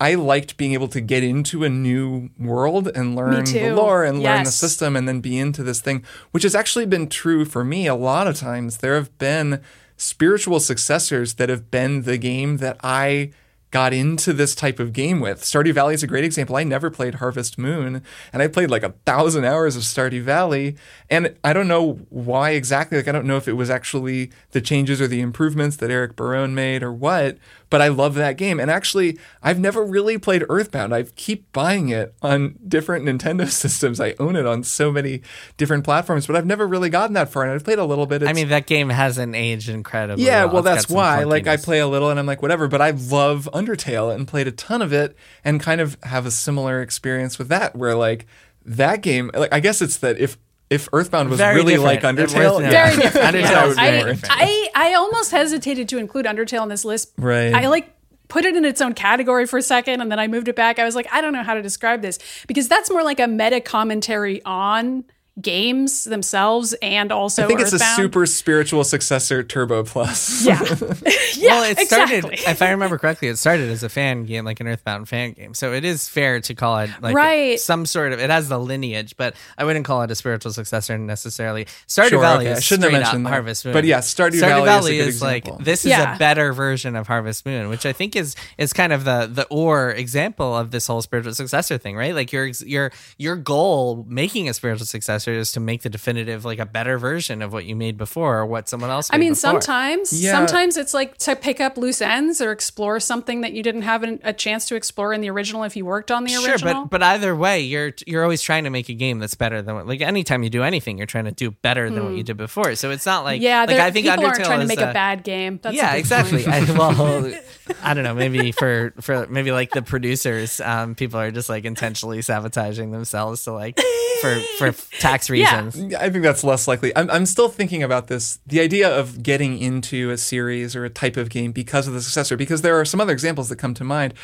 I 0.02 0.14
liked 0.14 0.56
being 0.56 0.72
able 0.72 0.88
to 0.88 1.00
get 1.02 1.22
into 1.22 1.62
a 1.62 1.68
new 1.68 2.30
world 2.38 2.88
and 2.88 3.14
learn 3.14 3.44
the 3.44 3.70
lore 3.72 4.02
and 4.02 4.22
learn 4.22 4.44
the 4.44 4.50
system 4.50 4.96
and 4.96 5.06
then 5.06 5.20
be 5.20 5.38
into 5.38 5.62
this 5.62 5.82
thing, 5.82 6.02
which 6.30 6.42
has 6.42 6.54
actually 6.54 6.86
been 6.86 7.06
true 7.06 7.44
for 7.44 7.64
me 7.64 7.86
a 7.86 7.94
lot 7.94 8.26
of 8.26 8.34
times. 8.34 8.78
There 8.78 8.94
have 8.94 9.16
been 9.18 9.60
spiritual 9.98 10.58
successors 10.58 11.34
that 11.34 11.50
have 11.50 11.70
been 11.70 12.04
the 12.04 12.16
game 12.16 12.56
that 12.56 12.78
I 12.82 13.32
got 13.70 13.92
into 13.92 14.32
this 14.32 14.54
type 14.54 14.80
of 14.80 14.92
game 14.92 15.20
with. 15.20 15.42
Stardew 15.42 15.72
Valley 15.72 15.94
is 15.94 16.02
a 16.02 16.06
great 16.06 16.24
example. 16.24 16.56
I 16.56 16.64
never 16.64 16.90
played 16.90 17.16
Harvest 17.16 17.58
Moon, 17.58 18.02
and 18.32 18.42
I 18.42 18.48
played 18.48 18.70
like 18.70 18.82
a 18.82 18.94
thousand 19.06 19.44
hours 19.44 19.76
of 19.76 19.82
Stardew 19.82 20.22
Valley, 20.22 20.76
and 21.08 21.36
I 21.44 21.52
don't 21.52 21.68
know 21.68 22.00
why 22.08 22.50
exactly. 22.50 22.98
Like 22.98 23.08
I 23.08 23.12
don't 23.12 23.26
know 23.26 23.36
if 23.36 23.48
it 23.48 23.52
was 23.52 23.70
actually 23.70 24.30
the 24.50 24.60
changes 24.60 25.00
or 25.00 25.06
the 25.06 25.20
improvements 25.20 25.76
that 25.76 25.90
Eric 25.90 26.16
Barone 26.16 26.54
made 26.54 26.82
or 26.82 26.92
what, 26.92 27.38
but 27.70 27.80
I 27.80 27.88
love 27.88 28.14
that 28.16 28.36
game. 28.36 28.58
And 28.60 28.70
actually, 28.70 29.18
I've 29.42 29.58
never 29.58 29.82
really 29.84 30.18
played 30.18 30.44
Earthbound. 30.48 30.94
I 30.94 31.04
keep 31.04 31.50
buying 31.52 31.88
it 31.88 32.14
on 32.20 32.56
different 32.66 33.04
Nintendo 33.06 33.48
systems. 33.50 34.00
I 34.00 34.14
own 34.18 34.36
it 34.36 34.44
on 34.44 34.64
so 34.64 34.90
many 34.90 35.22
different 35.56 35.84
platforms, 35.84 36.26
but 36.26 36.36
I've 36.36 36.46
never 36.46 36.66
really 36.66 36.90
gotten 36.90 37.14
that 37.14 37.30
far. 37.30 37.44
And 37.44 37.52
I've 37.52 37.64
played 37.64 37.78
a 37.78 37.84
little 37.84 38.06
bit. 38.06 38.22
I 38.24 38.32
mean, 38.32 38.48
that 38.48 38.66
game 38.66 38.88
hasn't 38.90 39.34
aged 39.34 39.68
incredibly. 39.68 40.24
yeah, 40.24 40.44
well, 40.44 40.54
well, 40.54 40.62
that's 40.62 40.88
why. 40.90 41.22
Like, 41.22 41.46
I 41.46 41.56
play 41.56 41.78
a 41.78 41.86
little 41.86 42.10
and 42.10 42.18
I'm 42.18 42.26
like, 42.26 42.42
whatever. 42.42 42.66
But 42.68 42.82
I 42.82 42.90
love 42.90 43.48
Undertale 43.54 44.14
and 44.14 44.26
played 44.26 44.48
a 44.48 44.52
ton 44.52 44.82
of 44.82 44.92
it 44.92 45.16
and 45.44 45.60
kind 45.60 45.80
of 45.80 45.96
have 46.02 46.26
a 46.26 46.30
similar 46.30 46.82
experience 46.82 47.38
with 47.38 47.48
that, 47.48 47.76
where 47.76 47.94
like 47.94 48.26
that 48.64 49.00
game, 49.00 49.30
like, 49.32 49.52
I 49.54 49.60
guess 49.60 49.80
it's 49.80 49.96
that 49.98 50.18
if 50.18 50.36
if 50.70 50.88
Earthbound 50.92 51.28
was 51.28 51.38
Very 51.38 51.56
really 51.56 51.74
different. 51.74 52.02
like 52.04 52.14
Undertale, 52.16 52.60
Very 52.60 52.62
yeah. 52.62 52.70
Very 52.90 53.02
different. 53.02 53.26
Undertale 53.26 53.42
That 53.42 53.64
is 53.64 53.68
would 53.68 53.76
be 53.76 53.82
I, 53.82 54.04
more. 54.04 54.14
I, 54.30 54.68
I 54.74 54.94
almost 54.94 55.32
hesitated 55.32 55.88
to 55.90 55.98
include 55.98 56.26
Undertale 56.26 56.62
in 56.62 56.68
this 56.68 56.84
list. 56.84 57.12
Right. 57.18 57.52
I 57.52 57.66
like 57.66 57.92
put 58.28 58.44
it 58.44 58.54
in 58.54 58.64
its 58.64 58.80
own 58.80 58.94
category 58.94 59.46
for 59.46 59.58
a 59.58 59.62
second 59.62 60.00
and 60.00 60.10
then 60.10 60.20
I 60.20 60.28
moved 60.28 60.46
it 60.46 60.54
back. 60.54 60.78
I 60.78 60.84
was 60.84 60.94
like, 60.94 61.08
I 61.12 61.20
don't 61.20 61.32
know 61.32 61.42
how 61.42 61.54
to 61.54 61.62
describe 61.62 62.00
this 62.00 62.18
because 62.46 62.68
that's 62.68 62.88
more 62.90 63.02
like 63.02 63.18
a 63.18 63.26
meta 63.26 63.60
commentary 63.60 64.40
on 64.44 65.04
games 65.40 66.04
themselves 66.04 66.74
and 66.82 67.12
also 67.12 67.44
I 67.44 67.46
think 67.46 67.60
it's 67.60 67.72
a 67.72 67.78
super 67.78 68.26
spiritual 68.26 68.84
successor, 68.84 69.42
Turbo 69.42 69.84
Plus. 69.84 70.44
yeah. 70.44 70.60
yeah, 71.36 71.60
well, 71.60 71.70
it 71.70 71.78
started. 71.80 72.24
exactly. 72.24 72.50
If 72.50 72.62
I 72.62 72.70
remember 72.70 72.98
correctly, 72.98 73.28
it 73.28 73.36
started 73.38 73.70
as 73.70 73.82
a 73.82 73.88
fan 73.88 74.24
game, 74.24 74.44
like 74.44 74.60
an 74.60 74.68
Earthbound 74.68 75.08
fan 75.08 75.32
game. 75.32 75.54
So 75.54 75.72
it 75.72 75.84
is 75.84 76.08
fair 76.08 76.40
to 76.40 76.54
call 76.54 76.78
it 76.80 76.90
like 77.00 77.14
Right. 77.14 77.58
some 77.60 77.86
sort 77.86 78.12
of. 78.12 78.20
It 78.20 78.30
has 78.30 78.48
the 78.48 78.58
lineage, 78.58 79.16
but 79.16 79.34
I 79.58 79.64
wouldn't 79.64 79.84
call 79.84 80.02
it 80.02 80.10
a 80.10 80.14
spiritual 80.14 80.52
successor 80.52 80.96
necessarily. 80.98 81.66
Stardew 81.86 82.08
Sure, 82.10 82.20
Valley 82.20 82.46
okay. 82.46 82.54
I 82.54 82.58
is 82.58 82.64
shouldn't 82.64 82.84
have 82.84 82.90
straight 82.92 83.02
mentioned 83.02 83.26
up 83.26 83.30
that. 83.30 83.34
Harvest 83.34 83.64
Moon. 83.64 83.72
But 83.74 83.84
yeah, 83.84 83.98
Stardew 84.00 84.40
Valley 84.40 84.98
is 84.98 85.16
a 85.16 85.18
good 85.20 85.24
like 85.26 85.44
example. 85.44 85.64
this 85.64 85.84
is 85.84 85.90
Yeah. 85.90 86.14
a 86.14 86.18
better 86.18 86.52
version 86.52 86.96
of 86.96 87.06
Harvest 87.06 87.46
Moon, 87.46 87.68
which 87.68 87.86
I 87.86 87.92
think 87.92 88.16
is 88.16 88.34
is 88.58 88.72
kind 88.72 88.92
of 88.92 89.04
the 89.04 89.28
the 89.32 89.46
or 89.50 89.90
example 89.90 90.56
of 90.56 90.70
this 90.70 90.86
whole 90.86 91.02
spiritual 91.02 91.34
successor 91.34 91.78
thing, 91.78 91.96
right? 91.96 92.14
Like 92.14 92.32
your 92.32 92.46
your 92.64 92.90
your 93.18 93.36
goal 93.36 94.04
making 94.08 94.48
a 94.48 94.54
spiritual 94.54 94.86
successor 94.86 95.29
is 95.34 95.52
to 95.52 95.60
make 95.60 95.82
the 95.82 95.88
definitive 95.90 96.44
like 96.44 96.58
a 96.58 96.66
better 96.66 96.98
version 96.98 97.42
of 97.42 97.52
what 97.52 97.64
you 97.64 97.76
made 97.76 97.96
before 97.96 98.38
or 98.38 98.46
what 98.46 98.68
someone 98.68 98.90
else. 98.90 99.10
I 99.12 99.18
mean, 99.18 99.30
before. 99.32 99.60
sometimes, 99.60 100.12
Yeah. 100.12 100.32
sometimes 100.32 100.76
it's 100.76 100.94
like 100.94 101.16
to 101.18 101.36
pick 101.36 101.60
up 101.60 101.76
loose 101.76 102.00
ends 102.02 102.40
or 102.40 102.52
explore 102.52 103.00
something 103.00 103.40
that 103.42 103.52
you 103.52 103.62
didn't 103.62 103.82
have 103.82 104.02
an, 104.02 104.20
a 104.24 104.32
chance 104.32 104.66
to 104.66 104.74
explore 104.76 105.12
in 105.12 105.20
the 105.20 105.30
original 105.30 105.64
if 105.64 105.76
you 105.76 105.84
worked 105.84 106.10
on 106.10 106.24
the 106.24 106.30
Sure, 106.30 106.50
original. 106.52 106.84
but 106.86 106.90
but 107.00 107.02
either 107.02 107.34
way, 107.36 107.60
you're 107.60 107.92
you're 108.06 108.22
always 108.22 108.42
trying 108.42 108.64
to 108.64 108.70
make 108.70 108.88
a 108.88 108.94
game 108.94 109.18
that's 109.18 109.34
better 109.34 109.62
than 109.62 109.74
what, 109.74 109.86
like 109.86 110.00
anytime 110.00 110.42
you 110.42 110.50
do 110.50 110.62
anything, 110.62 110.98
you're 110.98 111.06
trying 111.06 111.24
to 111.26 111.32
do 111.32 111.50
better 111.50 111.88
than 111.90 112.04
what 112.04 112.14
you 112.14 112.22
did 112.22 112.36
before. 112.36 112.74
So 112.74 112.90
it's 112.90 113.06
not 113.06 113.24
like 113.24 113.38
Hmm. 113.40 113.44
yeah, 113.44 113.64
like 113.66 113.78
I 113.78 113.90
think 113.90 114.06
people 114.06 114.24
Undertale 114.24 114.26
aren't 114.28 114.44
trying 114.44 114.60
to 114.60 114.66
make 114.66 114.80
a, 114.80 114.90
a 114.90 114.92
bad 114.92 115.22
game. 115.24 115.58
That's 115.62 115.76
yeah, 115.76 115.94
exactly. 115.94 116.46
I, 116.46 116.64
well, 116.72 117.32
I 117.82 117.94
don't 117.94 118.04
know. 118.04 118.14
Maybe 118.14 118.52
for 118.52 118.92
for 119.00 119.26
maybe 119.28 119.52
like 119.52 119.70
the 119.70 119.82
producers, 119.82 120.60
um, 120.60 120.94
people 120.94 121.18
are 121.20 121.30
just 121.30 121.48
like 121.48 121.64
intentionally 121.64 122.20
sabotaging 122.22 122.90
themselves 122.90 123.44
to 123.44 123.52
like 123.52 123.78
for 124.20 124.40
for 124.58 124.72
tax 125.10 125.30
Yeah. 125.76 125.98
I 126.00 126.10
think 126.10 126.22
that's 126.22 126.44
less 126.44 126.66
likely. 126.68 126.96
I'm, 126.96 127.10
I'm 127.10 127.26
still 127.26 127.48
thinking 127.48 127.82
about 127.82 128.08
this 128.08 128.38
the 128.46 128.60
idea 128.60 128.88
of 128.88 129.22
getting 129.22 129.58
into 129.58 130.10
a 130.10 130.16
series 130.16 130.74
or 130.74 130.84
a 130.84 130.90
type 130.90 131.16
of 131.16 131.30
game 131.30 131.52
because 131.52 131.86
of 131.86 131.94
the 131.94 132.00
successor, 132.00 132.36
because 132.36 132.62
there 132.62 132.78
are 132.78 132.84
some 132.84 133.00
other 133.00 133.12
examples 133.12 133.48
that 133.48 133.56
come 133.56 133.74
to 133.74 133.84
mind. 133.84 134.14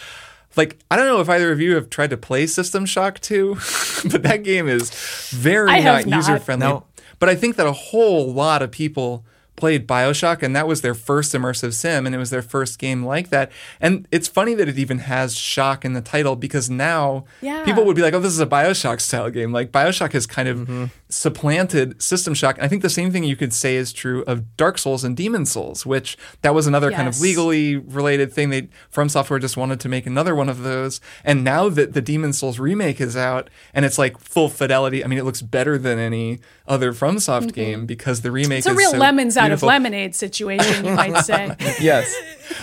Like, 0.57 0.79
I 0.90 0.96
don't 0.96 1.07
know 1.07 1.20
if 1.20 1.29
either 1.29 1.53
of 1.53 1.61
you 1.61 1.75
have 1.75 1.90
tried 1.90 2.11
to 2.11 2.16
play 2.16 2.46
System 2.46 2.87
Shock 2.87 3.20
2, 3.20 3.55
but 4.11 4.22
that 4.22 4.42
game 4.42 4.68
is 4.68 4.90
very 5.31 5.83
not 5.83 6.07
not. 6.07 6.16
user 6.16 6.38
friendly. 6.38 6.66
No. 6.66 6.85
But 7.18 7.29
I 7.29 7.35
think 7.35 7.57
that 7.57 7.66
a 7.66 7.72
whole 7.72 8.33
lot 8.33 8.62
of 8.62 8.70
people 8.70 9.25
played 9.57 9.87
Bioshock, 9.87 10.42
and 10.42 10.55
that 10.55 10.69
was 10.69 10.83
their 10.83 10.95
first 10.95 11.33
immersive 11.35 11.73
sim, 11.73 12.07
and 12.07 12.14
it 12.14 12.19
was 12.19 12.31
their 12.31 12.42
first 12.42 12.79
game 12.79 13.05
like 13.05 13.31
that. 13.31 13.51
And 13.81 14.07
it's 14.12 14.29
funny 14.29 14.55
that 14.55 14.69
it 14.69 14.79
even 14.79 14.99
has 14.99 15.35
shock 15.37 15.85
in 15.85 15.95
the 15.95 16.01
title 16.03 16.37
because 16.37 16.69
now 16.71 17.25
Yeah. 17.40 17.64
people 17.64 17.85
would 17.87 17.97
be 17.97 18.03
like, 18.03 18.14
oh, 18.14 18.21
this 18.21 18.33
is 18.33 18.40
a 18.40 18.47
Bioshock 18.47 19.01
style 19.01 19.31
game. 19.31 19.53
Like, 19.53 19.73
Bioshock 19.73 20.12
has 20.12 20.27
kind 20.27 20.49
of 20.49 20.59
Mm-hmm. 20.59 20.85
Supplanted 21.09 22.03
System 22.03 22.35
Shock. 22.35 22.57
And 22.57 22.64
I 22.64 22.69
think 22.69 22.83
the 22.83 22.90
same 22.90 23.12
thing 23.12 23.23
you 23.23 23.37
could 23.37 23.53
say 23.53 23.77
is 23.77 23.92
true 23.92 24.25
of 24.25 24.57
Dark 24.57 24.79
Souls 24.79 25.05
and 25.05 25.16
Demon's 25.16 25.53
Souls, 25.53 25.87
which 25.87 26.16
that 26.42 26.55
was 26.55 26.66
another 26.66 26.90
kind 26.90 27.07
of 27.07 27.21
legally 27.21 27.77
related 27.77 28.33
thing. 28.33 28.51
They 28.51 28.69
From 28.90 29.09
Software 29.09 29.38
just 29.38 29.57
wanted 29.57 29.79
to 29.81 29.88
make 29.88 30.07
another 30.07 30.35
one 30.35 30.49
of 30.49 30.62
those. 30.62 31.01
And 31.25 31.45
now 31.45 31.69
that 31.69 31.92
the 31.92 32.03
Demon's 32.03 32.38
Souls 32.38 32.59
remake 32.59 33.01
is 33.01 33.16
out 33.16 33.49
and 33.73 33.85
it's 33.85 33.99
like 33.99 34.19
full 34.19 34.49
fidelity, 34.49 35.05
I 35.05 35.07
mean, 35.07 35.19
it 35.19 35.25
looks 35.25 35.42
better 35.42 35.79
than 35.79 35.99
any 35.99 36.40
other 36.66 36.92
FromSoft 36.92 37.53
game 37.53 37.87
because 37.87 38.23
the 38.23 38.33
remake 38.33 38.57
Mm-hmm. 38.57 38.57
It's 38.57 38.66
a 38.66 38.75
real 38.75 38.90
so 38.92 38.99
lemons 38.99 39.37
out 39.37 39.51
of 39.51 39.62
lemonade 39.62 40.14
situation, 40.14 40.85
you 40.85 40.95
might 40.95 41.19
say. 41.25 41.55
yes. 41.81 42.14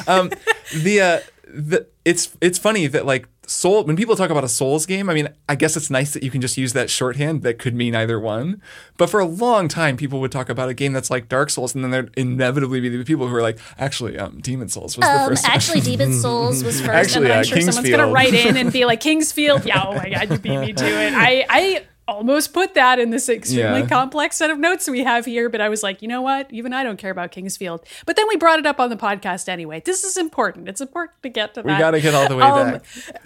Um, 0.08 0.32
the 0.76 1.02
uh, 1.02 1.20
the 1.48 1.88
it's 2.04 2.36
it's 2.42 2.58
funny 2.58 2.88
that 2.88 3.06
like 3.06 3.28
Soul, 3.46 3.84
when 3.84 3.96
people 3.98 4.16
talk 4.16 4.30
about 4.30 4.44
a 4.44 4.48
Souls 4.48 4.86
game, 4.86 5.10
I 5.10 5.14
mean, 5.14 5.28
I 5.50 5.56
guess 5.56 5.76
it's 5.76 5.90
nice 5.90 6.14
that 6.14 6.24
you 6.24 6.32
can 6.32 6.40
just 6.40 6.58
use 6.58 6.72
that 6.74 6.90
shorthand 6.90 7.42
that 7.44 7.60
could 7.60 7.76
mean 7.76 7.94
either 7.94 8.20
one. 8.20 8.62
But 8.98 9.10
for 9.10 9.20
a 9.20 9.26
long 9.26 9.68
time, 9.68 9.98
people 9.98 10.22
would 10.22 10.32
talk 10.32 10.48
about 10.48 10.70
a 10.70 10.74
game 10.74 10.94
that's 10.94 11.10
like 11.10 11.28
Dark 11.28 11.50
Souls, 11.50 11.76
and 11.76 11.84
then 11.84 11.92
there'd 11.92 12.14
inevitably 12.18 12.80
be 12.80 12.90
the 12.90 13.04
people 13.04 13.28
who 13.28 13.36
are 13.36 13.42
like, 13.42 13.60
actually, 13.78 14.18
um, 14.18 14.40
Demon's 14.40 14.74
Souls 14.74 14.96
was 14.98 15.06
the 15.06 15.12
Um, 15.14 15.30
first 15.30 15.44
one. 15.44 15.52
actually, 15.52 15.82
Demon 15.82 16.14
Souls 16.22 16.64
was 16.64 16.80
first. 16.80 16.90
Actually, 16.92 17.26
and 17.26 17.34
uh, 17.34 17.38
I'm 17.40 17.44
sure 17.44 17.62
someone's 17.62 17.90
gonna 17.90 18.08
write 18.12 18.34
in 18.34 18.56
and 18.56 18.72
be 18.72 18.86
like 18.92 19.02
King's 19.02 19.32
Field. 19.34 19.66
Yeah, 19.66 19.84
oh 19.88 19.94
my 19.96 20.10
god, 20.10 20.30
you 20.32 20.38
beat 20.38 20.58
me 20.60 20.74
to 20.74 20.86
it. 20.86 21.14
I 21.14 21.46
I 21.50 21.86
almost 22.08 22.54
put 22.54 22.74
that 22.74 23.00
in 23.00 23.12
this 23.12 23.30
extremely 23.30 23.80
Yeah. 23.82 23.88
complex 23.88 24.36
set 24.38 24.50
of 24.50 24.60
notes 24.60 24.90
we 24.90 25.04
have 25.04 25.26
here, 25.26 25.48
but 25.50 25.62
I 25.62 25.70
was 25.70 25.84
like, 25.84 26.02
you 26.02 26.08
know 26.08 26.22
what? 26.22 26.52
Even 26.52 26.74
I 26.74 26.84
don't 26.84 26.98
care 26.98 27.12
about 27.12 27.32
King's 27.32 27.56
Field. 27.56 27.82
But 28.06 28.16
then 28.18 28.28
we 28.28 28.36
brought 28.36 28.60
it 28.60 28.66
up 28.66 28.80
on 28.80 28.90
the 28.90 28.98
podcast 28.98 29.48
anyway. 29.48 29.82
This 29.86 30.04
is 30.04 30.18
important. 30.18 30.68
It's 30.68 30.82
important 30.82 31.22
to 31.24 31.30
get 31.30 31.54
to 31.54 31.62
that. 31.62 31.66
we 31.66 31.78
got 31.80 31.92
to 31.92 32.02
get 32.02 32.14
all 32.14 32.28
the 32.28 32.36
way 32.36 32.44
Um, 32.44 32.72
back. 32.74 32.84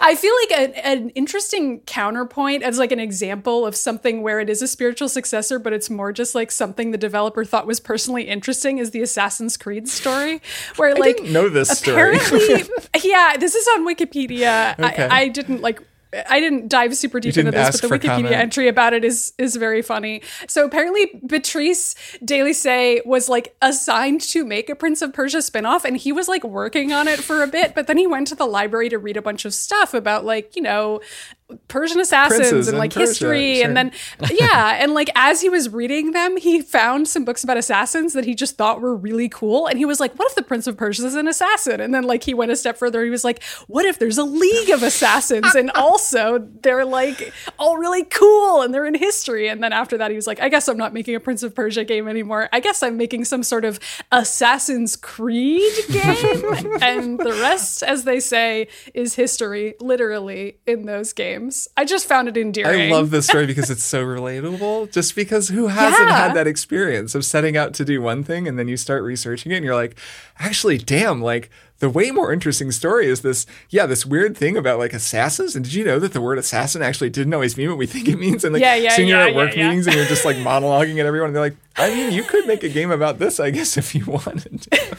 I 0.00 0.16
feel 0.16 0.32
like 0.42 0.50
a, 0.74 0.86
an 0.86 1.10
interesting 1.10 1.80
counterpoint 1.80 2.62
as 2.62 2.78
like 2.78 2.92
an 2.92 3.00
example 3.00 3.66
of 3.66 3.76
something 3.76 4.22
where 4.22 4.40
it 4.40 4.48
is 4.50 4.62
a 4.62 4.68
spiritual 4.68 5.08
successor, 5.08 5.58
but 5.58 5.72
it's 5.72 5.90
more 5.90 6.12
just 6.12 6.34
like 6.34 6.50
something 6.50 6.90
the 6.90 6.98
developer 6.98 7.44
thought 7.44 7.66
was 7.66 7.80
personally 7.80 8.24
interesting 8.24 8.78
is 8.78 8.90
the 8.92 9.02
Assassin's 9.02 9.56
Creed 9.56 9.88
story, 9.88 10.40
where 10.76 10.94
like 10.94 11.16
didn't 11.16 11.32
know 11.32 11.48
this 11.48 11.68
story. 11.70 12.16
apparently, 12.16 12.64
yeah, 13.04 13.36
this 13.38 13.54
is 13.54 13.66
on 13.76 13.86
Wikipedia. 13.86 14.78
Okay. 14.78 15.06
I, 15.06 15.20
I 15.22 15.28
didn't 15.28 15.60
like. 15.60 15.80
I 16.28 16.40
didn't 16.40 16.68
dive 16.68 16.96
super 16.96 17.20
deep 17.20 17.36
into 17.36 17.50
this, 17.50 17.80
but 17.80 17.88
the 17.88 17.94
Wikipedia 17.94 18.08
comment. 18.08 18.34
entry 18.34 18.68
about 18.68 18.92
it 18.92 19.04
is 19.04 19.32
is 19.38 19.56
very 19.56 19.82
funny. 19.82 20.22
So 20.48 20.64
apparently, 20.64 21.06
Patrice 21.28 21.94
Désilets 22.24 23.04
was 23.06 23.28
like 23.28 23.56
assigned 23.62 24.20
to 24.22 24.44
make 24.44 24.68
a 24.68 24.74
Prince 24.74 25.02
of 25.02 25.12
Persia 25.12 25.38
spinoff, 25.38 25.84
and 25.84 25.96
he 25.96 26.12
was 26.12 26.28
like 26.28 26.44
working 26.44 26.92
on 26.92 27.08
it 27.08 27.20
for 27.20 27.42
a 27.42 27.46
bit. 27.46 27.74
But 27.74 27.86
then 27.86 27.98
he 27.98 28.06
went 28.06 28.28
to 28.28 28.34
the 28.34 28.46
library 28.46 28.88
to 28.90 28.98
read 28.98 29.16
a 29.16 29.22
bunch 29.22 29.44
of 29.44 29.54
stuff 29.54 29.94
about 29.94 30.24
like 30.24 30.56
you 30.56 30.62
know 30.62 31.00
Persian 31.68 32.00
assassins 32.00 32.48
Princes 32.48 32.68
and 32.68 32.78
like 32.78 32.94
Persia, 32.94 33.06
history, 33.06 33.56
sure. 33.56 33.66
and 33.66 33.76
then 33.76 33.92
yeah, 34.30 34.78
and 34.80 34.94
like 34.94 35.10
as 35.14 35.42
he 35.42 35.50
was 35.50 35.68
reading 35.68 36.12
them, 36.12 36.38
he 36.38 36.62
found 36.62 37.06
some 37.06 37.22
books 37.26 37.44
about 37.44 37.58
assassins 37.58 38.14
that 38.14 38.24
he 38.24 38.34
just 38.34 38.56
thought 38.56 38.80
were 38.80 38.96
really 38.96 39.28
cool, 39.28 39.66
and 39.66 39.76
he 39.76 39.84
was 39.84 40.00
like, 40.00 40.14
"What 40.14 40.26
if 40.30 40.36
the 40.36 40.42
Prince 40.42 40.66
of 40.66 40.78
Persia 40.78 41.04
is 41.04 41.14
an 41.14 41.28
assassin?" 41.28 41.82
And 41.82 41.92
then 41.92 42.04
like 42.04 42.24
he 42.24 42.32
went 42.32 42.50
a 42.50 42.56
step 42.56 42.78
further, 42.78 43.04
he 43.04 43.10
was 43.10 43.24
like, 43.24 43.42
"What 43.66 43.84
if 43.84 43.98
there's 43.98 44.16
a 44.16 44.24
league 44.24 44.70
of 44.70 44.82
assassins, 44.82 45.54
and 45.54 45.70
also 45.74 46.48
they're 46.62 46.86
like 46.86 47.30
all 47.58 47.76
really 47.76 48.04
cool 48.04 48.62
and 48.62 48.72
they're 48.72 48.86
in 48.86 48.94
history?" 48.94 49.48
And 49.48 49.62
then 49.62 49.74
after 49.74 49.98
that, 49.98 50.10
he 50.10 50.16
was 50.16 50.26
like, 50.26 50.40
"I 50.40 50.48
guess 50.48 50.66
I'm 50.66 50.78
not 50.78 50.94
making 50.94 51.14
a 51.14 51.20
Prince 51.20 51.42
of 51.42 51.54
Persia 51.54 51.84
game 51.84 52.08
anymore. 52.08 52.48
I 52.54 52.60
guess 52.60 52.82
I'm 52.82 52.96
making 52.96 53.26
some 53.26 53.42
sort 53.42 53.66
of 53.66 53.78
Assassin's 54.12 54.96
Creed 54.96 55.74
game." 55.90 56.78
and 56.80 57.18
the 57.18 57.36
rest, 57.42 57.82
as 57.82 58.04
they 58.04 58.18
say, 58.18 58.68
is 58.94 59.14
history, 59.14 59.74
literally 59.78 60.56
in 60.66 60.86
those 60.86 61.12
games. 61.12 61.33
I 61.76 61.84
just 61.84 62.06
found 62.06 62.28
it 62.28 62.36
endearing. 62.36 62.92
I 62.92 62.94
love 62.96 63.10
this 63.10 63.26
story 63.26 63.46
because 63.46 63.70
it's 63.70 63.84
so 63.84 64.04
relatable. 64.04 64.92
Just 64.92 65.14
because 65.14 65.48
who 65.48 65.66
hasn't 65.68 66.08
Yeah. 66.08 66.16
had 66.28 66.34
that 66.34 66.46
experience 66.46 67.14
of 67.14 67.24
setting 67.24 67.56
out 67.56 67.74
to 67.74 67.84
do 67.84 68.00
one 68.02 68.24
thing 68.24 68.46
and 68.48 68.58
then 68.58 68.68
you 68.68 68.76
start 68.76 69.02
researching 69.02 69.52
it 69.52 69.56
and 69.56 69.64
you're 69.64 69.74
like, 69.74 69.96
actually, 70.38 70.78
damn, 70.78 71.20
like 71.22 71.50
the 71.80 71.90
way 71.90 72.10
more 72.10 72.32
interesting 72.32 72.70
story 72.70 73.06
is 73.06 73.22
this, 73.22 73.46
yeah, 73.70 73.84
this 73.86 74.06
weird 74.06 74.36
thing 74.36 74.56
about 74.56 74.78
like 74.78 74.92
assassins. 74.92 75.56
And 75.56 75.64
did 75.64 75.74
you 75.74 75.84
know 75.84 75.98
that 75.98 76.12
the 76.12 76.20
word 76.20 76.38
assassin 76.38 76.82
actually 76.82 77.10
didn't 77.10 77.34
always 77.34 77.56
mean 77.56 77.68
what 77.68 77.78
we 77.78 77.86
think 77.86 78.08
it 78.08 78.16
means? 78.18 78.44
And 78.44 78.52
like, 78.52 78.62
Yeah, 78.62 78.74
yeah, 78.76 78.90
soon 78.90 79.08
you're 79.08 79.18
yeah, 79.18 79.26
at 79.28 79.34
work 79.34 79.54
yeah, 79.54 79.60
yeah. 79.62 79.68
meetings 79.68 79.86
and 79.86 79.96
you're 79.96 80.06
just 80.06 80.24
like 80.24 80.36
monologuing 80.36 80.98
at 81.00 81.06
everyone. 81.06 81.28
And 81.28 81.36
they're 81.36 81.42
like, 81.42 81.56
I 81.76 81.90
mean, 81.90 82.12
you 82.12 82.22
could 82.22 82.46
make 82.46 82.62
a 82.62 82.68
game 82.68 82.90
about 82.90 83.18
this, 83.18 83.40
I 83.40 83.50
guess, 83.50 83.76
if 83.76 83.94
you 83.94 84.04
wanted 84.06 84.62
to. 84.62 84.96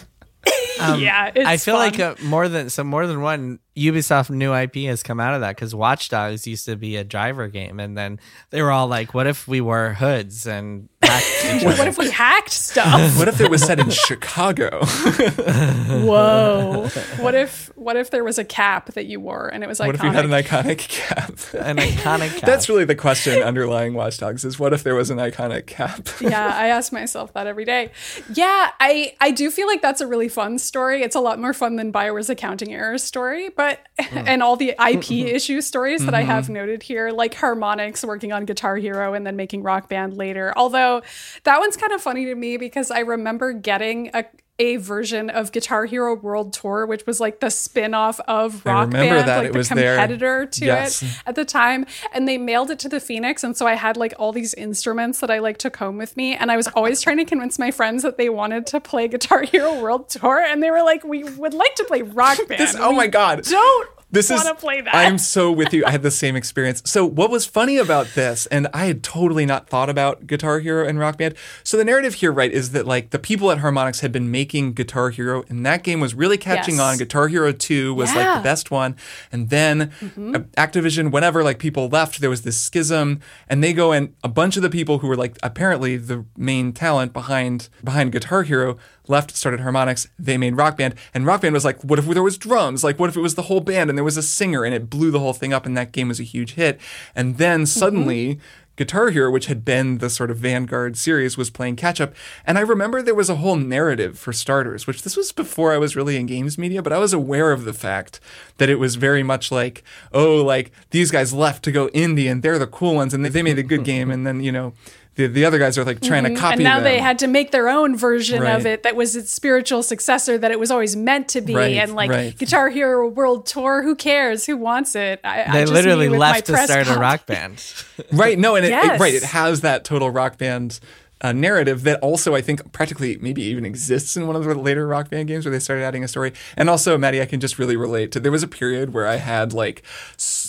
yeah, 0.98 1.32
it's 1.34 1.48
I 1.48 1.58
feel 1.58 1.76
fun. 1.76 1.91
like 1.91 2.00
uh, 2.00 2.15
more 2.24 2.48
than 2.50 2.69
so 2.69 2.84
more 2.84 3.08
than 3.08 3.21
one 3.21 3.60
Ubisoft 3.77 4.29
new 4.29 4.53
IP 4.53 4.75
has 4.88 5.03
come 5.03 5.19
out 5.19 5.33
of 5.33 5.41
that 5.41 5.55
because 5.55 5.75
Watch 5.75 6.09
Dogs 6.09 6.47
used 6.47 6.65
to 6.65 6.75
be 6.75 6.95
a 6.95 7.03
driver 7.03 7.47
game, 7.47 7.79
and 7.79 7.97
then 7.97 8.19
they 8.49 8.61
were 8.61 8.71
all 8.71 8.88
like, 8.88 9.13
"What 9.13 9.27
if 9.27 9.47
we 9.47 9.61
wore 9.61 9.93
hoods 9.93 10.47
and 10.47 10.89
hacked 11.05 11.63
what 11.79 11.88
if 11.88 11.97
we 11.97 12.09
hacked 12.09 12.51
stuff? 12.51 13.17
What 13.25 13.27
if 13.27 13.39
it 13.39 13.49
was 13.49 13.63
set 13.63 13.79
in 13.79 13.89
Chicago? 13.89 14.79
Whoa. 14.85 16.89
What 17.17 17.35
if 17.35 17.71
what 17.75 17.95
if 17.95 18.11
there 18.11 18.23
was 18.23 18.38
a 18.38 18.43
cap 18.43 18.93
that 18.93 19.05
you 19.05 19.19
wore 19.19 19.47
and 19.47 19.63
it 19.63 19.67
was 19.67 19.79
iconic? 19.79 19.85
What 19.88 19.95
if 19.95 20.03
you 20.03 20.11
had 20.11 20.25
an 20.25 20.31
iconic 20.31 20.88
cap? 20.88 21.29
An 21.53 21.77
iconic. 21.77 22.35
Cap. 22.35 22.41
That's 22.41 22.67
really 22.67 22.85
the 22.85 22.95
question 22.95 23.41
underlying 23.41 23.93
Watch 23.93 24.17
Dogs 24.17 24.43
is 24.43 24.59
what 24.59 24.73
if 24.73 24.83
there 24.83 24.95
was 24.95 25.09
an 25.09 25.17
iconic 25.17 25.67
cap? 25.67 26.07
yeah, 26.19 26.51
I 26.55 26.67
ask 26.67 26.91
myself 26.91 27.33
that 27.33 27.47
every 27.47 27.65
day. 27.65 27.91
Yeah, 28.33 28.71
I 28.79 29.15
I 29.21 29.31
do 29.31 29.49
feel 29.49 29.67
like 29.67 29.81
that's 29.81 30.01
a 30.01 30.07
really 30.07 30.29
fun 30.29 30.57
story. 30.57 31.01
It's 31.01 31.15
a 31.15 31.21
lot 31.21 31.39
more 31.39 31.53
fun 31.53 31.77
than 31.77 31.91
Bioware's 31.91 32.29
accounting 32.29 32.73
error 32.73 32.97
story, 32.97 33.49
but 33.49 33.64
Mm. 33.71 34.28
and 34.28 34.43
all 34.43 34.56
the 34.56 34.69
IP 34.69 34.78
mm-hmm. 34.78 35.36
issue 35.36 35.62
stories 35.62 36.06
that 36.06 36.13
I 36.13 36.21
mm-hmm. 36.21 36.32
have 36.32 36.49
noted 36.49 36.84
here, 36.84 37.12
like 37.12 37.34
Harmonix 37.34 38.04
working 38.06 38.34
on 38.34 38.45
Guitar 38.45 38.75
Hero 38.75 39.13
and 39.13 39.25
then 39.25 39.36
making 39.36 39.63
Rock 39.63 39.89
Band 39.89 40.17
later. 40.17 40.54
Although 40.56 41.01
that 41.43 41.60
one's 41.60 41.78
kind 41.78 41.93
of 41.93 42.01
funny 42.01 42.25
to 42.25 42.36
me 42.36 42.58
because 42.58 42.91
I 42.91 42.99
remember 42.99 43.54
getting 43.54 44.12
a 44.13 44.25
a 44.57 44.77
version 44.77 45.29
of 45.29 45.51
Guitar 45.51 45.85
Hero 45.85 46.15
World 46.15 46.53
Tour, 46.53 46.85
which 46.85 47.05
was 47.05 47.19
like 47.19 47.39
the 47.41 47.49
spin-off 47.49 48.19
of 48.21 48.65
I 48.65 48.71
Rock 48.71 48.87
remember 48.87 49.15
Band, 49.15 49.27
that. 49.27 49.37
like 49.39 49.45
It 49.47 49.51
the 49.51 49.57
was 49.57 49.69
there. 49.69 49.95
competitor 49.95 50.45
to 50.45 50.65
Yes. 50.65 51.03
it 51.03 51.09
at 51.25 51.35
the 51.35 51.43
time 51.45 51.85
and 52.13 52.27
they 52.27 52.37
mailed 52.37 52.69
it 52.71 52.79
to 52.79 52.89
the 52.89 52.99
phoenix 52.99 53.43
and 53.43 53.55
so 53.57 53.67
i 53.67 53.73
had 53.73 53.97
like 53.97 54.13
all 54.17 54.31
these 54.31 54.53
instruments 54.53 55.19
that 55.19 55.29
i 55.29 55.39
like 55.39 55.57
took 55.57 55.75
home 55.77 55.97
with 55.97 56.15
me 56.15 56.35
and 56.35 56.51
i 56.51 56.55
was 56.57 56.67
always 56.69 57.01
trying 57.01 57.17
to 57.17 57.25
convince 57.25 57.59
my 57.59 57.69
friends 57.71 58.01
that 58.03 58.17
they 58.17 58.29
wanted 58.29 58.65
to 58.67 58.79
play 58.79 59.07
guitar 59.07 59.41
hero 59.43 59.79
world 59.81 60.07
tour 60.09 60.39
and 60.39 60.63
they 60.63 60.71
were 60.71 60.83
like 60.83 61.03
we 61.03 61.23
would 61.23 61.53
like 61.53 61.75
to 61.75 61.83
play 61.83 62.01
rock 62.01 62.37
band 62.47 62.59
This, 62.61 62.75
oh 62.79 62.91
my 62.93 63.07
god. 63.07 63.43
don't 63.43 63.89
This 64.11 64.29
is 64.31 64.41
play 64.59 64.79
that 64.81 64.95
I'm 64.95 65.17
so 65.17 65.51
with 65.51 65.73
you. 65.73 65.83
I 65.85 65.91
had 65.91 66.01
the 66.01 66.11
same 66.11 66.35
experience. 66.37 66.81
So 66.85 67.05
what 67.05 67.29
was 67.29 67.45
funny 67.45 67.77
about 67.77 68.07
this, 68.15 68.45
and 68.45 68.67
I 68.73 68.85
had 68.85 69.03
totally 69.03 69.45
not 69.45 69.67
thought 69.67 69.89
about 69.89 70.25
Guitar 70.25 70.59
Hero 70.59 70.87
and 70.87 70.97
Rock 70.99 71.17
Band. 71.17 71.35
So 71.63 71.75
the 71.75 71.83
narrative 71.83 72.13
here, 72.15 72.31
right, 72.31 72.51
is 72.51 72.71
that 72.71 72.85
like 72.87 73.09
the 73.09 73.19
people 73.19 73.51
at 73.51 73.57
Harmonix 73.57 73.99
had 74.01 74.11
been 74.13 74.31
making 74.31 74.73
Guitar 74.73 75.09
Hero, 75.09 75.43
and 75.49 75.65
that 75.65 75.83
game 75.83 75.99
was 75.99 76.13
really 76.13 76.37
catching 76.37 76.75
Yes. 76.75 76.83
on. 76.83 76.97
Guitar 76.97 77.27
Hero 77.27 77.51
2 77.51 77.93
was 77.93 78.09
like 78.09 78.17
Yeah. 78.17 78.25
Mm-hmm. 78.25 78.37
the 78.39 78.43
best 78.43 78.71
one. 78.71 78.95
And 79.31 79.49
then 79.49 79.81
uh, 80.01 80.39
Activision, 80.57 81.11
whenever 81.11 81.43
like 81.43 81.59
people 81.59 81.89
left, 81.89 82.21
there 82.21 82.29
was 82.29 82.43
this 82.43 82.57
schism, 82.57 83.19
and 83.49 83.61
they 83.63 83.73
go 83.73 83.91
and 83.91 84.13
a 84.23 84.29
bunch 84.29 84.55
of 84.55 84.63
the 84.63 84.69
people 84.69 84.99
who 84.99 85.07
were 85.07 85.17
like 85.17 85.37
apparently 85.43 85.97
the 85.97 86.23
main 86.37 86.71
talent 86.71 87.11
behind 87.11 87.67
behind 87.83 88.11
Guitar 88.13 88.43
Hero 88.43 88.77
left, 89.09 89.35
started 89.35 89.61
Harmonix, 89.61 90.07
they 90.17 90.37
made 90.37 90.57
Rock 90.57 90.77
Band, 90.77 90.95
and 91.13 91.25
Rock 91.25 91.41
Band 91.41 91.53
was 91.53 91.65
like, 91.65 91.83
what 91.83 91.99
if 91.99 92.05
there 92.05 92.23
was 92.23 92.37
drums? 92.37 92.83
Like, 92.83 92.99
what 92.99 93.09
if 93.09 93.15
it 93.15 93.21
was 93.21 93.35
the 93.35 93.43
whole 93.43 93.61
band 93.61 93.89
and 93.89 93.97
there 93.97 94.03
was 94.03 94.17
a 94.17 94.23
singer 94.23 94.63
and 94.63 94.73
it 94.73 94.89
blew 94.89 95.11
the 95.11 95.19
whole 95.19 95.33
thing 95.33 95.53
up 95.53 95.65
and 95.65 95.77
that 95.77 95.91
game 95.91 96.07
was 96.07 96.19
a 96.19 96.23
huge 96.23 96.53
hit? 96.53 96.79
And 97.15 97.37
then 97.37 97.61
mm-hmm. 97.61 97.65
suddenly, 97.79 98.39
Guitar 98.75 99.09
Hero, 99.09 99.31
which 99.31 99.45
had 99.45 99.63
been 99.63 99.99
the 99.99 100.09
sort 100.09 100.29
of 100.29 100.37
vanguard 100.37 100.97
series, 100.97 101.37
was 101.37 101.49
playing 101.49 101.77
catch 101.77 102.01
up. 102.01 102.13
And 102.45 102.57
I 102.57 102.61
remember 102.61 103.01
there 103.01 103.15
was 103.15 103.29
a 103.29 103.37
whole 103.37 103.55
narrative 103.55 104.19
for 104.19 104.33
starters, 104.33 104.85
which 104.85 105.03
this 105.03 105.15
was 105.15 105.31
before 105.31 105.71
I 105.71 105.77
was 105.77 105.95
really 105.95 106.17
in 106.17 106.25
games 106.25 106.57
media, 106.57 106.81
but 106.81 106.91
I 106.91 106.97
was 106.97 107.13
aware 107.13 107.51
of 107.51 107.63
the 107.63 107.73
fact 107.73 108.19
that 108.57 108.69
it 108.69 108.75
was 108.75 108.95
very 108.95 109.23
much 109.23 109.51
like, 109.51 109.83
oh, 110.11 110.43
like 110.43 110.71
these 110.89 111.11
guys 111.11 111.33
left 111.33 111.63
to 111.63 111.71
go 111.71 111.87
indie 111.89 112.29
and 112.29 112.43
they're 112.43 112.59
the 112.59 112.67
cool 112.67 112.95
ones 112.95 113.13
and 113.13 113.25
they 113.25 113.41
made 113.41 113.59
a 113.59 113.63
good 113.63 113.85
game. 113.85 114.11
And 114.11 114.27
then, 114.27 114.41
you 114.41 114.51
know, 114.51 114.73
the, 115.15 115.28
the 115.28 115.45
other 115.45 115.58
guys 115.60 115.78
are 115.78 115.86
like 115.86 116.01
trying 116.01 116.23
to 116.25 116.36
copy 116.36 116.39
Mm-hmm. 116.39 116.51
and 116.54 116.63
now 116.63 116.75
them. 116.75 116.84
they 116.84 116.99
had 116.99 117.19
to 117.19 117.28
make 117.28 117.51
their 117.51 117.69
own 117.69 117.95
version 117.95 118.41
Right. 118.43 118.56
of 118.56 118.65
it 118.65 118.84
that 118.84 118.95
was 118.95 119.15
its 119.15 119.32
spiritual 119.32 119.82
successor 119.84 120.38
that 120.38 120.51
it 120.51 120.60
was 120.60 120.71
always 120.71 120.95
meant 120.95 121.30
to 121.30 121.41
be 121.41 121.56
Right, 121.56 121.78
and 121.78 121.95
like 121.95 122.10
right. 122.12 122.38
guitar 122.38 122.69
hero 122.69 123.08
world 123.08 123.45
tour 123.45 123.82
who 123.84 123.95
cares 123.95 124.45
who 124.45 124.58
wants 124.58 124.95
it 124.95 125.19
I, 125.23 125.43
I 125.43 125.51
They 125.54 125.62
just 125.62 125.73
literally 125.73 126.10
meet 126.10 126.17
my 126.17 126.32
left 126.34 126.45
to 126.47 126.51
press 126.54 126.69
start 126.69 126.88
a 126.88 126.99
rock 126.99 127.25
band. 127.28 127.63
Right. 128.12 128.38
No, 128.38 128.56
and 128.56 128.65
it, 128.65 128.71
it- 128.73 128.99
right, 128.99 129.13
it 129.13 129.23
has 129.23 129.62
that 129.62 129.84
total 129.86 130.10
rock 130.10 130.38
band 130.38 130.80
uh, 131.21 131.32
narrative 131.32 131.84
that 131.84 131.97
also 132.01 132.36
I 132.36 132.41
think 132.41 132.73
practically 132.73 133.17
maybe 133.21 133.41
even 133.43 133.65
exists 133.65 134.17
in 134.17 134.28
one 134.28 134.36
of 134.36 134.43
the 134.43 134.54
later 134.54 134.86
rock 134.86 135.10
band 135.10 135.30
games 135.30 135.45
where 135.45 135.51
they 135.51 135.60
started 135.60 135.84
adding 135.84 136.04
a 136.04 136.10
story. 136.10 136.34
And 136.58 136.69
also, 136.69 136.97
Maddy, 136.97 137.21
I 137.21 137.25
can 137.25 137.39
just 137.39 137.58
really 137.58 137.78
relate 137.78 138.12
to. 138.12 138.19
There 138.19 138.34
was 138.34 138.43
a 138.43 138.49
period 138.49 138.93
where 138.93 139.08
I 139.08 139.15
had 139.15 139.54
like 139.54 139.82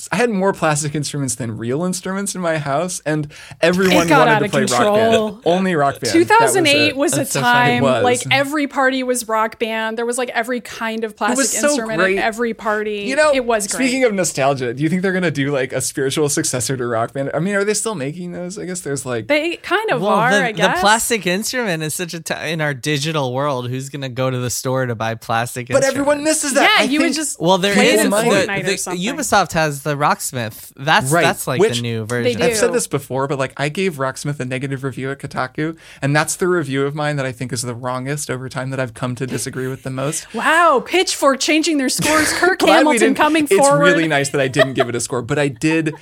s- 0.06 0.08
I 0.12 0.16
had 0.16 0.30
more 0.30 0.52
plastic 0.52 0.94
instruments 0.94 1.34
than 1.34 1.56
real 1.56 1.84
instruments 1.84 2.34
in 2.34 2.40
my 2.40 2.58
house, 2.58 3.00
and 3.04 3.32
everyone 3.60 4.06
got 4.08 4.20
wanted 4.20 4.30
out 4.32 4.38
to 4.40 4.44
of 4.46 4.50
play 4.50 4.60
rock 4.62 4.70
control. 4.70 5.30
band. 5.32 5.42
Only 5.44 5.74
rock 5.74 6.00
band. 6.00 6.12
That 6.28 6.40
was 6.40 6.52
2008 6.54 6.88
it. 6.88 6.96
was, 6.96 7.12
a 7.12 7.16
That's 7.16 7.30
so 7.32 7.40
funny. 7.40 7.72
time 7.74 7.82
was. 7.82 8.04
like 8.04 8.20
every 8.30 8.66
party 8.66 9.02
was 9.02 9.26
rock 9.28 9.58
band. 9.58 9.98
There 9.98 10.06
was 10.06 10.18
like 10.18 10.28
every 10.30 10.60
kind 10.60 11.04
of 11.04 11.16
plastic 11.16 11.38
was 11.38 11.52
so 11.52 11.68
instrument 11.68 11.98
great. 11.98 12.18
at 12.18 12.24
every 12.24 12.54
party. 12.54 13.00
You 13.02 13.16
know, 13.16 13.32
it 13.34 13.44
was 13.44 13.66
great. 13.66 13.86
Speaking 13.86 14.04
of 14.04 14.14
nostalgia, 14.14 14.72
do 14.74 14.82
you 14.82 14.88
think 14.88 15.02
they're 15.02 15.12
gonna 15.12 15.30
do 15.30 15.50
like 15.50 15.72
a 15.72 15.80
spiritual 15.80 16.28
successor 16.28 16.76
to 16.76 16.86
Rock 16.86 17.12
Band? 17.12 17.30
I 17.34 17.38
mean, 17.40 17.54
are 17.54 17.64
they 17.64 17.74
still 17.74 17.94
making 17.94 18.32
those? 18.32 18.58
I 18.58 18.64
guess 18.64 18.80
there's 18.82 19.04
like 19.04 19.26
they 19.26 19.56
kind 19.56 19.90
of 19.90 20.00
Well, 20.02 20.10
are. 20.10 20.30
the, 20.30 20.44
I 20.44 20.52
the 20.52 20.74
plastic 20.80 21.26
instrument 21.26 21.82
is 21.82 21.94
such 21.94 22.14
a 22.14 22.20
t- 22.20 22.34
in 22.52 22.60
our 22.60 22.74
digital 22.74 23.32
world. 23.32 23.68
Who's 23.68 23.88
gonna 23.88 24.08
go 24.08 24.30
to 24.30 24.38
the 24.38 24.50
store 24.50 24.86
to 24.86 24.94
buy 24.94 25.14
plastic? 25.14 25.62
Instruments? 25.70 25.86
But 25.86 25.86
instruments? 25.88 26.10
everyone 26.10 26.24
misses 26.24 26.54
that. 26.54 26.76
Yeah, 26.78 26.84
I 26.84 26.88
you 26.88 27.00
would 27.00 27.14
just 27.14 27.40
Well, 27.40 27.58
there 27.58 27.72
is 27.72 27.76
play 27.76 27.86
is 27.88 28.00
it 28.00 28.04
People 28.04 28.18
at 28.18 28.46
the, 28.46 28.62
the- 28.62 29.12
Ubisoft 29.12 29.52
has 29.52 29.82
the 29.82 29.95
the 29.95 29.95
Rocksmith. 29.96 30.72
That's 30.76 31.11
Right, 31.11 31.22
that's 31.22 31.46
like 31.46 31.61
which- 31.61 31.76
the 31.76 31.82
new 31.82 32.04
version. 32.04 32.38
do. 32.38 32.44
I've 32.46 32.56
said 32.56 32.72
this 32.72 32.87
before, 32.87 33.26
but 33.26 33.38
like 33.38 33.52
I 33.56 33.68
gave 33.68 33.94
Rocksmith 33.96 34.38
a 34.40 34.44
negative 34.44 34.85
review 34.85 35.11
at 35.11 35.18
Kotaku, 35.18 35.76
and 36.00 36.14
that's 36.14 36.37
the 36.37 36.48
review 36.48 36.85
of 36.87 36.94
mine 36.94 37.16
that 37.16 37.26
I 37.26 37.32
think 37.32 37.52
is 37.52 37.62
the 37.62 37.74
wrongest 37.74 38.30
over 38.30 38.48
time 38.48 38.70
that 38.70 38.80
I've 38.80 38.94
come 38.94 39.14
to 39.16 39.26
disagree 39.26 39.66
with 39.68 39.82
the 39.82 39.90
most. 39.90 40.26
Wow, 40.35 40.82
Pitchfork 40.85 41.40
changing 41.40 41.78
their 41.78 41.88
scores. 41.88 42.32
Kirk 42.35 42.59
Glad 42.61 42.76
Hamilton 42.78 43.00
didn't- 43.00 43.16
coming 43.16 43.44
it's 43.44 43.56
forward. 43.56 43.80
really 43.85 44.06
nice 44.09 44.28
that 44.30 44.40
I 44.40 44.48
didn't 44.48 44.74
give 44.74 44.88
it 44.88 44.94
a 44.94 45.00
score, 45.00 45.22
but 45.22 45.38
I 45.38 45.48
did 45.48 45.94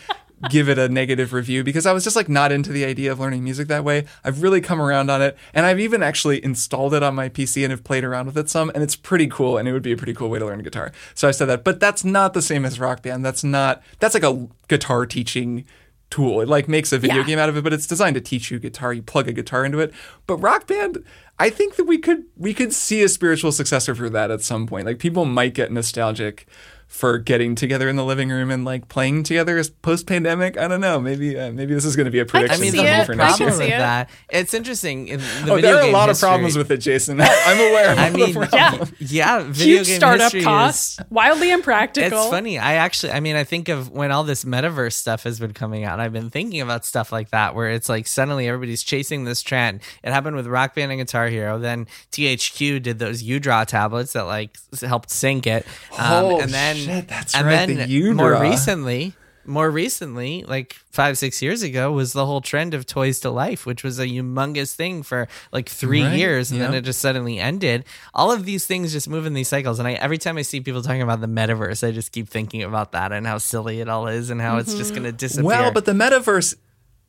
give 0.51 0.69
it 0.69 0.79
a 0.79 0.89
negative 0.89 1.33
review 1.33 1.65
because 1.65 1.87
I 1.87 1.93
was 1.93 2.05
just 2.05 2.17
like 2.17 2.29
not 2.29 2.53
into 2.53 2.71
the 2.73 2.85
idea 2.85 3.13
of 3.13 3.21
learning 3.21 3.45
music 3.45 3.69
that 3.69 3.85
way. 3.85 4.05
I've 4.25 4.43
really 4.43 4.61
come 4.61 4.81
around 4.81 5.11
on 5.11 5.23
it, 5.23 5.37
and 5.53 5.67
I've 5.67 5.81
even 5.81 6.03
actually 6.03 6.43
installed 6.45 6.95
it 6.95 7.03
on 7.03 7.15
my 7.15 7.29
PC 7.29 7.63
and 7.65 7.71
have 7.71 7.85
played 7.85 8.05
around 8.05 8.27
with 8.27 8.39
it 8.39 8.49
some, 8.51 8.71
and 8.75 8.83
it's 8.83 8.97
pretty 8.97 9.27
cool, 9.27 9.57
and 9.59 9.69
it 9.69 9.73
would 9.73 9.83
be 9.83 9.93
a 9.93 9.97
pretty 9.97 10.15
cool 10.15 10.29
way 10.31 10.39
to 10.39 10.47
learn 10.47 10.63
guitar. 10.63 10.93
So 11.15 11.29
I 11.29 11.31
said 11.31 11.47
that, 11.47 11.65
but 11.65 11.81
that's 11.81 12.05
not 12.05 12.35
the 12.35 12.43
same 12.43 12.65
as 12.65 12.81
Rock 12.81 13.03
Band. 13.03 13.25
That's 13.25 13.45
not. 13.45 13.83
That's 14.01 14.15
like 14.15 14.25
a 14.25 14.49
guitar 14.69 15.07
teaching 15.07 15.65
tool. 16.11 16.41
It 16.41 16.49
like 16.49 16.69
makes 16.69 16.93
a 16.93 16.99
video 16.99 17.19
Yeah. 17.19 17.25
game 17.25 17.39
out 17.39 17.49
of 17.49 17.57
it, 17.57 17.65
but 17.65 17.73
it's 17.73 17.87
designed 17.87 18.15
to 18.15 18.21
teach 18.21 18.51
you 18.51 18.59
guitar. 18.59 18.93
You 18.93 19.03
plug 19.03 19.27
a 19.29 19.33
guitar 19.33 19.65
into 19.65 19.81
it. 19.81 19.93
But 20.27 20.37
Rock 20.37 20.67
Band, 20.67 21.03
I 21.39 21.51
think 21.51 21.75
that 21.77 21.85
we 21.85 21.99
could 21.99 22.25
we 22.37 22.55
could 22.55 22.73
see 22.73 23.03
a 23.03 23.09
spiritual 23.09 23.51
successor 23.51 23.95
for 23.95 24.09
that 24.11 24.31
at 24.31 24.41
some 24.43 24.67
point. 24.67 24.87
Like 24.87 24.99
people 25.01 25.25
might 25.25 25.55
get 25.55 25.73
nostalgic 25.73 26.47
for 26.95 27.19
getting 27.19 27.57
together 27.57 27.89
in 27.89 27.97
the 27.97 28.05
living 28.05 28.29
room 28.31 28.53
and 28.53 28.65
like 28.65 28.89
playing 28.89 29.25
together 29.25 29.59
is 29.59 29.69
post 29.69 30.07
pandemic. 30.07 30.57
I 30.57 30.69
don't 30.69 30.81
know. 30.81 31.01
Maybe 31.01 31.37
uh, 31.37 31.51
maybe 31.51 31.75
this 31.75 31.85
is 31.85 31.97
going 31.97 32.05
to 32.05 32.11
be 32.13 32.21
a 32.21 32.25
prediction 32.25 32.61
mean, 32.61 32.71
see 32.71 32.77
the 32.79 32.85
for 32.85 32.87
me 32.87 32.91
it. 32.93 32.97
whole 32.97 33.05
for 33.07 33.13
I 33.13 33.17
next 33.17 33.37
problem 33.39 33.49
year. 33.51 33.59
with 33.59 33.75
it. 33.75 33.79
that, 33.79 34.11
it's 34.31 34.55
interesting. 34.55 35.09
In 35.09 35.19
the 35.19 35.27
Oh, 35.51 35.55
video 35.57 35.61
there 35.61 35.75
are 35.77 35.81
a 35.81 35.85
game 35.87 35.93
lot 35.93 36.09
of 36.09 36.19
problems 36.21 36.57
with 36.57 36.71
it, 36.71 36.77
Jason. 36.79 37.21
I'm 37.21 37.59
aware. 37.59 37.93
Of 37.93 37.99
I 37.99 38.07
all 38.07 38.11
the 38.13 38.19
mean, 38.19 38.35
problems. 38.35 38.93
yeah, 39.01 39.43
video 39.43 39.77
Huge 39.79 39.87
game 39.89 39.97
startup 39.97 40.23
history 40.23 40.41
is- 40.41 40.47
costs, 40.47 41.01
wildly 41.11 41.51
impractical. 41.51 42.17
It's 42.23 42.31
funny. 42.31 42.59
I 42.61 42.75
actually, 42.75 43.13
I 43.13 43.19
mean, 43.19 43.35
I 43.35 43.43
think 43.45 43.69
of 43.69 43.91
when 43.91 44.13
all 44.13 44.23
this 44.23 44.45
metaverse 44.45 44.93
stuff 44.93 45.25
has 45.25 45.41
been 45.41 45.53
coming 45.53 45.83
out. 45.85 45.99
I've 45.99 46.13
been 46.13 46.31
thinking 46.31 46.61
about 46.61 46.85
stuff 46.85 47.11
like 47.11 47.31
that, 47.31 47.57
where 47.57 47.71
it's 47.71 47.89
like 47.89 48.07
suddenly 48.07 48.47
everybody's 48.47 48.85
chasing 48.85 49.25
this 49.25 49.43
trend. 49.43 49.81
It 50.05 50.13
happened 50.13 50.37
with 50.37 50.47
Rock 50.47 50.77
Band 50.77 50.93
and 50.93 51.01
Guitar 51.01 51.27
Hero. 51.27 51.59
Then 51.59 51.89
THQ 52.13 52.81
did 52.83 53.01
those 53.01 53.23
UDraw 53.25 53.67
tablets 53.67 54.13
that 54.13 54.23
like 54.27 54.57
helped 54.81 55.11
sync 55.11 55.49
it. 55.49 55.67
Um, 55.99 56.25
Oh, 56.25 56.41
and 56.41 56.51
then, 56.53 56.77
shit, 56.85 57.09
that's 57.09 57.35
and 57.35 57.47
right, 57.47 57.67
then 57.67 57.77
the 57.77 58.03
UDraw. 58.03 58.15
more 58.15 58.41
recently. 58.41 59.15
More 59.47 59.71
recently, 59.71 60.43
like 60.49 60.73
five, 60.91 61.19
six 61.19 61.43
years 61.43 61.63
ago, 61.63 61.93
was 61.93 62.15
the 62.15 62.25
whole 62.25 62.41
trend 62.41 62.73
of 62.73 62.87
Toys 62.87 63.21
to 63.21 63.31
Life, 63.31 63.67
which 63.67 63.85
was 63.85 63.99
a 63.99 64.07
humongous 64.07 64.75
thing 64.75 65.03
for 65.03 65.29
like 65.53 65.69
three 65.69 66.03
Right, 66.03 66.17
years, 66.17 66.51
and 66.51 66.63
then 66.63 66.73
it 66.73 66.81
just 66.81 66.99
suddenly 66.99 67.39
ended. 67.39 67.85
All 68.15 68.33
of 68.33 68.47
these 68.47 68.67
things 68.67 68.91
just 68.91 69.07
move 69.07 69.27
in 69.27 69.35
these 69.35 69.49
cycles, 69.49 69.79
and 69.79 69.87
I 69.87 69.93
every 69.93 70.17
time 70.17 70.39
I 70.39 70.43
see 70.43 70.63
people 70.63 70.81
talking 70.81 71.03
about 71.03 71.21
the 71.21 71.27
metaverse, 71.27 71.87
I 71.87 71.91
just 71.91 72.11
keep 72.11 72.27
thinking 72.27 72.63
about 72.63 72.93
that 72.93 73.13
and 73.13 73.27
how 73.27 73.37
silly 73.37 73.83
it 73.83 73.89
all 73.91 74.07
is, 74.07 74.31
and 74.31 74.41
how 74.41 74.57
it's 74.57 74.73
just 74.73 74.95
mm-hmm. 74.95 75.03
going 75.03 75.13
to 75.13 75.19
disappear. 75.19 75.45
Well, 75.45 75.73
but 75.73 75.85
the 75.85 75.93
metaverse 75.93 76.55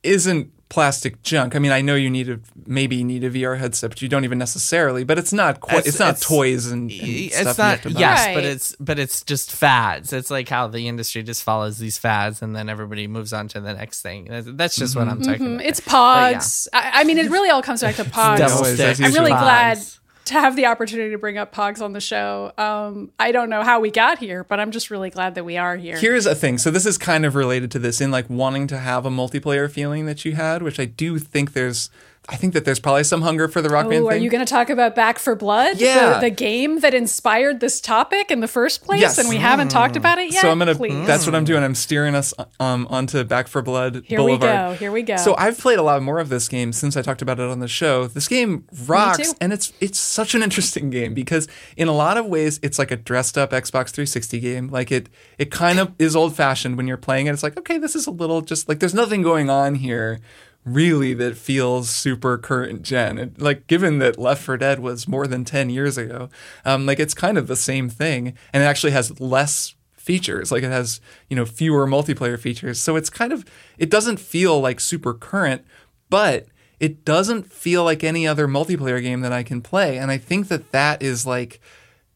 isn't 0.02 0.52
plastic 0.68 1.22
junk. 1.22 1.54
I 1.54 1.58
mean, 1.58 1.72
I 1.72 1.80
know 1.80 1.94
you 1.94 2.10
need 2.10 2.28
a 2.28 2.40
maybe 2.66 2.96
you 2.96 3.04
need 3.04 3.24
a 3.24 3.30
VR 3.30 3.58
headset, 3.58 3.90
but 3.90 4.02
you 4.02 4.08
don't 4.08 4.24
even 4.24 4.38
necessarily. 4.38 5.04
But 5.04 5.18
it's 5.18 5.32
not 5.32 5.60
quite. 5.60 5.78
It's, 5.78 5.88
It's- 5.88 5.98
not 6.00 6.16
it's- 6.16 6.26
toys 6.26 6.66
and, 6.66 6.90
and 6.90 7.00
it's 7.00 7.36
stuff 7.36 7.58
you 7.58 7.62
not 7.64 7.70
have 7.70 7.82
to 7.82 7.90
buy. 7.90 8.00
yes, 8.00 8.26
Right. 8.26 8.34
but 8.34 8.44
it's 8.44 8.76
but 8.80 8.98
it's 8.98 9.22
just 9.22 9.52
fads. 9.52 10.12
It's 10.12 10.30
like 10.30 10.48
how 10.48 10.66
the 10.66 10.88
industry 10.88 11.22
just 11.22 11.42
follows 11.42 11.78
these 11.78 11.98
fads, 11.98 12.42
and 12.42 12.54
then 12.54 12.68
everybody 12.68 13.06
moves 13.06 13.32
on 13.32 13.48
to 13.48 13.60
the 13.60 13.74
next 13.74 14.02
thing. 14.02 14.24
That's, 14.24 14.46
that's 14.52 14.76
just 14.76 14.96
what 14.96 15.02
mm-hmm. 15.06 15.10
I'm 15.10 15.22
talking 15.22 15.46
mm-hmm. 15.46 15.54
about. 15.54 15.66
It's 15.66 15.80
But 15.80 16.70
yeah. 16.72 16.80
I, 16.94 17.00
I 17.00 17.04
mean, 17.04 17.18
it 17.18 17.30
really 17.30 17.50
all 17.50 17.62
comes 17.62 17.82
back 17.82 17.96
to 17.96 18.04
Pogs. 18.16 18.38
Double 18.38 18.54
always, 18.56 18.74
stick. 18.74 18.88
as 18.88 19.00
I'm 19.00 19.12
really 19.12 19.30
usual. 19.30 19.38
glad 19.38 19.78
Pogs. 19.78 19.98
To 20.26 20.34
have 20.34 20.56
the 20.56 20.66
opportunity 20.66 21.10
to 21.10 21.18
bring 21.18 21.38
up 21.38 21.54
Pogs 21.54 21.80
on 21.80 21.92
the 21.92 22.00
show. 22.00 22.52
Um, 22.58 23.10
I 23.18 23.32
don't 23.32 23.48
know 23.48 23.62
how 23.62 23.80
we 23.80 23.90
got 23.90 24.18
here, 24.18 24.44
but 24.44 24.60
I'm 24.60 24.72
just 24.72 24.90
really 24.90 25.08
glad 25.08 25.36
that 25.36 25.44
we 25.44 25.56
are 25.56 25.76
here. 25.76 25.96
Here's 25.96 26.26
a 26.26 26.34
thing. 26.34 26.58
So 26.58 26.70
this 26.70 26.84
is 26.84 26.98
kind 26.98 27.24
of 27.24 27.34
related 27.34 27.70
to 27.72 27.78
this 27.78 28.00
in 28.00 28.10
like 28.10 28.28
wanting 28.28 28.66
to 28.68 28.78
have 28.78 29.06
a 29.06 29.10
multiplayer 29.10 29.70
feeling 29.70 30.06
that 30.06 30.24
you 30.24 30.34
had, 30.34 30.62
which 30.62 30.78
I 30.78 30.84
do 30.84 31.18
think 31.18 31.52
there's. 31.52 31.90
I 32.28 32.36
think 32.36 32.54
that 32.54 32.64
there's 32.64 32.80
probably 32.80 33.04
some 33.04 33.22
hunger 33.22 33.46
for 33.48 33.62
the 33.62 33.68
rock 33.68 33.88
band 33.88 34.04
Oh, 34.04 34.08
are 34.08 34.12
thing. 34.12 34.22
you 34.22 34.30
going 34.30 34.44
to 34.44 34.50
talk 34.50 34.68
about 34.70 34.94
Back 34.94 35.18
4 35.18 35.34
Blood? 35.36 35.78
Yeah. 35.78 36.14
The, 36.14 36.20
the 36.28 36.30
game 36.30 36.80
that 36.80 36.92
inspired 36.94 37.60
this 37.60 37.80
topic 37.80 38.30
in 38.30 38.40
the 38.40 38.48
first 38.48 38.82
place, 38.84 39.00
Yes. 39.00 39.18
and 39.18 39.28
we 39.28 39.36
haven't 39.36 39.68
talked 39.68 39.96
about 39.96 40.18
it 40.18 40.32
yet? 40.32 40.42
so 40.42 40.50
I'm 40.50 40.58
gonna. 40.58 40.74
That's 41.06 41.26
what 41.26 41.34
I'm 41.34 41.44
doing. 41.44 41.62
I'm 41.62 41.74
steering 41.74 42.14
us 42.14 42.34
um, 42.58 42.86
onto 42.90 43.22
Back 43.24 43.48
4 43.48 43.62
Blood 43.62 44.02
Here 44.06 44.18
Boulevard. 44.18 44.70
we 44.70 44.74
go. 44.74 44.78
Here 44.78 44.92
we 44.92 45.02
go. 45.02 45.16
So 45.16 45.34
I've 45.38 45.58
played 45.58 45.78
a 45.78 45.82
lot 45.82 46.02
more 46.02 46.18
of 46.18 46.28
this 46.28 46.48
game 46.48 46.72
since 46.72 46.96
I 46.96 47.02
talked 47.02 47.22
about 47.22 47.38
it 47.38 47.48
on 47.48 47.60
the 47.60 47.68
show. 47.68 48.06
This 48.06 48.28
game 48.28 48.66
rocks, 48.86 49.34
and 49.40 49.52
it's 49.52 49.72
it's 49.80 49.98
such 49.98 50.34
an 50.34 50.42
interesting 50.42 50.90
game 50.90 51.14
because 51.14 51.46
in 51.76 51.88
a 51.88 51.92
lot 51.92 52.16
of 52.16 52.26
ways 52.26 52.58
it's 52.62 52.78
like 52.78 52.90
a 52.90 52.96
dressed 52.96 53.38
up 53.38 53.50
Xbox 53.50 53.90
360 53.90 54.40
game. 54.40 54.68
Like 54.68 54.90
it 54.90 55.08
it 55.38 55.50
kind 55.50 55.78
of 55.78 55.92
is 55.98 56.16
old 56.16 56.34
fashioned 56.36 56.76
when 56.76 56.86
you're 56.88 56.96
playing 56.96 57.26
it. 57.26 57.32
It's 57.32 57.42
like 57.42 57.56
okay, 57.58 57.78
this 57.78 57.94
is 57.94 58.06
a 58.06 58.10
little 58.10 58.40
just 58.40 58.68
like 58.68 58.80
there's 58.80 58.94
nothing 58.94 59.22
going 59.22 59.48
on 59.50 59.76
here 59.76 60.20
really 60.66 61.14
that 61.14 61.36
feels 61.36 61.88
super 61.88 62.36
current 62.36 62.82
gen. 62.82 63.34
Like 63.38 63.66
given 63.68 63.98
that 64.00 64.18
Left 64.18 64.42
4 64.42 64.58
Dead 64.58 64.80
was 64.80 65.08
more 65.08 65.26
than 65.26 65.44
10 65.44 65.70
years 65.70 65.96
ago, 65.96 66.28
um, 66.64 66.84
like 66.84 66.98
it's 67.00 67.14
kind 67.14 67.38
of 67.38 67.46
the 67.46 67.56
same 67.56 67.88
thing, 67.88 68.34
and 68.52 68.62
it 68.62 68.66
actually 68.66 68.92
has 68.92 69.18
less 69.20 69.74
features. 69.94 70.52
Like 70.52 70.62
it 70.62 70.70
has 70.70 71.00
you 71.30 71.36
know 71.36 71.46
fewer 71.46 71.86
multiplayer 71.86 72.38
features. 72.38 72.80
So 72.80 72.96
it's 72.96 73.08
kind 73.08 73.32
of 73.32 73.44
it 73.78 73.90
doesn't 73.90 74.20
feel 74.20 74.60
like 74.60 74.80
super 74.80 75.14
current 75.14 75.64
but 76.08 76.46
it 76.78 77.04
doesn't 77.04 77.50
feel 77.50 77.82
like 77.82 78.04
any 78.04 78.28
other 78.28 78.46
multiplayer 78.46 79.02
game 79.02 79.20
that 79.20 79.32
i 79.32 79.42
can 79.42 79.60
play. 79.60 79.98
And 79.98 80.10
i 80.10 80.18
think 80.18 80.48
that 80.48 80.72
that 80.72 81.02
is 81.02 81.26
like 81.26 81.60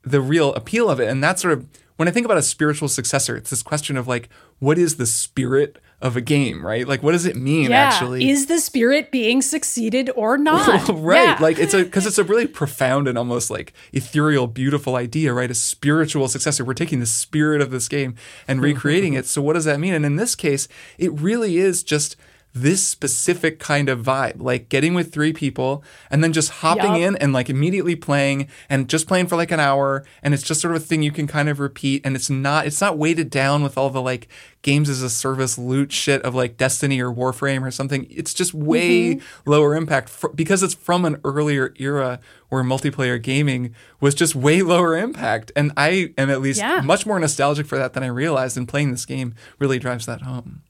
the 0.03 0.21
real 0.21 0.55
appeal 0.55 0.89
of 0.89 1.01
it. 1.01 1.09
And 1.09 1.23
that's 1.23 1.43
sort 1.43 1.53
of 1.55 1.67
when 1.97 2.09
i 2.09 2.11
think 2.11 2.25
about 2.25 2.39
a 2.39 2.43
spiritual 2.43 2.89
successor 2.89 3.37
it's 3.37 3.51
this 3.51 3.63
question 3.63 3.97
of 3.97 4.09
like 4.09 4.29
what 4.59 4.79
is 4.79 4.97
the 4.97 5.05
spirit 5.07 5.79
of 6.01 6.17
a 6.17 6.21
game 6.21 6.65
right? 6.65 6.87
Like 6.87 7.03
what 7.03 7.13
does 7.13 7.27
it 7.27 7.37
mean 7.37 7.71
yeah. 7.71 7.89
actually? 7.89 8.29
Is 8.29 8.47
the 8.47 8.59
spirit 8.59 9.11
being 9.11 9.43
succeeded 9.43 10.11
or 10.17 10.39
not? 10.39 10.89
right 10.95 11.25
Yeah. 11.25 11.39
like 11.41 11.59
it's 11.59 11.75
a 11.75 11.85
because 11.85 12.07
it's 12.07 12.19
a 12.19 12.25
really 12.25 12.47
profound 12.47 13.09
and 13.09 13.19
almost 13.19 13.51
like 13.51 13.73
ethereal 13.93 14.47
beautiful 14.47 14.97
idea 14.97 15.33
right? 15.33 15.51
A 15.51 15.55
spiritual 15.55 16.29
successor. 16.29 16.65
We're 16.65 16.75
taking 16.75 17.01
the 17.01 17.07
spirit 17.07 17.61
of 17.61 17.71
this 17.71 17.89
game 17.89 18.15
and 18.49 18.59
mm-hmm. 18.59 18.65
recreating 18.65 19.15
it. 19.15 19.27
So 19.27 19.43
what 19.43 19.55
does 19.55 19.65
that 19.65 19.81
mean? 19.81 19.95
And 19.95 20.07
in 20.07 20.17
this 20.17 20.35
case 20.35 20.69
it 20.99 21.13
really 21.13 21.59
is 21.59 21.83
just 21.83 22.17
this 22.53 22.85
specific 22.85 23.61
kind 23.61 23.89
of 23.89 24.01
vibe 24.03 24.41
like 24.43 24.69
getting 24.69 24.93
with 24.93 25.13
three 25.13 25.33
people 25.33 25.85
and 26.11 26.23
then 26.25 26.33
just 26.33 26.51
hopping 26.51 26.97
Yup. 26.97 27.01
in 27.01 27.17
and 27.19 27.33
like 27.33 27.49
immediately 27.49 27.95
playing 27.95 28.49
and 28.69 28.89
just 28.89 29.07
playing 29.07 29.29
for 29.29 29.37
like 29.37 29.53
an 29.53 29.61
hour 29.61 30.05
and 30.23 30.35
it's 30.35 30.43
just 30.43 30.61
sort 30.61 30.75
of 30.75 30.83
a 30.83 30.85
thing 30.85 31.01
you 31.01 31.13
can 31.13 31.29
kind 31.29 31.49
of 31.49 31.61
repeat 31.61 32.03
and 32.05 32.17
it's 32.17 32.29
not 32.29 32.67
it's 32.67 32.81
not 32.81 32.99
weighted 32.99 33.31
down 33.31 33.63
with 33.63 33.79
all 33.79 33.89
the 33.89 34.03
like 34.03 34.27
games 34.63 34.89
as 34.91 35.01
a 35.01 35.09
service 35.09 35.57
loot 35.59 35.93
shit 35.93 36.21
of 36.23 36.35
like 36.35 36.57
Destiny 36.57 37.01
or 37.01 37.13
Warframe 37.13 37.63
or 37.63 37.71
something 37.71 38.07
it's 38.11 38.35
just 38.35 38.53
way 38.53 39.15
Mm-hmm. 39.15 39.51
lower 39.51 39.77
impact 39.77 40.09
fr- 40.09 40.29
because 40.35 40.63
it's 40.65 40.75
from 40.75 41.05
an 41.05 41.21
earlier 41.25 41.73
era 41.79 42.19
where 42.49 42.65
multiplayer 42.65 43.23
gaming 43.23 43.75
was 44.01 44.15
just 44.15 44.35
way 44.35 44.61
lower 44.61 44.97
impact 44.97 45.53
and 45.55 45.71
I 45.77 46.13
am 46.19 46.29
at 46.31 46.41
least 46.41 46.59
Yeah. 46.59 46.81
much 46.81 47.07
more 47.07 47.21
nostalgic 47.21 47.67
for 47.67 47.79
that 47.79 47.93
than 47.93 48.03
I 48.03 48.09
realized 48.09 48.57
and 48.57 48.67
playing 48.67 48.91
this 48.91 49.07
game 49.07 49.35
really 49.61 49.79
drives 49.79 50.07
that 50.07 50.23
home 50.23 50.63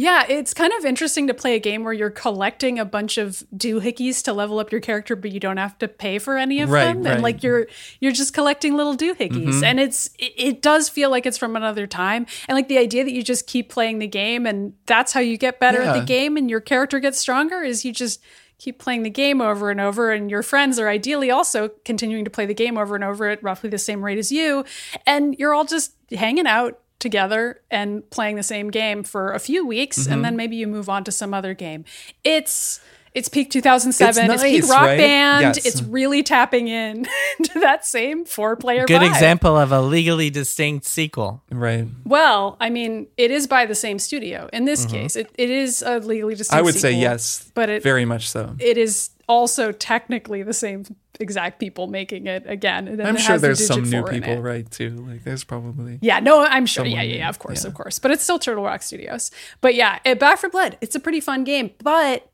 Yeah, 0.00 0.24
it's 0.26 0.54
kind 0.54 0.72
of 0.78 0.86
interesting 0.86 1.26
to 1.26 1.34
play 1.34 1.54
a 1.54 1.58
game 1.58 1.84
where 1.84 1.92
you're 1.92 2.08
collecting 2.08 2.78
a 2.78 2.86
bunch 2.86 3.18
of 3.18 3.42
doohickeys 3.54 4.24
to 4.24 4.32
level 4.32 4.58
up 4.58 4.72
your 4.72 4.80
character, 4.80 5.14
but 5.14 5.30
you 5.30 5.40
don't 5.40 5.58
have 5.58 5.76
to 5.80 5.88
pay 5.88 6.18
for 6.18 6.38
any 6.38 6.62
of 6.62 6.70
Right, 6.70 6.84
them, 6.84 6.96
right. 6.98 7.04
Mm-hmm. 7.04 7.12
and 7.12 7.22
like 7.22 7.42
you're 7.42 7.66
you're 8.00 8.12
just 8.12 8.32
collecting 8.32 8.76
little 8.78 8.96
doohickeys, 8.96 9.62
and 9.62 9.78
it's 9.78 10.06
it, 10.18 10.32
it 10.38 10.62
does 10.62 10.88
feel 10.88 11.10
like 11.10 11.26
it's 11.26 11.36
from 11.36 11.54
another 11.54 11.86
time, 11.86 12.24
and 12.48 12.56
like 12.56 12.68
the 12.68 12.78
idea 12.78 13.04
that 13.04 13.12
you 13.12 13.22
just 13.22 13.46
keep 13.46 13.68
playing 13.68 13.98
the 13.98 14.06
game, 14.06 14.46
and 14.46 14.72
that's 14.86 15.12
how 15.12 15.20
you 15.20 15.36
get 15.36 15.60
better 15.60 15.82
at 15.82 15.92
the 15.98 16.04
game, 16.06 16.38
and 16.38 16.48
your 16.48 16.60
character 16.60 16.98
gets 16.98 17.18
stronger, 17.18 17.62
is 17.62 17.84
you 17.84 17.92
just 17.92 18.22
keep 18.56 18.78
playing 18.78 19.02
the 19.02 19.10
game 19.10 19.42
over 19.42 19.70
and 19.70 19.80
over. 19.80 20.12
And 20.12 20.30
your 20.30 20.42
friends 20.42 20.78
are 20.78 20.88
ideally 20.88 21.30
also 21.30 21.70
continuing 21.84 22.24
to 22.24 22.30
play 22.30 22.46
the 22.46 22.54
game 22.54 22.78
over 22.78 22.94
and 22.94 23.02
over 23.04 23.28
at 23.28 23.42
roughly 23.42 23.70
the 23.70 23.78
same 23.78 24.04
rate 24.04 24.18
as 24.18 24.30
you. 24.30 24.64
And 25.06 25.34
you're 25.38 25.54
all 25.54 25.64
just 25.64 25.94
hanging 26.10 26.46
out 26.46 26.78
together 27.00 27.60
and 27.70 28.08
playing 28.10 28.36
the 28.36 28.42
same 28.42 28.70
game 28.70 29.02
for 29.02 29.32
a 29.32 29.38
few 29.40 29.66
weeks 29.66 29.98
Mm-hmm. 30.00 30.12
and 30.12 30.24
then 30.24 30.36
maybe 30.36 30.56
you 30.56 30.66
move 30.68 30.88
on 30.88 31.02
to 31.04 31.10
some 31.12 31.34
other 31.34 31.54
game. 31.54 31.84
It's 32.24 32.80
it's 33.12 33.28
peak 33.28 33.50
2007. 33.50 34.30
It's, 34.30 34.34
It's 34.34 34.42
peak 34.66 34.70
rock 34.70 34.82
right? 34.82 34.96
band. 34.98 35.56
Yes. 35.56 35.66
It's 35.66 35.82
really 35.82 36.22
tapping 36.22 36.68
in 36.68 37.08
to 37.42 37.58
that 37.60 37.84
same 37.84 38.24
four 38.24 38.54
player 38.54 38.86
Good 38.86 39.02
vibe. 39.02 39.08
example 39.10 39.56
of 39.56 39.72
a 39.72 39.80
legally 39.80 40.30
distinct 40.30 40.86
sequel. 40.86 41.42
right 41.50 41.88
Well, 42.04 42.56
I 42.60 42.70
mean, 42.70 43.08
it 43.16 43.32
is 43.32 43.48
by 43.48 43.66
the 43.66 43.74
same 43.74 43.98
studio. 43.98 44.48
In 44.52 44.64
this 44.64 44.86
case, 44.86 45.16
it, 45.16 45.28
it 45.36 45.50
is 45.50 45.82
a 45.82 45.98
legally 45.98 46.36
distinct 46.36 46.50
Mm-hmm. 46.52 46.58
I 46.58 46.62
would 46.62 46.74
say 46.76 46.92
yes 46.92 47.50
but 47.54 47.68
it 47.68 47.82
very 47.82 48.04
much 48.04 48.28
so 48.30 48.54
it 48.60 48.78
is 48.78 49.10
also 49.30 49.70
technically 49.72 50.42
the 50.42 50.52
same 50.52 50.84
exact 51.20 51.60
people 51.60 51.86
making 51.86 52.26
it 52.26 52.42
again. 52.46 52.88
And 52.88 53.00
I'm 53.00 53.16
sure 53.16 53.38
there's 53.38 53.64
some 53.64 53.88
new 53.88 54.02
people 54.04 54.40
right 54.42 54.68
too 54.70 54.90
like 55.08 55.22
there's 55.22 55.44
probably 55.44 55.98
Yeah, 56.02 56.18
no, 56.20 56.44
I'm 56.44 56.66
sure. 56.66 56.84
Yeah, 56.86 57.02
yeah, 57.02 57.16
yeah, 57.18 57.28
of 57.28 57.38
course, 57.38 57.62
Yeah. 57.64 57.68
of 57.68 57.74
course. 57.74 57.98
But 57.98 58.10
it's 58.10 58.22
still 58.24 58.38
Turtle 58.38 58.64
Rock 58.64 58.82
Studios. 58.82 59.30
But 59.60 59.74
yeah, 59.74 59.98
it, 60.04 60.18
Back 60.18 60.38
4 60.38 60.50
Blood, 60.50 60.78
it's 60.80 60.96
a 60.96 61.00
pretty 61.00 61.20
fun 61.20 61.44
game. 61.44 61.70
But 61.82 62.26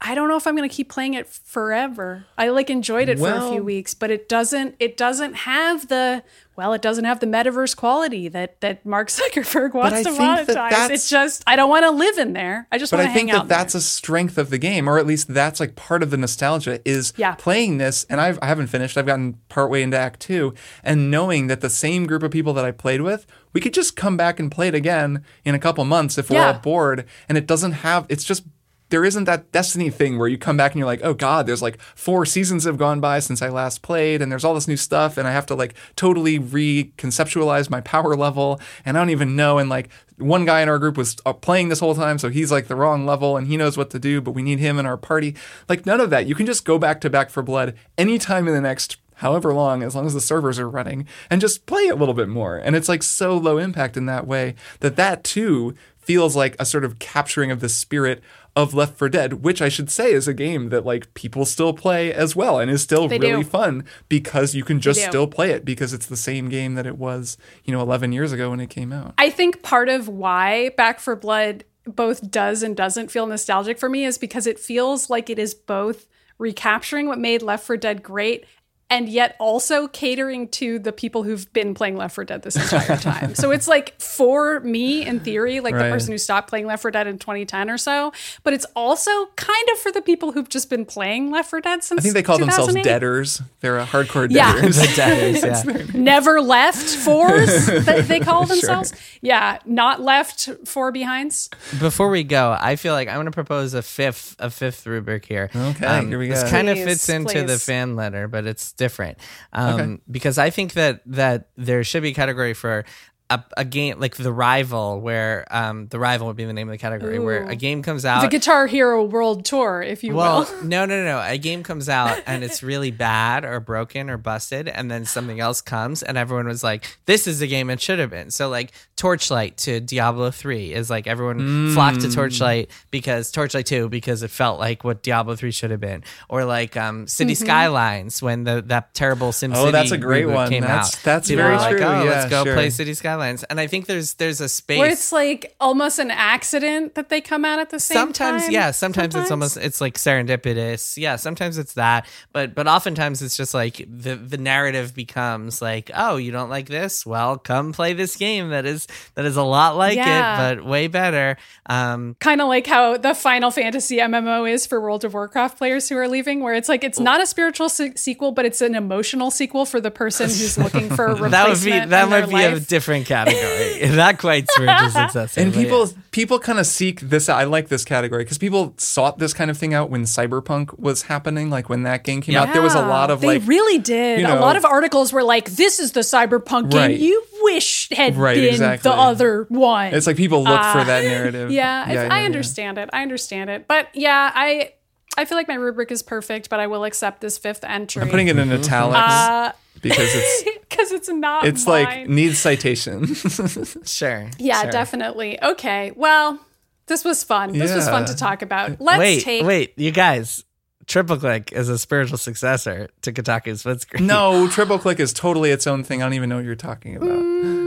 I 0.00 0.14
don't 0.14 0.28
know 0.28 0.36
if 0.36 0.46
I'm 0.46 0.54
going 0.56 0.68
to 0.68 0.74
keep 0.74 0.88
playing 0.88 1.14
it 1.14 1.26
forever. 1.26 2.24
I 2.38 2.50
like 2.50 2.70
enjoyed 2.70 3.08
it 3.08 3.18
for 3.18 3.32
a 3.32 3.50
few 3.50 3.64
weeks, 3.64 3.94
but 3.94 4.12
it 4.12 4.28
doesn't 4.28 4.76
it 4.78 4.96
doesn't 4.96 5.34
have 5.34 5.88
the 5.88 6.22
well, 6.54 6.72
it 6.72 6.82
doesn't 6.82 7.04
have 7.04 7.18
the 7.20 7.26
metaverse 7.26 7.76
quality 7.76 8.28
that 8.28 8.60
that 8.60 8.86
Mark 8.86 9.08
Zuckerberg 9.18 9.74
wants 9.74 9.96
I 9.98 10.02
to 10.04 10.10
think 10.10 10.18
that 10.18 10.46
monetize. 10.48 10.70
that's- 10.70 10.90
It's 10.90 11.08
just 11.10 11.42
I 11.48 11.56
don't 11.56 11.68
want 11.68 11.84
to 11.84 11.90
live 11.90 12.16
in 12.16 12.32
there. 12.32 12.68
I 12.70 12.78
just 12.78 12.92
want 12.92 13.00
I 13.02 13.06
to 13.06 13.10
hang 13.10 13.18
think 13.26 13.30
that 13.32 13.38
out 13.38 13.48
that's 13.48 13.72
there. 13.72 13.78
a 13.80 13.82
strength 13.82 14.38
of 14.38 14.50
the 14.50 14.58
game, 14.58 14.88
or 14.88 14.98
at 15.00 15.06
least 15.06 15.34
that's 15.34 15.58
like 15.58 15.74
part 15.74 16.04
of 16.04 16.10
the 16.10 16.16
nostalgia 16.16 16.80
is 16.88 17.12
Yeah. 17.16 17.34
playing 17.34 17.78
this. 17.78 18.04
And 18.08 18.20
I've, 18.20 18.38
I 18.40 18.46
haven't 18.46 18.68
finished. 18.68 18.96
I've 18.96 19.06
gotten 19.06 19.38
partway 19.48 19.82
into 19.82 19.96
Act 19.98 20.20
Two, 20.20 20.54
and 20.84 21.10
knowing 21.10 21.48
that 21.48 21.60
the 21.60 21.70
same 21.70 22.06
group 22.06 22.22
of 22.22 22.30
people 22.30 22.52
that 22.54 22.64
I 22.64 22.70
played 22.70 23.00
with, 23.00 23.26
we 23.52 23.60
could 23.60 23.74
just 23.74 23.96
come 23.96 24.16
back 24.16 24.38
and 24.38 24.48
play 24.50 24.68
it 24.68 24.74
again 24.76 25.24
in 25.44 25.56
a 25.56 25.58
couple 25.58 25.84
months 25.84 26.18
if 26.18 26.30
we're 26.30 26.36
Yeah. 26.36 26.52
all 26.52 26.58
bored. 26.60 27.04
And 27.28 27.36
it 27.36 27.48
doesn't 27.48 27.72
have. 27.72 28.06
It's 28.08 28.22
just. 28.22 28.44
There 28.90 29.04
isn't 29.04 29.24
that 29.24 29.52
Destiny 29.52 29.90
thing 29.90 30.18
where 30.18 30.28
you 30.28 30.38
come 30.38 30.56
back 30.56 30.72
and 30.72 30.78
you're 30.78 30.86
like, 30.86 31.04
oh 31.04 31.14
God, 31.14 31.46
there's 31.46 31.62
like 31.62 31.80
four 31.80 32.24
seasons 32.24 32.64
have 32.64 32.78
gone 32.78 33.00
by 33.00 33.18
since 33.18 33.42
I 33.42 33.48
last 33.48 33.82
played, 33.82 34.22
and 34.22 34.30
there's 34.30 34.44
all 34.44 34.54
this 34.54 34.68
new 34.68 34.76
stuff, 34.76 35.16
and 35.18 35.28
I 35.28 35.32
have 35.32 35.46
to 35.46 35.54
like 35.54 35.74
totally 35.96 36.38
reconceptualize 36.38 37.70
my 37.70 37.80
power 37.80 38.16
level, 38.16 38.60
and 38.84 38.96
I 38.96 39.00
don't 39.00 39.10
even 39.10 39.36
know. 39.36 39.58
And 39.58 39.68
like 39.68 39.90
one 40.16 40.44
guy 40.44 40.60
in 40.62 40.68
our 40.68 40.78
group 40.78 40.96
was 40.96 41.16
uh, 41.26 41.32
playing 41.32 41.68
this 41.68 41.80
whole 41.80 41.94
time, 41.94 42.18
so 42.18 42.28
he's 42.30 42.52
like 42.52 42.68
the 42.68 42.76
wrong 42.76 43.06
level, 43.06 43.36
and 43.36 43.46
he 43.46 43.56
knows 43.56 43.76
what 43.76 43.90
to 43.90 43.98
do, 43.98 44.20
but 44.20 44.32
we 44.32 44.42
need 44.42 44.58
him 44.58 44.78
in 44.78 44.86
our 44.86 44.96
party. 44.96 45.34
Like 45.68 45.86
none 45.86 46.00
of 46.00 46.10
that. 46.10 46.26
You 46.26 46.34
can 46.34 46.46
just 46.46 46.64
go 46.64 46.78
back 46.78 47.00
to 47.02 47.10
Back 47.10 47.30
4 47.30 47.42
Blood 47.42 47.74
anytime 47.96 48.48
in 48.48 48.54
the 48.54 48.60
next 48.60 48.96
however 49.18 49.52
long, 49.52 49.82
as 49.82 49.94
long 49.96 50.06
as 50.06 50.14
the 50.14 50.20
servers 50.20 50.58
are 50.58 50.70
running, 50.70 51.06
and 51.28 51.40
just 51.40 51.66
play 51.66 51.88
a 51.88 51.96
little 51.96 52.14
bit 52.14 52.28
more. 52.28 52.56
And 52.56 52.76
it's 52.76 52.88
like 52.88 53.02
so 53.02 53.36
low 53.36 53.58
impact 53.58 53.96
in 53.96 54.06
that 54.06 54.26
way 54.26 54.54
that 54.80 54.96
that 54.96 55.24
too 55.24 55.74
feels 55.98 56.34
like 56.34 56.56
a 56.58 56.64
sort 56.64 56.84
of 56.84 56.98
capturing 56.98 57.50
of 57.50 57.60
the 57.60 57.68
spirit 57.68 58.22
of 58.58 58.74
Left 58.74 58.98
4 58.98 59.08
Dead, 59.08 59.44
which 59.44 59.62
I 59.62 59.68
should 59.68 59.88
say 59.88 60.10
is 60.12 60.26
a 60.26 60.34
game 60.34 60.70
that 60.70 60.84
like 60.84 61.14
people 61.14 61.44
still 61.44 61.72
play 61.72 62.12
as 62.12 62.34
well 62.34 62.58
and 62.58 62.68
is 62.68 62.82
still 62.82 63.06
They 63.06 63.16
really 63.16 63.44
do. 63.44 63.48
fun 63.48 63.84
because 64.08 64.56
you 64.56 64.64
can 64.64 64.80
just 64.80 65.00
still 65.00 65.28
play 65.28 65.52
it 65.52 65.64
because 65.64 65.92
it's 65.92 66.06
the 66.06 66.16
same 66.16 66.48
game 66.48 66.74
that 66.74 66.84
it 66.84 66.98
was, 66.98 67.38
you 67.64 67.72
know, 67.72 67.80
11 67.80 68.10
years 68.10 68.32
ago 68.32 68.50
when 68.50 68.58
it 68.58 68.68
came 68.68 68.92
out. 68.92 69.14
I 69.16 69.30
think 69.30 69.62
part 69.62 69.88
of 69.88 70.08
why 70.08 70.70
Back 70.70 70.98
4 70.98 71.14
Blood 71.14 71.64
both 71.84 72.30
does 72.32 72.64
and 72.64 72.76
doesn't 72.76 73.12
feel 73.12 73.28
nostalgic 73.28 73.78
for 73.78 73.88
me 73.88 74.04
is 74.04 74.18
because 74.18 74.48
it 74.48 74.58
feels 74.58 75.08
like 75.08 75.30
it 75.30 75.38
is 75.38 75.54
both 75.54 76.08
recapturing 76.38 77.06
what 77.06 77.18
made 77.20 77.42
Left 77.42 77.64
4 77.64 77.76
Dead 77.76 78.02
great 78.02 78.44
and 78.90 79.08
yet 79.08 79.36
also 79.38 79.86
catering 79.88 80.48
to 80.48 80.78
the 80.78 80.92
people 80.92 81.22
who've 81.22 81.52
been 81.52 81.74
playing 81.74 81.96
Left 81.96 82.14
4 82.14 82.24
Dead 82.24 82.42
this 82.42 82.56
entire 82.56 82.96
time. 83.00 83.34
so 83.34 83.50
it's 83.50 83.68
like 83.68 84.00
for 84.00 84.60
me 84.60 85.04
in 85.04 85.20
theory, 85.20 85.60
like 85.60 85.74
Right. 85.74 85.84
the 85.84 85.90
person 85.90 86.12
who 86.12 86.18
stopped 86.18 86.48
playing 86.48 86.66
Left 86.66 86.80
4 86.82 86.90
Dead 86.90 87.06
in 87.06 87.18
2010 87.18 87.68
or 87.70 87.76
so, 87.78 88.12
but 88.44 88.54
it's 88.54 88.64
also 88.74 89.10
kind 89.36 89.68
of 89.72 89.78
for 89.78 89.92
the 89.92 90.00
people 90.00 90.32
who've 90.32 90.48
just 90.48 90.70
been 90.70 90.84
playing 90.86 91.30
Left 91.30 91.50
4 91.50 91.60
Dead 91.60 91.84
since 91.84 92.00
I 92.00 92.02
think 92.02 92.14
they 92.14 92.22
call 92.22 92.38
themselves 92.38 92.68
2008. 92.72 92.82
deaders. 92.84 93.42
They're 93.60 93.78
a 93.78 93.84
hardcore 93.84 94.28
Yeah. 94.30 94.54
deaders. 94.54 94.78
The 94.78 94.92
debtors, 94.96 95.42
yeah. 95.94 96.00
Never 96.00 96.40
left 96.40 96.78
fours, 96.96 97.66
that 97.66 98.06
they 98.08 98.20
call 98.20 98.46
themselves. 98.46 98.94
Yeah, 99.20 99.58
not 99.66 100.00
left 100.00 100.48
four 100.64 100.92
behinds. 100.92 101.50
Before 101.78 102.08
we 102.08 102.24
go, 102.24 102.56
I 102.58 102.76
feel 102.76 102.94
like 102.94 103.08
I 103.08 103.16
want 103.16 103.26
to 103.26 103.32
propose 103.32 103.74
a 103.74 103.82
fifth 103.82 104.34
a 104.38 104.48
fifth 104.50 104.86
rubric 104.86 105.24
here. 105.26 105.50
Um, 105.54 105.68
Okay, 105.68 106.06
here 106.06 106.18
we 106.18 106.28
go. 106.28 106.34
This 106.34 106.48
kind 106.50 106.68
of 106.70 106.78
fits 106.78 107.08
into 107.08 107.42
the 107.42 107.58
fan 107.58 107.96
letter, 107.96 108.28
but 108.28 108.46
it's 108.46 108.72
different. 108.78 109.18
Um, 109.52 109.80
Okay. 109.80 110.02
Because 110.10 110.38
I 110.38 110.48
think 110.48 110.72
that 110.72 111.02
that 111.04 111.50
there 111.56 111.84
should 111.84 112.02
be 112.02 112.10
a 112.10 112.14
category 112.14 112.54
for 112.54 112.84
a, 113.30 113.42
a 113.58 113.64
game 113.64 114.00
like 114.00 114.16
the 114.16 114.32
rival, 114.32 115.00
where 115.00 115.46
um, 115.50 115.86
the 115.88 115.98
rival 115.98 116.26
would 116.28 116.36
be 116.36 116.44
the 116.44 116.52
name 116.52 116.68
of 116.68 116.72
the 116.72 116.78
category, 116.78 117.18
where 117.18 117.44
a 117.46 117.54
game 117.56 117.82
comes 117.82 118.04
out 118.04 118.22
The. 118.22 118.28
Guitar 118.28 118.66
Hero 118.66 119.04
World 119.04 119.44
Tour, 119.44 119.82
if 119.82 120.02
you 120.02 120.14
well, 120.14 120.48
will. 120.50 120.64
no, 120.64 120.86
no, 120.86 121.04
no. 121.04 121.20
A 121.24 121.36
game 121.38 121.62
comes 121.62 121.88
out 121.88 122.22
and 122.26 122.42
it's 122.42 122.62
really 122.62 122.90
bad 122.90 123.44
or 123.44 123.60
broken 123.60 124.08
or 124.10 124.16
busted, 124.16 124.68
and 124.68 124.90
then 124.90 125.04
something 125.04 125.40
else 125.40 125.60
comes, 125.60 126.02
and 126.02 126.16
everyone 126.16 126.46
was 126.46 126.62
like, 126.64 126.84
"This 127.06 127.26
is 127.26 127.38
the 127.40 127.46
game 127.46 127.68
it 127.70 127.80
should 127.80 127.98
have 127.98 128.10
been." 128.10 128.30
So, 128.30 128.48
like 128.48 128.72
Torchlight 128.96 129.56
to 129.58 129.80
Diablo 129.80 130.30
three 130.30 130.72
is 130.72 130.88
like 130.90 131.06
everyone 131.06 131.72
flocked 131.74 132.00
to 132.00 132.10
Torchlight 132.10 132.70
because 132.90 133.30
Torchlight 133.30 133.66
two 133.66 133.88
because 133.88 134.22
it 134.22 134.30
felt 134.30 134.58
like 134.58 134.84
what 134.84 135.02
Diablo 135.02 135.36
three 135.36 135.50
should 135.52 135.70
have 135.70 135.80
been, 135.80 136.02
or 136.28 136.44
like 136.44 136.76
um, 136.76 137.06
City 137.06 137.34
Mm-hmm. 137.34 137.44
Skylines 137.44 138.22
when 138.22 138.44
the 138.44 138.62
that 138.66 138.94
terrible 138.94 139.32
SimCity 139.32 139.52
Oh, 139.54 139.70
that's 139.70 139.90
a 139.90 139.98
great 139.98 140.24
reboot 140.24 140.34
one. 140.34 140.48
came 140.50 140.62
That's- 140.62 140.96
out. 140.96 141.02
that's 141.04 141.28
People 141.28 141.44
very 141.44 141.54
were 141.56 141.60
like, 141.60 141.76
true. 141.76 141.84
Oh, 141.86 142.04
Yeah, 142.04 142.10
let's 142.10 142.30
go 142.30 142.44
sure. 142.44 142.54
play 142.54 142.70
City 142.70 142.94
Skylines, 142.94 143.17
and 143.20 143.58
I 143.60 143.66
think 143.66 143.86
there's 143.86 144.14
there's 144.14 144.40
a 144.40 144.48
space 144.48 144.78
Where 144.78 144.90
it's 144.90 145.12
like 145.12 145.54
almost 145.60 145.98
an 145.98 146.10
accident 146.10 146.94
that 146.94 147.08
they 147.08 147.20
come 147.20 147.44
out 147.44 147.58
at 147.58 147.70
the 147.70 147.78
same 147.80 147.96
time. 147.96 148.06
sometimes 148.06 148.42
time. 148.44 148.52
yeah 148.52 148.70
sometimes, 148.70 149.14
it's 149.14 149.30
almost 149.30 149.56
it's 149.56 149.80
like 149.80 149.94
serendipitous 149.94 150.96
yeah 150.96 151.16
sometimes 151.16 151.58
it's 151.58 151.74
that 151.74 152.06
but 152.32 152.54
but 152.54 152.66
oftentimes 152.66 153.22
it's 153.22 153.36
just 153.36 153.54
like 153.54 153.76
the 153.88 154.16
the 154.16 154.38
narrative 154.38 154.94
becomes 154.94 155.60
like 155.62 155.90
oh 155.94 156.16
you 156.16 156.30
don't 156.32 156.50
like 156.50 156.68
this 156.68 157.04
well 157.06 157.38
come 157.38 157.72
play 157.72 157.92
this 157.92 158.16
game 158.16 158.50
that 158.50 158.66
is 158.66 158.86
that 159.14 159.24
is 159.24 159.36
a 159.36 159.42
lot 159.42 159.76
like 159.76 159.96
Yeah. 159.96 160.50
it 160.52 160.56
but 160.56 160.64
way 160.64 160.86
better 160.86 161.36
um 161.66 162.16
kind 162.20 162.40
of 162.40 162.48
like 162.48 162.66
how 162.66 162.96
the 162.96 163.14
Final 163.14 163.50
Fantasy 163.50 163.98
MMO 163.98 164.50
is 164.50 164.66
for 164.66 164.80
World 164.80 165.04
of 165.04 165.14
Warcraft 165.14 165.58
players 165.58 165.88
who 165.88 165.96
are 165.96 166.08
leaving, 166.08 166.40
where 166.40 166.54
it's 166.54 166.68
like 166.68 166.84
it's 166.84 167.00
not 167.00 167.20
a 167.20 167.26
spiritual 167.26 167.68
se- 167.68 167.94
sequel, 167.96 168.32
but 168.32 168.44
it's 168.44 168.60
an 168.60 168.74
emotional 168.74 169.30
sequel 169.30 169.64
for 169.66 169.80
the 169.80 169.90
person 169.90 170.26
who's 170.28 170.56
looking 170.56 170.88
for 170.88 171.06
a 171.06 171.14
replacement. 171.14 171.32
that 171.32 171.48
would 171.48 171.64
be 171.64 171.70
that 171.90 172.08
might 172.08 172.28
be 172.28 172.42
a 172.42 172.60
different 172.60 173.06
category 173.08 173.88
not 173.96 174.18
quite 174.18 174.48
spiritual 174.50 174.90
successor 175.02 175.40
And 175.40 175.52
but 175.52 175.58
yeah. 175.58 175.64
people 175.64 175.88
people 176.12 176.38
kind 176.38 176.58
of 176.58 176.66
seek 176.66 177.00
this. 177.00 177.28
I 177.28 177.44
like 177.44 177.68
this 177.68 177.84
category 177.84 178.22
because 178.24 178.38
people 178.38 178.74
sought 178.76 179.18
this 179.18 179.32
kind 179.34 179.50
of 179.50 179.56
thing 179.58 179.74
out 179.74 179.90
when 179.90 180.02
Cyberpunk 180.04 180.78
was 180.78 181.02
happening. 181.02 181.50
Like 181.50 181.68
when 181.68 181.82
that 181.84 182.04
game 182.04 182.20
came 182.20 182.36
out, 182.36 182.52
there 182.52 182.62
was 182.62 182.74
a 182.74 182.80
lot 182.82 183.10
of 183.10 183.20
they 183.20 183.38
like 183.38 183.42
really 183.48 183.78
did. 183.78 184.20
you 184.20 184.26
know, 184.26 184.38
a 184.38 184.40
lot 184.40 184.56
of 184.56 184.64
articles 184.64 185.12
were 185.12 185.22
like, 185.24 185.46
"This 185.50 185.80
is 185.80 185.92
the 185.92 186.00
cyberpunk 186.00 186.70
game 186.70 186.80
Right. 186.80 186.98
you 186.98 187.22
wish 187.42 187.88
had 187.90 188.16
Right, 188.16 188.34
been 188.36 188.44
exactly. 188.54 188.90
the 188.90 188.96
other 188.96 189.46
one." 189.48 189.94
it's 189.94 190.06
like 190.06 190.16
people 190.16 190.40
look 190.44 190.60
for 190.60 190.78
Ah. 190.80 190.84
that 190.84 191.04
narrative. 191.04 191.50
yeah, 191.60 191.84
I- 191.86 191.92
yeah, 191.92 192.08
I, 192.10 192.18
yeah. 192.20 192.24
understand 192.26 192.78
it. 192.78 192.90
I 192.92 193.02
understand 193.02 193.50
it. 193.50 193.66
But 193.68 193.88
yeah, 193.94 194.30
I 194.34 194.72
I 195.18 195.24
feel 195.24 195.36
like 195.36 195.48
my 195.48 195.56
rubric 195.56 195.90
is 195.90 196.00
perfect, 196.04 196.48
but 196.48 196.60
I 196.60 196.68
will 196.68 196.84
accept 196.84 197.20
this 197.20 197.38
fifth 197.38 197.64
entry. 197.64 198.00
I'm 198.00 198.08
putting 198.08 198.28
it 198.28 198.38
in 198.38 198.52
italics 198.52 198.98
uh, 198.98 199.52
because 199.82 200.14
it's 200.14 200.58
because 200.60 200.92
it's 200.92 201.08
not. 201.08 201.44
it's 201.44 201.66
mine. 201.66 201.84
like 201.84 202.08
needs 202.08 202.38
citation. 202.38 203.14
sure 203.84 204.30
Yeah, 204.38 204.62
sure. 204.62 204.70
definitely. 204.70 205.42
Okay. 205.42 205.92
Well, 205.96 206.38
this 206.86 207.04
was 207.04 207.24
fun. 207.24 207.52
This 207.52 207.74
was 207.74 207.88
fun 207.88 208.04
to 208.04 208.14
talk 208.14 208.42
about. 208.42 208.80
Let's 208.80 209.00
wait 209.00 209.24
take. 209.24 209.44
wait 209.44 209.72
you 209.76 209.90
guys 209.90 210.44
triple 210.86 211.16
click 211.16 211.52
is 211.52 211.68
a 211.68 211.78
spiritual 211.78 212.16
successor 212.16 212.88
to 213.02 213.12
kotaku's 213.12 213.62
Splitscreen. 213.62 214.00
no, 214.00 214.48
triple 214.48 214.78
click 214.78 214.98
is 215.00 215.12
totally 215.12 215.50
its 215.50 215.66
own 215.66 215.84
thing. 215.84 216.00
I 216.00 216.06
don't 216.06 216.14
even 216.14 216.28
know 216.28 216.36
what 216.36 216.44
you're 216.44 216.54
talking 216.54 216.96
about. 216.96 217.10
Mm, 217.10 217.57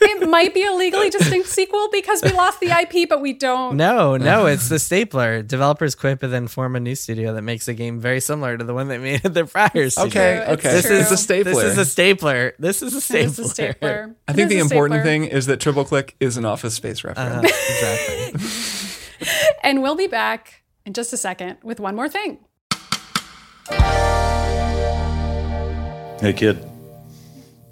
It 0.00 0.28
might 0.28 0.54
be 0.54 0.64
a 0.64 0.72
legally 0.72 1.10
distinct 1.10 1.48
sequel 1.48 1.88
because 1.92 2.22
we 2.22 2.30
lost 2.32 2.60
the 2.60 2.68
IP, 2.68 3.08
but 3.08 3.20
we 3.20 3.32
don't. 3.32 3.76
No, 3.76 4.16
no, 4.16 4.46
it's 4.46 4.68
the 4.68 4.78
stapler. 4.78 5.42
Developers 5.42 5.94
quit 5.94 6.22
and 6.22 6.32
then 6.32 6.48
form 6.48 6.76
a 6.76 6.80
new 6.80 6.94
studio 6.94 7.32
that 7.34 7.42
makes 7.42 7.68
a 7.68 7.74
game 7.74 8.00
very 8.00 8.20
similar 8.20 8.56
to 8.56 8.64
the 8.64 8.74
one 8.74 8.88
they 8.88 8.98
made 8.98 9.24
at 9.24 9.34
their 9.34 9.46
prior 9.46 9.90
studio. 9.90 10.06
Okay, 10.06 10.36
it's 10.38 10.50
okay. 10.52 10.72
This 10.72 10.86
true. 10.86 10.96
is 10.96 11.12
a 11.12 11.16
stapler. 11.16 11.52
This 11.52 11.64
is 11.64 11.78
a 11.78 11.84
stapler. 11.84 12.54
This 12.58 12.82
is 12.82 12.94
a 12.94 13.00
stapler. 13.00 13.26
It's 13.28 13.38
a 13.38 13.44
stapler. 13.48 14.16
I 14.28 14.32
think 14.32 14.48
the 14.48 14.58
important 14.58 15.02
thing 15.02 15.24
is 15.24 15.46
that 15.46 15.60
triple 15.60 15.84
click 15.84 16.16
is 16.20 16.36
an 16.36 16.44
office 16.44 16.74
space 16.74 17.04
reference. 17.04 17.46
Uh-huh, 17.46 18.32
exactly. 18.32 18.96
And 19.62 19.82
we'll 19.82 19.96
be 19.96 20.06
back 20.06 20.62
in 20.84 20.92
just 20.92 21.12
a 21.12 21.16
second 21.16 21.58
with 21.62 21.80
one 21.80 21.96
more 21.96 22.08
thing. 22.08 22.38
Hey, 26.20 26.32
kid. 26.34 26.64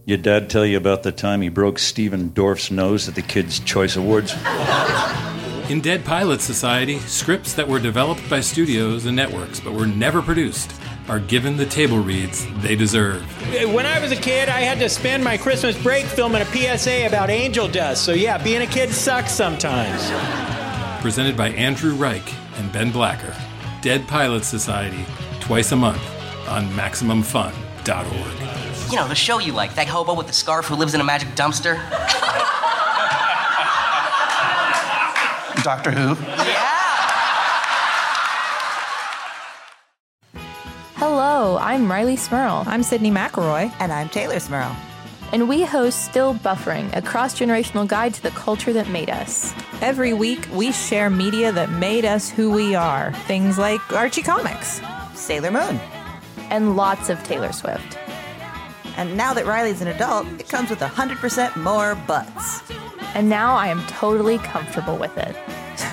Your 0.06 0.18
dad 0.18 0.50
tell 0.50 0.66
you 0.66 0.76
about 0.76 1.02
the 1.02 1.12
time 1.12 1.40
he 1.40 1.48
broke 1.48 1.78
Stephen 1.78 2.28
Dorff's 2.28 2.70
nose 2.70 3.08
at 3.08 3.14
the 3.14 3.22
Kids' 3.22 3.58
Choice 3.58 3.96
Awards? 3.96 4.34
In 5.70 5.80
Dead 5.80 6.04
Pilot 6.04 6.42
Society, 6.42 6.98
scripts 6.98 7.54
that 7.54 7.66
were 7.66 7.80
developed 7.80 8.28
by 8.28 8.40
studios 8.40 9.06
and 9.06 9.16
networks 9.16 9.60
but 9.60 9.72
were 9.72 9.86
never 9.86 10.20
produced 10.20 10.74
are 11.08 11.20
given 11.20 11.56
the 11.56 11.64
table 11.64 11.98
reads 11.98 12.46
they 12.60 12.76
deserve. 12.76 13.22
When 13.72 13.86
I 13.86 13.98
was 13.98 14.12
a 14.12 14.16
kid, 14.16 14.50
I 14.50 14.60
had 14.60 14.78
to 14.80 14.90
spend 14.90 15.24
my 15.24 15.38
Christmas 15.38 15.82
break 15.82 16.04
filming 16.04 16.42
a 16.42 16.44
PSA 16.44 17.06
about 17.06 17.30
angel 17.30 17.66
dust. 17.66 18.04
So, 18.04 18.12
yeah, 18.12 18.36
being 18.36 18.60
a 18.60 18.66
kid 18.66 18.90
sucks 18.90 19.32
sometimes. 19.32 20.02
Presented 21.00 21.34
by 21.34 21.48
Andrew 21.48 21.94
Reich 21.94 22.30
and 22.58 22.70
Ben 22.74 22.92
Blacker. 22.92 23.34
Dead 23.80 24.06
Pilot 24.06 24.44
Society, 24.44 25.06
twice 25.40 25.72
a 25.72 25.76
month 25.76 26.02
on 26.46 26.66
MaximumFun.org. 26.72 28.43
You 28.90 28.96
know, 28.96 29.08
the 29.08 29.14
show 29.14 29.38
you 29.38 29.52
like, 29.52 29.74
that 29.74 29.88
hobo 29.88 30.14
with 30.14 30.26
the 30.28 30.32
scarf 30.32 30.66
who 30.66 30.76
lives 30.76 30.94
in 30.94 31.00
a 31.00 31.04
magic 31.04 31.28
dumpster. 31.30 31.74
Doctor 35.64 35.90
Who. 35.90 36.14
Yeah. 36.44 36.70
Hello, 40.96 41.58
I'm 41.58 41.90
Riley 41.90 42.16
Smirl. 42.16 42.64
I'm 42.66 42.82
Sydnee 42.82 43.10
McElroy. 43.10 43.72
And 43.80 43.92
I'm 43.92 44.08
Taylor 44.10 44.38
Smirl. 44.38 44.76
And 45.32 45.48
we 45.48 45.62
host 45.62 46.04
Still 46.04 46.34
Buffering, 46.34 46.94
a 46.94 47.02
cross 47.02 47.36
generational 47.36 47.88
guide 47.88 48.14
to 48.14 48.22
the 48.22 48.30
culture 48.30 48.72
that 48.74 48.88
made 48.90 49.10
us. 49.10 49.52
Every 49.80 50.12
week, 50.12 50.46
we 50.52 50.70
share 50.70 51.10
media 51.10 51.50
that 51.50 51.70
made 51.70 52.04
us 52.04 52.30
who 52.30 52.50
we 52.52 52.74
are. 52.74 53.12
Things 53.26 53.58
like 53.58 53.80
Archie 53.92 54.22
Comics, 54.22 54.80
Sailor 55.14 55.50
Moon, 55.50 55.80
and 56.50 56.76
lots 56.76 57.08
of 57.08 57.20
Taylor 57.24 57.52
Swift. 57.52 57.98
And 58.96 59.16
now 59.16 59.34
that 59.34 59.46
Riley's 59.46 59.80
an 59.80 59.88
adult, 59.88 60.26
it 60.38 60.48
comes 60.48 60.70
with 60.70 60.78
100% 60.80 61.56
more 61.56 61.94
butts. 62.06 62.62
And 63.14 63.28
now 63.28 63.54
I 63.54 63.68
am 63.68 63.84
totally 63.86 64.38
comfortable 64.38 64.96
with 64.96 65.16
it. 65.18 65.36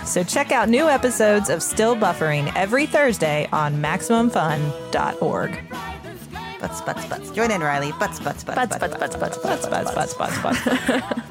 So 0.05 0.23
check 0.23 0.51
out 0.51 0.69
new 0.69 0.87
episodes 0.87 1.49
of 1.49 1.63
Still 1.63 1.95
Buffering 1.95 2.51
every 2.55 2.85
Thursday 2.85 3.47
on 3.51 3.81
MaximumFun.org. 3.81 5.59
Butts, 6.59 6.81
butts, 6.81 7.05
butts. 7.05 7.31
Join 7.31 7.49
in, 7.49 7.61
Riley. 7.61 7.91
Butts, 7.93 8.19
butts, 8.19 8.43
butts, 8.43 8.55
Butts, 8.55 8.77
butts, 8.77 8.97
butts, 8.97 9.15
butts, 9.15 9.37
butts, 9.37 9.67
butts, 9.67 9.93
butts, 9.93 10.13
butts, 10.13 10.41
butts. 10.41 11.21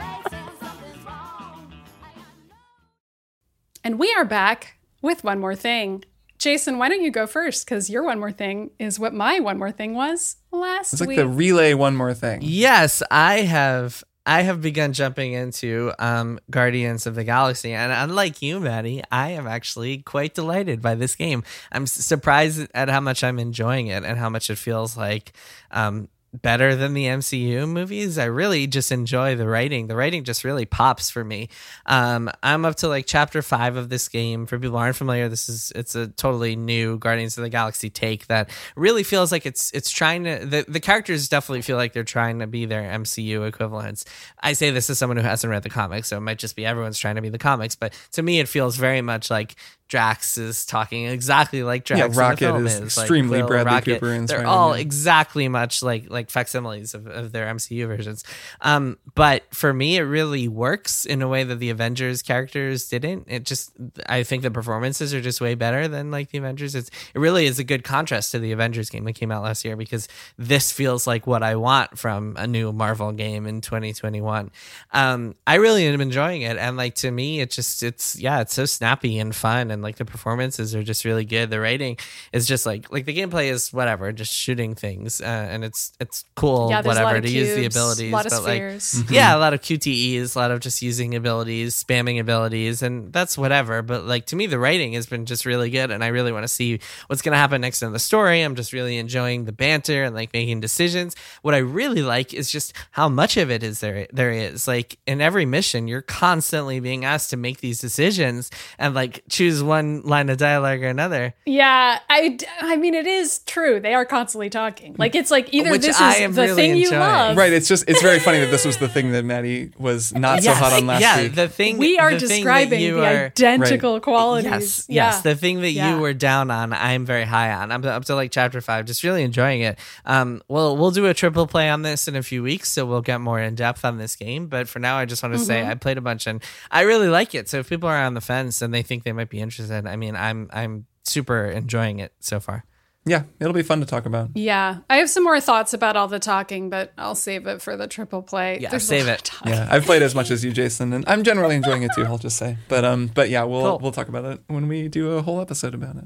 And 3.83 3.99
we 3.99 4.13
are 4.17 4.25
back 4.25 4.77
with 5.01 5.25
one 5.25 5.39
more 5.39 5.55
thing. 5.55 6.05
Jason, 6.39 6.79
why 6.79 6.89
don't 6.89 7.03
you 7.03 7.11
go 7.11 7.27
first? 7.27 7.65
Because 7.65 7.89
your 7.89 8.03
one 8.03 8.19
more 8.19 8.33
thing 8.33 8.71
is 8.79 8.99
what 8.99 9.15
my 9.15 9.41
one 9.41 9.59
more 9.59 9.71
thing 9.71 9.95
was 9.95 10.37
last 10.53 10.93
It's 10.93 11.01
like 11.01 11.09
week. 11.11 11.17
the 11.19 11.29
relay 11.29 11.75
one 11.75 11.97
more 11.97 12.15
thing. 12.15 12.41
Yes, 12.43 13.03
I 13.11 13.41
have. 13.43 14.03
I 14.27 14.43
have 14.43 14.61
begun 14.61 14.93
jumping 14.93 15.33
into 15.33 15.93
um, 15.99 16.39
Guardians 16.51 17.07
of 17.07 17.15
the 17.15 17.25
Galaxy, 17.25 17.73
and 17.73 17.91
unlike 17.91 18.43
you, 18.43 18.61
Maddy, 18.61 19.03
I 19.11 19.31
am 19.31 19.47
actually 19.47 19.99
quite 19.99 20.35
delighted 20.35 20.83
by 20.83 20.95
this 20.95 21.17
game. 21.17 21.43
I'm 21.73 21.87
surprised 21.87 22.69
at 22.75 22.91
how 22.91 23.01
much 23.01 23.25
I'm 23.25 23.39
enjoying 23.39 23.87
it 23.87 24.05
and 24.05 24.19
how 24.19 24.29
much 24.29 24.51
it 24.51 24.57
feels 24.57 24.95
like 24.97 25.33
um, 25.71 26.09
better 26.33 26.77
than 26.77 26.95
the 26.95 27.07
MCU 27.07 27.69
movies. 27.69 28.19
I 28.19 28.27
really 28.27 28.67
just 28.67 28.93
enjoy 28.93 29.35
the 29.35 29.49
writing. 29.49 29.89
The 29.89 29.97
writing 29.97 30.25
just 30.25 30.45
really 30.45 30.65
pops 30.65 31.11
for 31.11 31.25
me. 31.25 31.49
Um, 31.87 32.31
I'm 32.43 32.65
up 32.65 32.77
to 32.77 32.89
like 32.89 33.07
chapter 33.07 33.43
five 33.43 33.77
of 33.77 33.89
this 33.89 34.09
game. 34.09 34.47
For 34.47 34.59
people 34.59 34.77
aren't 34.77 34.97
familiar, 34.97 35.29
this 35.29 35.49
is 35.49 35.73
it's 35.75 35.95
a 35.95 36.09
totally 36.09 36.57
new 36.57 36.99
Guardians 36.99 37.37
of 37.37 37.43
the 37.43 37.51
Galaxy 37.51 37.91
take 37.91 38.27
that 38.29 38.51
really 38.77 39.03
feels 39.03 39.33
like 39.33 39.45
it's 39.45 39.73
it's 39.73 39.91
trying 39.91 40.25
to 40.25 40.47
the, 40.47 40.65
the 40.69 40.81
characters 40.81 41.29
definitely 41.29 41.63
feel 41.63 41.77
like 41.77 41.93
they're 41.93 42.05
trying 42.05 42.39
to 42.39 42.47
be 42.47 42.65
their 42.65 42.83
MCU 42.83 43.47
equivalents. 43.47 44.05
I 44.41 44.53
say 44.53 44.71
this 44.71 44.89
as 44.89 44.99
someone 44.99 45.17
who 45.17 45.25
hasn't 45.25 45.51
read 45.51 45.63
the 45.63 45.71
comics, 45.71 46.09
so 46.09 46.17
it 46.17 46.21
might 46.21 46.39
just 46.39 46.57
be 46.57 46.65
everyone's 46.65 46.99
trying 46.99 47.17
to 47.17 47.23
be 47.23 47.29
the 47.29 47.39
comics, 47.39 47.75
but 47.75 47.93
to 48.13 48.23
me 48.23 48.39
it 48.41 48.49
feels 48.49 48.77
very 48.77 49.03
much 49.03 49.31
like 49.31 49.57
Drax 49.91 50.39
is 50.39 50.65
talking 50.65 51.07
exactly 51.07 51.65
like 51.65 51.85
Drax. 51.85 52.15
Yeah, 52.15 52.21
Rocket 52.21 52.55
is 52.65 52.75
Like 52.77 52.85
extremely 52.85 53.41
Quill, 53.41 53.49
Bradley 53.49 53.73
Rocket. 53.73 54.01
Cooper 54.01 54.27
They're 54.27 54.47
all 54.47 54.73
exactly 54.73 55.49
much 55.49 55.83
like 55.83 56.09
like 56.09 56.31
facsimiles 56.31 56.95
of, 56.95 57.09
of 57.09 57.33
their 57.33 57.53
MCU 57.53 57.89
versions. 57.89 58.23
Um, 58.61 58.99
but 59.17 59.53
for 59.53 59.75
me, 59.75 59.97
it 59.97 60.03
really 60.03 60.47
works 60.47 61.05
in 61.05 61.23
a 61.23 61.29
way 61.29 61.43
that 61.43 61.57
the 61.57 61.71
Avengers 61.71 62.23
characters 62.23 62.89
didn't. 62.89 63.25
It 63.27 63.45
just, 63.45 63.73
I 64.07 64.23
think 64.23 64.45
the 64.45 64.51
performances 64.53 65.13
are 65.13 65.21
just 65.21 65.41
way 65.41 65.57
better 65.57 65.89
than 65.89 66.13
like 66.13 66.31
the 66.31 66.39
Avengers. 66.39 66.77
It's 66.77 66.89
it 67.13 67.19
really 67.19 67.47
is 67.47 67.59
a 67.59 67.65
good 67.65 67.83
contrast 67.83 68.31
to 68.31 68.39
the 68.39 68.53
Avengers 68.53 68.91
game 68.91 69.03
that 69.05 69.15
came 69.15 69.33
out 69.33 69.43
last 69.43 69.65
year 69.65 69.77
because 69.77 70.07
this 70.39 70.71
feels 70.71 71.09
like 71.09 71.27
what 71.27 71.43
I 71.43 71.57
want 71.57 71.99
from 71.99 72.37
a 72.39 72.47
new 72.47 72.73
Marvel 72.73 73.11
game 73.11 73.45
in 73.47 73.61
2021. 73.61 74.53
Um, 74.93 75.35
I 75.49 75.57
really 75.57 75.85
am 75.87 76.01
enjoying 76.01 76.43
it, 76.43 76.57
and 76.57 76.77
like 76.77 76.95
to 76.97 77.11
me, 77.11 77.41
it 77.41 77.51
just 77.51 77.83
it's 77.83 78.17
yeah, 78.17 78.41
it's 78.41 78.55
so 78.55 78.67
snappy 78.67 79.19
and 79.19 79.35
fun, 79.35 79.73
and 79.73 79.80
like 79.83 79.97
the 79.97 80.05
performances 80.05 80.75
are 80.75 80.83
just 80.83 81.05
really 81.05 81.25
good. 81.25 81.51
The 81.51 81.61
writing 81.61 81.97
is 82.33 82.47
just 82.47 82.67
like 82.67 82.91
like 82.93 83.05
the 83.05 83.17
gameplay 83.17 83.51
is 83.51 83.73
whatever, 83.73 84.13
just 84.13 84.33
shooting 84.33 84.75
things, 84.75 85.21
uh, 85.21 85.25
and 85.25 85.65
it's 85.65 85.93
it's 86.01 86.25
cool 86.37 86.71
Yeah, 86.71 86.83
there's 86.83 86.97
a 86.97 87.01
lot 87.03 87.05
whatever 87.07 87.19
of 87.19 87.25
to 87.25 87.31
use 87.31 87.55
the 87.55 87.67
abilities, 87.67 88.13
a 88.13 88.15
lot 88.15 88.27
of 88.27 88.31
but 88.33 88.43
like 88.43 88.81
spheres. 88.81 89.11
yeah, 89.11 89.37
a 89.37 89.39
lot 89.39 89.55
of 89.55 89.61
QTEs, 89.61 90.37
a 90.37 90.39
lot 90.39 90.51
of 90.51 90.61
just 90.61 90.83
using 90.83 91.15
abilities, 91.15 91.83
spamming 91.83 92.21
abilities, 92.21 92.83
and 92.83 93.13
that's 93.13 93.37
whatever. 93.39 93.83
But 93.83 94.05
like 94.05 94.27
to 94.27 94.37
me, 94.37 94.47
the 94.47 94.59
writing 94.59 94.93
has 94.95 95.07
been 95.07 95.27
just 95.27 95.47
really 95.47 95.71
good, 95.71 95.91
and 95.91 96.03
I 96.05 96.09
really 96.09 96.33
want 96.33 96.45
to 96.45 96.49
see 96.49 96.81
what's 97.07 97.23
going 97.23 97.33
to 97.33 97.39
happen 97.39 97.61
next 97.61 97.83
in 97.83 97.93
the 97.93 97.99
story. 97.99 98.43
I'm 98.43 98.55
just 98.55 98.73
really 98.73 98.99
enjoying 98.99 99.45
the 99.45 99.53
banter 99.53 100.05
and 100.05 100.15
like 100.15 100.33
making 100.33 100.61
decisions. 100.61 101.17
What 101.43 101.55
I 101.55 101.59
really 101.59 102.03
like 102.03 102.35
is 102.35 102.51
just 102.51 102.73
how 102.93 103.09
much 103.09 103.37
of 103.37 103.51
it 103.51 103.63
is 103.63 103.81
there. 103.81 104.07
There 104.13 104.31
is 104.31 104.67
like 104.69 104.99
in 105.07 105.21
every 105.21 105.47
mission, 105.47 105.89
you're 105.89 106.03
constantly 106.03 106.81
being 106.81 107.05
asked 107.05 107.31
to 107.31 107.37
make 107.37 107.61
these 107.61 107.81
decisions 107.81 108.51
and 108.79 108.95
like 108.95 109.23
choose 109.29 109.63
one 109.71 110.03
line 110.03 110.29
of 110.29 110.37
dialogue 110.37 110.83
or 110.83 110.89
another. 110.89 111.33
Yeah, 111.47 111.99
I, 112.11 112.39
I 112.61 112.77
mean, 112.77 112.95
it 112.95 113.07
is 113.07 113.39
true. 113.47 113.81
They 113.81 113.95
are 113.95 114.05
constantly 114.05 114.51
talking. 114.51 114.97
Like 114.99 115.15
it's 115.15 115.31
like 115.31 115.55
either 115.55 115.71
Which 115.71 115.83
this 115.83 115.99
I 116.01 116.17
is 116.17 116.35
the 116.37 116.43
really 116.43 116.55
thing 116.57 116.77
you 116.77 116.91
love, 116.91 117.37
Right. 117.37 117.53
It's 117.53 117.69
just 117.69 117.89
it's 117.89 118.03
very 118.03 118.19
funny 118.19 118.41
that 118.41 118.51
this 118.51 118.65
was 118.65 118.77
the 118.79 118.89
thing 118.89 119.13
that 119.13 119.25
Maddy 119.25 119.71
was 119.79 120.13
not 120.13 120.43
so 120.43 120.53
hot 120.53 120.73
on 120.73 120.87
last 120.87 121.01
yeah, 121.01 121.23
week. 121.23 121.35
the 121.35 121.49
thing 121.49 121.79
We 121.79 121.99
are 121.99 122.13
the 122.13 122.19
describing 122.19 122.81
you 122.81 122.97
the 122.97 123.07
are- 123.07 123.25
identical 123.27 124.01
qualities. 124.01 124.51
Yes, 124.51 124.87
yeah. 124.89 125.07
yes. 125.13 125.23
The 125.23 125.35
thing 125.37 125.61
that 125.63 125.71
Yeah. 125.71 125.95
you 125.95 126.01
were 126.01 126.13
down 126.15 126.51
on, 126.51 126.73
I'm 126.73 127.07
very 127.07 127.25
high 127.25 127.53
on. 127.53 127.71
I'm 127.73 127.85
up 127.85 128.05
to 128.07 128.15
like 128.15 128.31
chapter 128.33 128.61
five, 128.61 128.85
just 128.87 129.03
really 129.05 129.23
enjoying 129.23 129.61
it. 129.63 129.79
Um, 130.05 130.43
well, 130.49 130.77
we'll 130.77 130.91
do 130.91 131.07
a 131.07 131.15
triple 131.15 131.47
play 131.47 131.69
on 131.71 131.83
this 131.83 132.09
in 132.09 132.17
a 132.17 132.23
few 132.23 132.43
weeks, 132.43 132.69
so 132.71 132.85
we'll 132.85 133.01
get 133.03 133.21
more 133.21 133.41
in 133.41 133.55
depth 133.55 133.85
on 133.85 133.99
this 133.99 134.17
game. 134.17 134.47
But 134.49 134.69
for 134.69 134.79
now, 134.81 134.97
I 134.97 135.05
just 135.05 135.23
want 135.23 135.35
to 135.35 135.39
say 135.41 135.61
Mm-hmm. 135.61 135.71
I 135.71 135.75
played 135.75 135.99
a 135.99 136.01
bunch 136.01 136.27
and 136.27 136.43
I 136.71 136.83
really 136.83 137.09
like 137.09 137.35
it. 137.35 137.49
So 137.49 137.59
if 137.59 137.69
people 137.69 137.89
are 137.89 137.97
on 138.03 138.15
the 138.15 138.21
fence 138.23 138.63
and 138.63 138.73
they 138.73 138.83
think 138.83 139.05
they 139.05 139.13
might 139.13 139.29
be 139.29 139.41
interested, 139.41 139.60
I 139.69 139.97
mean, 139.97 140.15
I'm 140.17 140.49
I'm 140.53 140.87
super 141.05 141.47
enjoying 141.47 141.99
it 141.99 142.13
so 142.21 142.39
far. 142.41 142.65
yeah, 143.07 143.23
it'll 143.41 143.55
be 143.55 143.63
fun 143.63 143.81
to 143.81 143.87
talk 143.87 144.05
about. 144.07 144.29
Yeah, 144.35 144.79
I 144.91 144.99
have 144.99 145.09
some 145.11 145.25
more 145.25 145.41
thoughts 145.41 145.73
about 145.75 145.97
all 145.97 146.07
the 146.07 146.19
talking, 146.19 146.69
but 146.71 146.93
I'll 146.99 147.15
save 147.15 147.47
it 147.47 147.63
for 147.63 147.77
the 147.77 147.89
triple 147.89 148.23
play. 148.23 148.59
Yeah, 148.61 148.69
There's 148.71 148.87
save 148.87 149.09
it. 149.09 149.31
Yeah, 149.47 149.67
I've 149.71 149.85
played 149.85 150.03
as 150.03 150.15
much 150.15 150.31
as 150.31 150.45
you, 150.45 150.53
Jason, 150.53 150.93
and 150.93 151.05
I'm 151.09 151.25
generally 151.25 151.57
enjoying 151.57 151.83
it 151.83 151.91
too. 151.95 152.05
I'll 152.05 152.19
just 152.19 152.37
say, 152.37 152.59
but 152.69 152.85
um, 152.85 153.11
but 153.15 153.31
yeah, 153.31 153.45
we'll 153.45 153.63
Cool. 153.63 153.79
we'll 153.81 153.93
talk 153.93 154.09
about 154.09 154.25
it 154.27 154.41
when 154.49 154.69
we 154.69 154.89
do 154.89 155.13
a 155.13 155.23
whole 155.23 155.41
episode 155.41 155.75
about 155.75 155.97
it. 155.97 156.05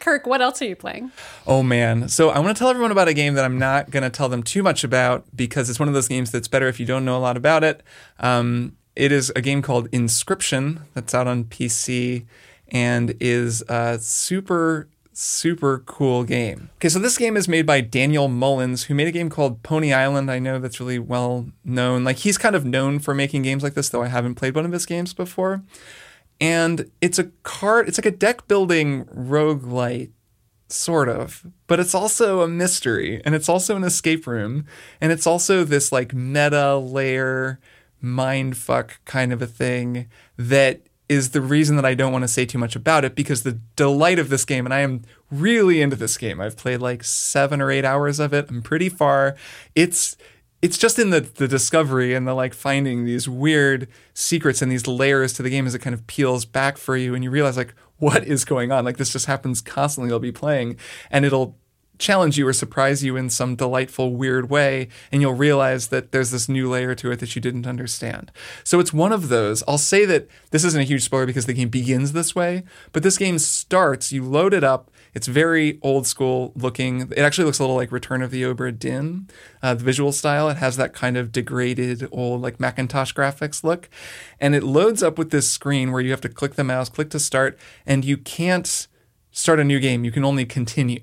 Kirk, 0.00 0.26
what 0.26 0.40
else 0.40 0.62
are 0.62 0.66
you 0.66 0.76
playing? 0.76 1.10
Oh 1.46 1.62
man. 1.62 2.08
So 2.08 2.30
I 2.30 2.38
want 2.38 2.56
to 2.56 2.58
tell 2.58 2.68
everyone 2.70 2.90
about 2.92 3.08
a 3.08 3.14
game 3.14 3.34
that 3.34 3.44
I'm 3.44 3.58
not 3.58 3.90
going 3.90 4.02
to 4.02 4.08
tell 4.10 4.28
them 4.30 4.42
too 4.42 4.62
much 4.62 4.84
about 4.84 5.24
because 5.36 5.68
it's 5.68 5.78
one 5.78 5.86
of 5.88 5.92
those 5.94 6.08
games 6.08 6.30
that's 6.30 6.48
better 6.48 6.66
if 6.68 6.80
you 6.80 6.86
don't 6.86 7.04
know 7.04 7.16
a 7.16 7.20
lot 7.20 7.36
about 7.36 7.62
it. 7.62 7.82
Um, 8.20 8.76
it 8.96 9.12
is 9.12 9.30
a 9.36 9.42
game 9.42 9.60
called 9.60 9.90
Inscryption 9.90 10.80
that's 10.94 11.14
out 11.14 11.26
on 11.26 11.44
PC 11.44 12.24
and 12.74 13.14
is 13.20 13.62
a 13.68 13.98
super 14.00 14.88
super 15.16 15.78
cool 15.86 16.24
game. 16.24 16.70
Okay, 16.78 16.88
so 16.88 16.98
this 16.98 17.16
game 17.16 17.36
is 17.36 17.46
made 17.46 17.64
by 17.64 17.80
Daniel 17.80 18.26
Mullins, 18.26 18.84
who 18.84 18.94
made 18.94 19.06
a 19.06 19.12
game 19.12 19.30
called 19.30 19.62
Pony 19.62 19.92
Island. 19.92 20.28
I 20.28 20.40
know 20.40 20.58
that's 20.58 20.80
really 20.80 20.98
well 20.98 21.46
known. 21.64 22.02
Like 22.02 22.18
he's 22.18 22.36
kind 22.36 22.56
of 22.56 22.64
known 22.64 22.98
for 22.98 23.14
making 23.14 23.42
games 23.42 23.62
like 23.62 23.74
this, 23.74 23.88
though 23.88 24.02
I 24.02 24.08
haven't 24.08 24.34
played 24.34 24.56
one 24.56 24.66
of 24.66 24.72
his 24.72 24.86
games 24.86 25.14
before. 25.14 25.62
And 26.40 26.90
it's 27.00 27.20
a 27.20 27.30
card, 27.44 27.86
it's 27.86 27.96
like 27.96 28.06
a 28.06 28.10
deck 28.10 28.48
building 28.48 29.04
roguelite 29.04 30.10
sort 30.66 31.08
of 31.08 31.46
but 31.66 31.78
it's 31.78 31.94
also 31.94 32.40
a 32.40 32.48
mystery 32.48 33.20
and 33.24 33.34
it's 33.34 33.48
also 33.48 33.76
an 33.76 33.84
escape 33.84 34.26
room 34.26 34.64
and 35.00 35.12
it's 35.12 35.26
also 35.26 35.62
this 35.62 35.92
like 35.92 36.14
meta 36.14 36.76
layer 36.76 37.60
mind 38.00 38.56
fuck 38.56 38.98
kind 39.04 39.32
of 39.32 39.42
a 39.42 39.46
thing 39.46 40.06
that 40.36 40.80
is 41.08 41.30
the 41.30 41.40
reason 41.40 41.76
that 41.76 41.84
I 41.84 41.94
don't 41.94 42.12
want 42.12 42.22
to 42.22 42.28
say 42.28 42.46
too 42.46 42.58
much 42.58 42.74
about 42.74 43.04
it 43.04 43.14
because 43.14 43.42
the 43.42 43.60
delight 43.76 44.18
of 44.18 44.30
this 44.30 44.44
game 44.44 44.64
and 44.64 44.72
I 44.72 44.80
am 44.80 45.02
really 45.30 45.82
into 45.82 45.96
this 45.96 46.16
game. 46.16 46.40
I've 46.40 46.56
played 46.56 46.80
like 46.80 47.04
7 47.04 47.60
or 47.60 47.70
8 47.70 47.84
hours 47.84 48.18
of 48.18 48.32
it. 48.32 48.48
I'm 48.48 48.62
pretty 48.62 48.88
far. 48.88 49.36
It's 49.74 50.16
it's 50.62 50.78
just 50.78 50.98
in 50.98 51.10
the 51.10 51.20
the 51.20 51.46
discovery 51.46 52.14
and 52.14 52.26
the 52.26 52.32
like 52.32 52.54
finding 52.54 53.04
these 53.04 53.28
weird 53.28 53.86
secrets 54.14 54.62
and 54.62 54.72
these 54.72 54.86
layers 54.86 55.34
to 55.34 55.42
the 55.42 55.50
game 55.50 55.66
as 55.66 55.74
it 55.74 55.80
kind 55.80 55.92
of 55.92 56.06
peels 56.06 56.46
back 56.46 56.78
for 56.78 56.96
you 56.96 57.14
and 57.14 57.22
you 57.22 57.30
realize 57.30 57.58
like 57.58 57.74
what 57.98 58.24
is 58.24 58.46
going 58.46 58.72
on 58.72 58.82
like 58.82 58.96
this 58.96 59.12
just 59.12 59.26
happens 59.26 59.60
constantly 59.60 60.08
you'll 60.08 60.18
be 60.18 60.32
playing 60.32 60.78
and 61.10 61.26
it'll 61.26 61.58
challenge 61.98 62.36
you 62.36 62.46
or 62.46 62.52
surprise 62.52 63.04
you 63.04 63.16
in 63.16 63.30
some 63.30 63.54
delightful 63.54 64.14
weird 64.14 64.50
way 64.50 64.88
and 65.12 65.22
you'll 65.22 65.34
realize 65.34 65.88
that 65.88 66.12
there's 66.12 66.30
this 66.30 66.48
new 66.48 66.68
layer 66.68 66.94
to 66.94 67.10
it 67.10 67.20
that 67.20 67.34
you 67.34 67.42
didn't 67.42 67.66
understand. 67.66 68.32
So 68.64 68.80
it's 68.80 68.92
one 68.92 69.12
of 69.12 69.28
those. 69.28 69.62
I'll 69.68 69.78
say 69.78 70.04
that 70.06 70.28
this 70.50 70.64
isn't 70.64 70.80
a 70.80 70.84
huge 70.84 71.02
spoiler 71.02 71.26
because 71.26 71.46
the 71.46 71.52
game 71.52 71.68
begins 71.68 72.12
this 72.12 72.34
way 72.34 72.64
but 72.92 73.02
this 73.02 73.18
game 73.18 73.38
starts 73.38 74.12
you 74.12 74.24
load 74.24 74.54
it 74.54 74.64
up. 74.64 74.90
It's 75.14 75.28
very 75.28 75.78
old 75.82 76.06
school 76.06 76.52
looking. 76.56 77.12
It 77.12 77.18
actually 77.18 77.44
looks 77.44 77.60
a 77.60 77.62
little 77.62 77.76
like 77.76 77.92
return 77.92 78.22
of 78.22 78.30
the 78.30 78.42
obra 78.42 78.76
dinn 78.76 79.28
uh, 79.62 79.74
the 79.74 79.84
visual 79.84 80.12
style. 80.12 80.48
It 80.50 80.58
has 80.58 80.76
that 80.76 80.92
kind 80.92 81.16
of 81.16 81.32
degraded 81.32 82.08
old 82.12 82.42
like 82.42 82.60
macintosh 82.60 83.12
graphics 83.12 83.64
look. 83.64 83.88
And 84.40 84.54
it 84.54 84.62
loads 84.62 85.02
up 85.02 85.16
with 85.16 85.30
this 85.30 85.50
screen 85.50 85.92
where 85.92 86.02
you 86.02 86.10
have 86.10 86.20
to 86.22 86.28
click 86.28 86.54
the 86.54 86.64
mouse 86.64 86.88
click 86.88 87.10
to 87.10 87.18
start 87.18 87.58
and 87.86 88.04
you 88.04 88.16
can't 88.16 88.88
start 89.30 89.58
a 89.58 89.64
new 89.64 89.80
game. 89.80 90.04
You 90.04 90.12
can 90.12 90.24
only 90.24 90.44
continue 90.44 91.00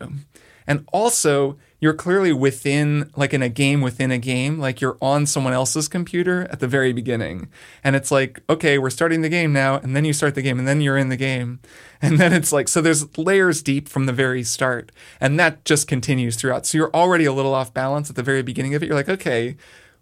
and 0.68 0.88
also, 0.92 1.58
you're 1.80 1.94
clearly 1.94 2.32
within, 2.32 3.10
like 3.16 3.34
in 3.34 3.42
a 3.42 3.50
game 3.50 3.82
within 3.82 4.12
a 4.12 4.20
game, 4.20 4.60
like 4.60 4.82
you're 4.82 4.98
on 5.02 5.26
someone 5.26 5.54
else's 5.54 5.88
computer 5.88 6.48
at 6.52 6.60
the 6.60 6.68
very 6.68 6.94
beginning. 6.94 7.50
And 7.84 7.96
it's 7.96 8.12
like, 8.12 8.40
okay, 8.48 8.78
we're 8.78 8.92
starting 8.92 9.22
the 9.22 9.30
game 9.30 9.52
now. 9.52 9.78
And 9.78 9.96
then 9.96 10.06
you 10.06 10.14
start 10.14 10.36
the 10.36 10.44
game, 10.44 10.60
and 10.60 10.68
then 10.68 10.80
you're 10.80 10.98
in 10.98 11.10
the 11.10 11.18
game. 11.18 11.60
And 12.04 12.18
then 12.18 12.34
it's 12.34 12.52
like, 12.52 12.68
so 12.68 12.82
there's 12.82 13.16
layers 13.16 13.62
deep 13.62 13.88
from 13.88 14.08
the 14.08 14.12
very 14.12 14.42
start. 14.42 14.92
And 15.20 15.40
that 15.40 15.64
just 15.66 15.88
continues 15.88 16.36
throughout. 16.36 16.66
So 16.66 16.80
you're 16.80 16.90
already 16.96 17.26
a 17.26 17.32
little 17.32 17.54
off 17.54 17.76
balance 17.76 18.10
at 18.10 18.16
the 18.16 18.24
very 18.24 18.42
beginning 18.42 18.74
of 18.74 18.82
it. 18.82 18.88
You're 18.88 18.96
like, 18.96 19.08
okay, 19.08 19.56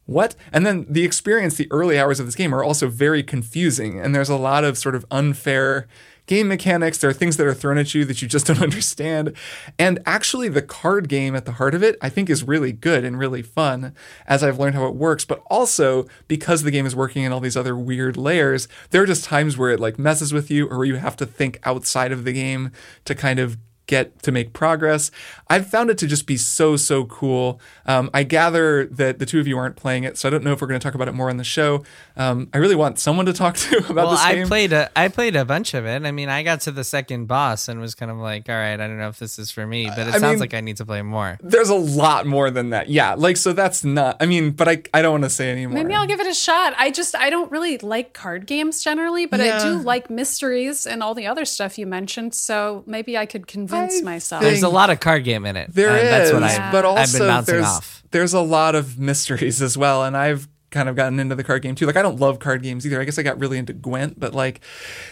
what? 0.06 0.34
And 0.54 0.66
then 0.66 0.86
the 0.90 1.04
experience, 1.04 1.56
the 1.56 1.68
early 1.72 2.00
hours 2.00 2.22
of 2.22 2.26
this 2.26 2.36
game 2.36 2.56
are 2.56 2.64
also 2.64 2.88
very 2.88 3.22
confusing. 3.22 4.00
And 4.00 4.16
there's 4.16 4.30
a 4.30 4.38
lot 4.38 4.64
of 4.64 4.78
sort 4.78 4.96
of 4.96 5.06
unfair 5.12 5.88
game 6.30 6.48
mechanics. 6.48 7.00
There 7.00 7.10
are 7.10 7.14
things 7.14 7.38
that 7.38 7.48
are 7.48 7.56
thrown 7.56 7.80
at 7.80 7.96
you 7.96 8.06
that 8.06 8.22
you 8.22 8.28
just 8.28 8.46
don't 8.46 8.62
understand. 8.62 9.34
And 9.80 10.00
actually, 10.06 10.48
the 10.48 10.62
card 10.62 11.10
game 11.10 11.36
at 11.36 11.46
the 11.46 11.54
heart 11.54 11.74
of 11.74 11.84
it, 11.84 11.98
I 12.02 12.10
think, 12.10 12.30
is 12.30 12.44
really 12.44 12.72
good 12.72 13.04
and 13.04 13.18
really 13.18 13.42
fun 13.42 13.96
as 14.28 14.44
I've 14.44 14.60
learned 14.60 14.76
how 14.76 14.86
it 14.86 14.96
works. 14.96 15.26
But 15.26 15.42
also, 15.50 16.06
because 16.28 16.62
the 16.62 16.72
game 16.72 16.86
is 16.86 16.96
working 16.96 17.24
in 17.24 17.34
all 17.34 17.40
these 17.40 17.58
other 17.58 17.76
weird 17.76 18.16
layers, 18.16 18.68
there 18.92 19.02
are 19.02 19.08
just 19.08 19.24
times 19.24 19.58
where 19.58 19.72
it 19.72 19.80
like 19.80 19.98
messes 19.98 20.32
with 20.32 20.52
you 20.52 20.70
or 20.70 20.78
where 20.78 20.86
you 20.88 20.96
have 20.98 21.18
to 21.18 21.26
think 21.26 21.60
outside 21.64 22.12
of 22.12 22.24
the 22.24 22.32
game 22.32 22.72
to 23.06 23.16
kind 23.16 23.40
of 23.40 23.58
get 23.90 24.22
to 24.22 24.32
make 24.32 24.54
progress. 24.54 25.10
I've 25.50 25.68
found 25.68 25.90
it 25.90 25.98
to 25.98 26.08
just 26.08 26.28
be 26.28 26.38
so, 26.38 26.78
so 26.78 27.06
cool. 27.06 27.60
Um, 27.88 28.12
I 28.14 28.22
gather 28.24 28.86
that 28.86 29.18
the 29.18 29.26
two 29.26 29.40
of 29.40 29.48
you 29.48 29.58
aren't 29.58 29.76
playing 29.76 30.04
it, 30.04 30.16
so 30.18 30.30
I 30.30 30.32
don't 30.32 30.44
know 30.44 30.54
if 30.54 30.62
we're 30.62 30.68
going 30.68 30.80
to 30.80 30.84
talk 30.84 30.94
about 30.94 31.08
it 31.08 31.14
more 31.14 31.30
on 31.30 31.38
the 31.38 31.44
show. 31.44 31.84
Um, 32.16 32.50
I 32.54 32.60
really 32.60 32.76
want 32.76 33.00
someone 33.00 33.26
to 33.26 33.34
talk 33.34 33.58
to 33.70 33.78
about 33.80 33.96
well, 33.96 34.12
this 34.12 34.26
game. 34.28 34.46
I 34.46 34.48
played 34.48 34.74
a 34.74 34.92
I 34.96 35.08
played 35.08 35.36
a 35.36 35.44
bunch 35.44 35.74
of 35.74 35.86
it. 35.86 36.06
I 36.06 36.12
mean, 36.12 36.30
I 36.30 36.44
got 36.44 36.62
to 36.62 36.72
the 36.72 36.84
second 36.84 37.26
boss 37.26 37.68
and 37.68 37.82
was 37.82 37.96
kind 37.96 38.12
of 38.12 38.18
like, 38.18 38.48
all 38.48 38.56
right, 38.56 38.74
I 38.74 38.78
don't 38.78 39.00
know 39.00 39.10
if 39.10 39.18
this 39.18 39.40
is 39.40 39.50
for 39.50 39.66
me, 39.66 39.88
but 39.88 40.08
it 40.08 40.14
I 40.14 40.20
sounds 40.20 40.34
mean- 40.34 40.40
like 40.40 40.54
I 40.54 40.62
need 40.62 40.78
to 40.78 40.86
play 40.86 41.02
more. 41.02 41.40
There's 41.42 41.70
a 41.70 41.76
lot 41.76 42.28
more 42.28 42.52
than 42.52 42.70
that. 42.70 42.90
Yeah, 42.90 43.16
like, 43.16 43.38
so 43.38 43.54
that's 43.54 43.84
not, 43.84 44.18
I 44.20 44.28
mean, 44.28 44.52
but 44.52 44.68
I, 44.68 44.84
I 44.94 45.02
don't 45.02 45.14
want 45.14 45.24
to 45.24 45.30
say 45.30 45.52
anymore. 45.52 45.74
Maybe 45.74 45.96
I'll 45.96 46.08
give 46.08 46.20
it 46.20 46.28
a 46.28 46.34
shot. 46.34 46.74
I 46.78 46.92
just 46.92 47.16
I 47.16 47.32
don't 47.32 47.52
really 47.52 47.80
like 47.80 48.14
card 48.14 48.46
games 48.46 48.84
generally, 48.84 49.26
but 49.26 49.42
I 49.42 49.64
do 49.64 49.80
like 49.80 50.10
mysteries 50.12 50.86
and 50.86 51.02
all 51.02 51.16
the 51.16 51.26
other 51.26 51.46
stuff 51.46 51.80
you 51.80 51.88
mentioned. 51.88 52.36
So 52.36 52.84
maybe 52.86 53.18
I 53.18 53.26
could 53.26 53.48
convince 53.48 53.79
myself. 54.04 54.42
There's 54.42 54.64
a 54.64 54.70
lot 54.70 54.90
of 54.90 55.00
card 55.00 55.24
game 55.24 55.46
in 55.46 55.56
it. 55.56 55.74
There 55.74 55.90
and 55.90 55.98
is, 56.00 56.04
that's 56.04 56.34
what 56.34 56.44
I, 56.44 56.72
but 56.72 56.86
I've 56.86 56.98
also 56.98 57.20
been 57.20 57.28
bouncing 57.28 57.56
there's 57.56 57.66
off. 57.66 58.04
there's 58.12 58.34
a 58.34 58.42
lot 58.42 58.76
of 58.76 58.98
mysteries 59.00 59.62
as 59.62 59.78
well, 59.78 60.04
and 60.04 60.16
I've 60.16 60.48
kind 60.72 60.88
of 60.88 60.96
gotten 60.96 61.20
into 61.20 61.36
the 61.36 61.44
card 61.44 61.62
game 61.62 61.76
too. 61.76 61.86
Like 61.86 61.96
I 61.96 62.02
don't 62.02 62.20
love 62.20 62.40
card 62.40 62.62
games 62.64 62.86
either. 62.86 63.02
I 63.02 63.04
guess 63.04 63.18
I 63.18 63.24
got 63.24 63.40
really 63.40 63.58
into 63.58 63.74
Gwent, 63.74 64.20
but 64.20 64.34
like, 64.34 64.62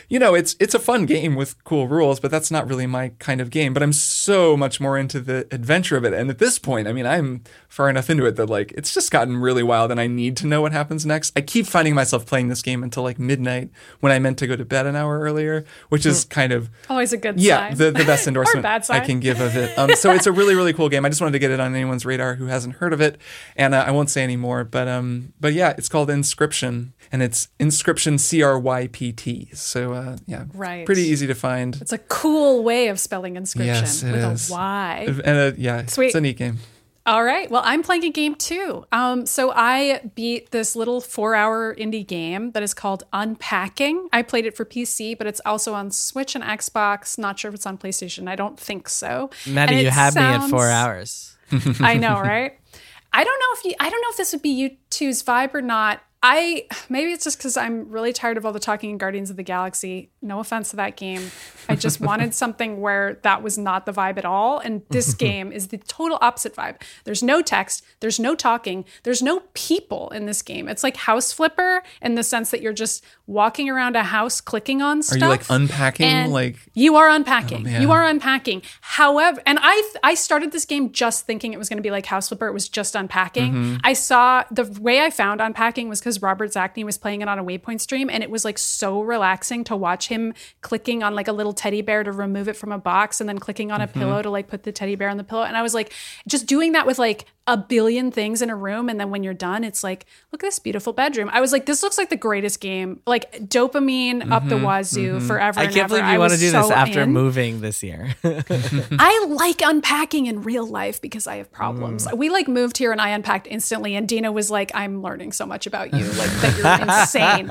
you 0.09 0.19
know, 0.19 0.35
it's 0.35 0.55
it's 0.59 0.73
a 0.73 0.79
fun 0.79 1.05
game 1.05 1.35
with 1.35 1.63
cool 1.63 1.87
rules, 1.87 2.19
but 2.19 2.31
that's 2.31 2.51
not 2.51 2.67
really 2.67 2.85
my 2.85 3.09
kind 3.19 3.41
of 3.41 3.49
game. 3.49 3.73
But 3.73 3.83
I'm 3.83 3.93
so 3.93 4.55
much 4.55 4.79
more 4.79 4.97
into 4.97 5.19
the 5.19 5.47
adventure 5.51 5.97
of 5.97 6.05
it, 6.05 6.13
and 6.13 6.29
at 6.29 6.39
this 6.39 6.59
point, 6.59 6.87
I 6.87 6.93
mean, 6.93 7.05
I'm 7.05 7.43
far 7.67 7.89
enough 7.89 8.09
into 8.09 8.25
it 8.25 8.35
that 8.35 8.49
like 8.49 8.71
it's 8.73 8.93
just 8.93 9.11
gotten 9.11 9.37
really 9.37 9.63
wild, 9.63 9.91
and 9.91 9.99
I 9.99 10.07
need 10.07 10.37
to 10.37 10.47
know 10.47 10.61
what 10.61 10.71
happens 10.71 11.05
next. 11.05 11.33
I 11.35 11.41
keep 11.41 11.65
finding 11.65 11.95
myself 11.95 12.25
playing 12.25 12.49
this 12.49 12.61
game 12.61 12.83
until 12.83 13.03
like 13.03 13.19
midnight 13.19 13.69
when 13.99 14.11
I 14.11 14.19
meant 14.19 14.37
to 14.39 14.47
go 14.47 14.55
to 14.55 14.65
bed 14.65 14.85
an 14.85 14.95
hour 14.95 15.19
earlier, 15.19 15.65
which 15.89 16.05
is 16.05 16.23
kind 16.25 16.51
of 16.51 16.69
Always 16.89 17.13
a 17.13 17.17
good 17.17 17.39
yeah, 17.39 17.69
sign. 17.69 17.77
the, 17.77 17.91
the 17.91 18.05
best 18.05 18.27
endorsement 18.27 18.65
I 18.89 18.99
can 18.99 19.19
give 19.19 19.41
of 19.41 19.55
it. 19.55 19.67
Um, 19.77 19.93
so 19.95 20.11
it's 20.11 20.25
a 20.25 20.31
really 20.31 20.55
really 20.55 20.73
cool 20.73 20.89
game. 20.89 21.05
I 21.05 21.09
just 21.09 21.21
wanted 21.21 21.33
to 21.33 21.39
get 21.39 21.51
it 21.51 21.59
on 21.59 21.75
anyone's 21.75 22.05
radar 22.05 22.35
who 22.35 22.47
hasn't 22.47 22.75
heard 22.75 22.93
of 22.93 23.01
it, 23.01 23.19
and 23.55 23.75
uh, 23.75 23.83
I 23.85 23.91
won't 23.91 24.09
say 24.09 24.23
any 24.23 24.35
more. 24.35 24.63
But 24.63 24.87
um, 24.87 25.33
but 25.39 25.46
yeah, 25.47 25.73
it's 25.77 25.89
called 25.89 26.09
Inscryption, 26.09 26.91
and 27.11 27.21
it's 27.23 27.47
Inscryption 27.59 28.19
C 28.19 28.41
R 28.43 28.57
Y 28.59 28.87
P 28.91 29.11
T. 29.11 29.49
So 29.53 29.93
uh, 29.93 30.17
yeah, 30.25 30.45
Right. 30.53 30.85
pretty 30.85 31.03
easy 31.03 31.27
to 31.27 31.35
find. 31.35 31.75
It's 31.81 31.93
a 31.93 31.97
cool 31.97 32.63
way 32.63 32.87
of 32.89 32.99
spelling 32.99 33.35
inscription 33.35 33.73
Yes, 33.75 34.03
it 34.03 34.11
with 34.11 34.23
is. 34.23 34.49
a 34.49 34.53
Y. 34.53 35.05
And 35.25 35.37
uh, 35.37 35.51
yeah, 35.57 35.85
Sweet. 35.85 36.07
it's 36.07 36.15
a 36.15 36.21
neat 36.21 36.37
game. 36.37 36.57
All 37.05 37.23
right. 37.23 37.49
Well, 37.49 37.61
I'm 37.63 37.83
playing 37.83 38.03
a 38.03 38.09
game 38.09 38.35
too. 38.35 38.85
Um, 38.91 39.25
so 39.25 39.49
I 39.55 40.01
beat 40.15 40.51
this 40.51 40.75
little 40.75 40.99
four 40.99 41.35
hour 41.35 41.73
indie 41.75 42.05
game 42.05 42.51
that 42.51 42.61
is 42.63 42.73
called 42.73 43.03
Unpacking. 43.13 44.09
I 44.11 44.23
played 44.23 44.45
it 44.45 44.57
for 44.57 44.65
PC, 44.65 45.17
but 45.17 45.25
it's 45.25 45.39
also 45.45 45.73
on 45.73 45.89
Switch 45.91 46.35
and 46.35 46.43
Xbox. 46.43 47.17
Not 47.17 47.39
sure 47.39 47.47
if 47.47 47.55
it's 47.55 47.65
on 47.65 47.77
PlayStation. 47.77 48.27
I 48.27 48.35
don't 48.35 48.59
think 48.59 48.89
so. 48.89 49.29
Maddy, 49.47 49.71
And 49.75 49.81
you 49.83 49.87
it 49.87 49.93
had 49.93 50.15
me 50.15 50.21
at 50.21 50.49
four 50.49 50.69
hours. 50.69 51.37
I 51.79 51.95
know, 51.95 52.19
right? 52.19 52.59
I 53.13 53.23
don't 53.23 53.39
know 53.39 53.57
if 53.57 53.65
you 53.65 53.73
I 53.79 53.89
don't 53.89 54.01
know 54.01 54.09
if 54.09 54.17
this 54.17 54.33
would 54.33 54.41
be 54.41 54.49
you 54.49 54.77
two's 54.89 55.23
vibe 55.23 55.53
or 55.53 55.61
not. 55.61 56.01
I 56.23 56.65
maybe 56.89 57.11
it's 57.11 57.23
just 57.23 57.37
because 57.37 57.57
I'm 57.57 57.89
really 57.89 58.11
tired 58.11 58.37
of 58.37 58.45
all 58.45 58.51
the 58.51 58.59
talking 58.59 58.89
in 58.89 58.97
Guardians 58.97 59.29
of 59.29 59.37
the 59.37 59.43
Galaxy. 59.43 60.09
No 60.21 60.39
offense 60.39 60.71
to 60.71 60.75
that 60.77 60.95
game. 60.97 61.29
I 61.69 61.75
just 61.75 62.01
wanted 62.09 62.33
something 62.33 62.81
where 62.81 63.19
that 63.21 63.43
was 63.43 63.57
not 63.57 63.85
the 63.85 63.91
vibe 63.93 64.17
at 64.17 64.25
all. 64.25 64.57
And 64.59 64.81
this 64.89 65.13
game 65.27 65.51
is 65.51 65.67
the 65.67 65.77
total 65.77 66.17
opposite 66.21 66.55
vibe. 66.55 66.81
There's 67.03 67.21
no 67.21 67.41
text, 67.43 67.83
there's 67.99 68.19
no 68.19 68.33
talking, 68.33 68.83
there's 69.03 69.21
no 69.21 69.41
people 69.53 70.09
in 70.09 70.25
this 70.25 70.41
game. 70.41 70.67
It's 70.67 70.83
like 70.83 70.97
House 70.97 71.31
Flipper 71.31 71.83
in 72.01 72.15
the 72.15 72.23
sense 72.23 72.49
that 72.51 72.61
you're 72.61 72.73
just 72.73 73.03
walking 73.27 73.69
around 73.69 73.95
a 73.95 74.03
house 74.03 74.41
clicking 74.41 74.81
on 74.81 75.03
stuff. 75.03 75.21
Are 75.21 75.25
you 75.25 75.29
like 75.29 75.43
unpacking? 75.49 76.31
Like 76.31 76.57
you 76.73 76.95
are 76.95 77.09
unpacking. 77.09 77.63
man. 77.63 77.81
you 77.81 77.91
are 77.91 78.03
unpacking. 78.03 78.63
However, 78.81 79.39
and 79.45 79.59
I 79.61 79.91
I 80.03 80.15
started 80.15 80.51
this 80.51 80.65
game 80.65 80.91
just 80.91 81.25
thinking 81.27 81.53
it 81.53 81.59
was 81.59 81.69
going 81.69 81.77
to 81.77 81.83
be 81.83 81.91
like 81.91 82.07
House 82.07 82.29
Flipper. 82.29 82.47
It 82.47 82.53
was 82.53 82.67
just 82.67 82.95
unpacking. 82.95 83.53
Mhm. 83.53 83.81
I 83.83 83.93
saw 83.93 84.43
the 84.49 84.63
way 84.81 85.01
I 85.01 85.09
found 85.11 85.41
unpacking 85.41 85.89
was 85.89 85.99
because 86.07 86.21
Robert 86.21 86.51
Zacny 86.51 86.85
was 86.85 86.97
playing 86.97 87.21
it 87.21 87.27
on 87.27 87.37
a 87.37 87.43
Waypoint 87.43 87.81
stream, 87.81 88.09
and 88.09 88.23
it 88.23 88.29
was 88.29 88.45
like 88.45 88.57
so 88.57 89.01
relaxing 89.01 89.65
to 89.65 89.75
watch 89.75 90.07
him 90.07 90.33
clicking 90.61 91.03
on 91.03 91.13
like 91.13 91.27
a 91.27 91.33
little 91.33 91.51
teddy 91.51 91.81
bear 91.81 92.01
to 92.03 92.11
remove 92.13 92.47
it 92.47 92.55
from 92.55 92.71
a 92.71 92.77
box, 92.77 93.19
and 93.19 93.27
then 93.27 93.37
clicking 93.39 93.71
on 93.73 93.81
a 93.81 93.87
Mhm. 93.87 93.93
pillow 93.93 94.21
to 94.21 94.29
like 94.29 94.47
put 94.47 94.63
the 94.63 94.71
teddy 94.71 94.95
bear 94.95 95.09
on 95.09 95.17
the 95.17 95.23
pillow. 95.25 95.43
And 95.43 95.57
I 95.57 95.61
was 95.61 95.73
like, 95.73 95.91
just 96.27 96.45
doing 96.45 96.71
that 96.71 96.87
with 96.87 96.97
like 96.97 97.25
a 97.47 97.57
billion 97.57 98.11
things 98.11 98.41
in 98.41 98.49
a 98.49 98.55
room, 98.55 98.89
and 98.89 98.99
then 98.99 99.09
when 99.09 99.23
you're 99.23 99.33
done, 99.33 99.63
it's 99.63 99.83
like, 99.83 100.05
look 100.31 100.43
at 100.43 100.47
this 100.47 100.59
beautiful 100.59 100.91
bedroom. 100.93 101.29
I 101.31 101.39
was 101.41 101.51
like, 101.53 101.65
this 101.65 101.81
looks 101.81 101.97
like 101.97 102.09
the 102.09 102.17
greatest 102.17 102.59
game. 102.59 102.99
Like 103.07 103.31
dopamine 103.47 104.29
up 104.31 104.47
the 104.47 104.55
Mhm, 104.55 104.63
wazoo 104.63 105.19
mhm. 105.19 105.27
forever. 105.27 105.59
I 105.61 105.65
can't 105.65 105.77
ever. 105.77 105.87
believe 105.89 106.03
I 106.03 106.13
you 106.13 106.19
want 106.19 106.33
to 106.33 106.37
do 106.39 106.51
this 106.51 106.69
after 106.71 107.01
in. 107.03 107.13
moving 107.13 107.61
this 107.61 107.81
year. 107.81 108.13
I 108.23 109.25
like 109.29 109.61
unpacking 109.63 110.25
in 110.27 110.43
real 110.43 110.67
life 110.67 111.01
because 111.01 111.25
I 111.25 111.37
have 111.37 111.51
problems. 111.51 112.05
Mm. 112.05 112.17
We 112.17 112.29
like 112.29 112.47
moved 112.47 112.77
here 112.77 112.91
and 112.91 112.99
I 113.01 113.09
unpacked 113.09 113.47
instantly, 113.47 113.95
and 113.95 114.07
Dina 114.07 114.31
was 114.31 114.51
like, 114.51 114.71
"I'm 114.75 115.01
learning 115.01 115.31
so 115.31 115.45
much 115.45 115.65
about 115.67 115.93
you, 115.93 116.03
like 116.03 116.29
that 116.41 116.57
you're 116.57 116.89
insane." 116.99 117.49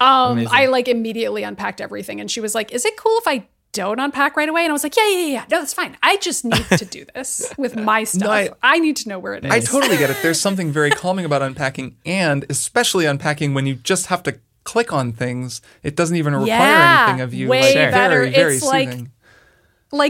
Um, 0.00 0.46
I 0.50 0.66
like 0.66 0.88
immediately 0.88 1.42
unpacked 1.42 1.80
everything, 1.80 2.20
and 2.20 2.30
she 2.30 2.40
was 2.40 2.54
like, 2.54 2.72
"Is 2.72 2.84
it 2.84 2.96
cool 2.96 3.16
if 3.18 3.28
I?" 3.28 3.46
Don't 3.72 3.98
unpack 4.00 4.36
right 4.36 4.48
away, 4.48 4.64
and 4.64 4.70
I 4.70 4.74
was 4.74 4.82
like, 4.82 4.96
"Yeah, 4.96 5.08
yeah, 5.08 5.26
yeah, 5.26 5.44
no, 5.50 5.60
that's 5.60 5.72
fine. 5.72 5.96
I 6.02 6.18
just 6.18 6.44
need 6.44 6.64
to 6.76 6.84
do 6.84 7.06
this 7.14 7.52
with 7.56 7.74
my 7.74 8.04
stuff. 8.04 8.28
I, 8.28 8.50
I- 8.62 8.78
need 8.78 8.96
to 8.96 9.08
know 9.08 9.18
where 9.18 9.32
it 9.34 9.44
is." 9.46 9.50
I 9.50 9.60
totally 9.60 9.96
get 9.96 10.10
it. 10.10 10.18
There's 10.22 10.38
something 10.48 10.70
very 10.70 10.90
calming 10.90 11.24
about 11.24 11.40
unpacking, 11.40 11.96
and 12.04 12.44
especially 12.50 13.06
unpacking 13.06 13.54
when 13.54 13.64
you 13.66 13.74
just 13.76 14.06
have 14.06 14.22
to 14.24 14.38
click 14.64 14.92
on 14.92 15.12
things. 15.12 15.62
It 15.82 15.96
doesn't 15.96 16.16
even 16.16 16.34
require 16.34 16.48
Yeah, 16.48 17.04
anything 17.08 17.20
of 17.22 17.32
you. 17.32 17.48
way 17.48 17.74
like, 17.74 17.92
better. 17.92 18.20
Very, 18.20 18.30
very 18.30 18.54
It's 18.56 18.64
soothing. 18.64 18.90
like 19.00 19.08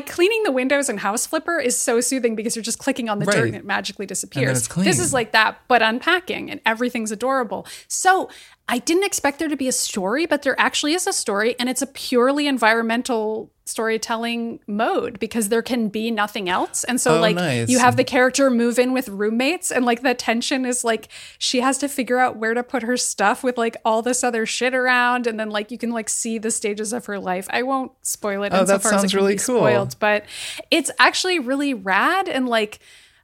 cleaning 0.07 0.45
the 0.45 0.53
windows 0.53 0.89
in 0.89 0.99
House 0.99 1.27
Flipper 1.27 1.59
is 1.59 1.77
so 1.77 2.01
soothing 2.01 2.37
because 2.37 2.55
you're 2.55 2.63
just 2.63 2.79
clicking 2.79 3.09
on 3.09 3.19
the 3.19 3.27
dirt 3.27 3.49
and 3.49 3.57
it 3.57 3.65
magically 3.65 4.07
disappears. 4.07 4.69
This 4.69 4.99
is 4.99 5.13
like 5.13 5.33
that, 5.33 5.59
but 5.67 5.83
unpacking 5.83 6.51
and 6.51 6.61
everything's 6.65 7.11
adorable. 7.11 7.67
So 7.89 8.31
I 8.69 8.79
didn't 8.79 9.05
expect 9.05 9.41
there 9.41 9.49
to 9.49 9.57
be 9.57 9.67
a 9.69 9.73
story, 9.73 10.25
but 10.25 10.43
there 10.43 10.59
actually 10.59 10.95
is 10.95 11.07
a 11.07 11.13
story, 11.13 11.57
and 11.59 11.69
it's 11.69 11.83
a 11.83 11.87
purely 11.87 12.47
environmental 12.47 13.51
storytelling 13.73 14.61
mode 14.67 15.19
because 15.19 15.49
there 15.49 15.63
can 15.63 15.89
be 15.89 16.11
nothing 16.11 16.49
else. 16.49 16.85
And 16.85 17.01
so 17.01 17.17
Oh, 17.17 17.21
like 17.21 17.37
nice. 17.37 17.69
you 17.69 17.79
have 17.79 17.97
the 17.97 18.05
character 18.05 18.51
move 18.51 18.79
in 18.79 18.93
with 18.93 19.09
roommates 19.09 19.71
and 19.73 19.85
like 19.85 20.03
the 20.03 20.15
tension 20.15 20.65
is 20.65 20.85
like 20.85 21.09
she 21.39 21.61
has 21.61 21.79
to 21.79 21.89
figure 21.89 22.19
out 22.19 22.37
where 22.37 22.55
to 22.55 22.63
put 22.63 22.83
her 22.83 22.97
stuff 22.97 23.43
with 23.43 23.57
like 23.59 23.77
all 23.85 24.03
this 24.03 24.23
other 24.23 24.47
shit 24.47 24.75
around 24.75 25.27
and 25.27 25.41
then 25.41 25.51
like 25.51 25.71
you 25.71 25.79
can 25.79 25.91
like 25.91 26.09
see 26.09 26.39
the 26.39 26.51
stages 26.51 26.93
of 26.93 27.07
her 27.07 27.19
life. 27.19 27.47
I 27.51 27.63
won't 27.63 27.93
spoil 28.03 28.43
it 28.45 28.53
Oh, 28.53 28.65
that 28.65 28.75
insofar 28.75 28.77
as 28.77 28.85
it 28.85 29.01
sounds 29.01 29.15
really 29.15 29.37
cool. 29.37 29.59
spoiled, 29.61 29.97
but 29.99 30.25
it's 30.71 30.91
actually 30.99 31.39
really 31.39 31.75
rad 31.75 32.29
and 32.29 32.49
like 32.49 32.79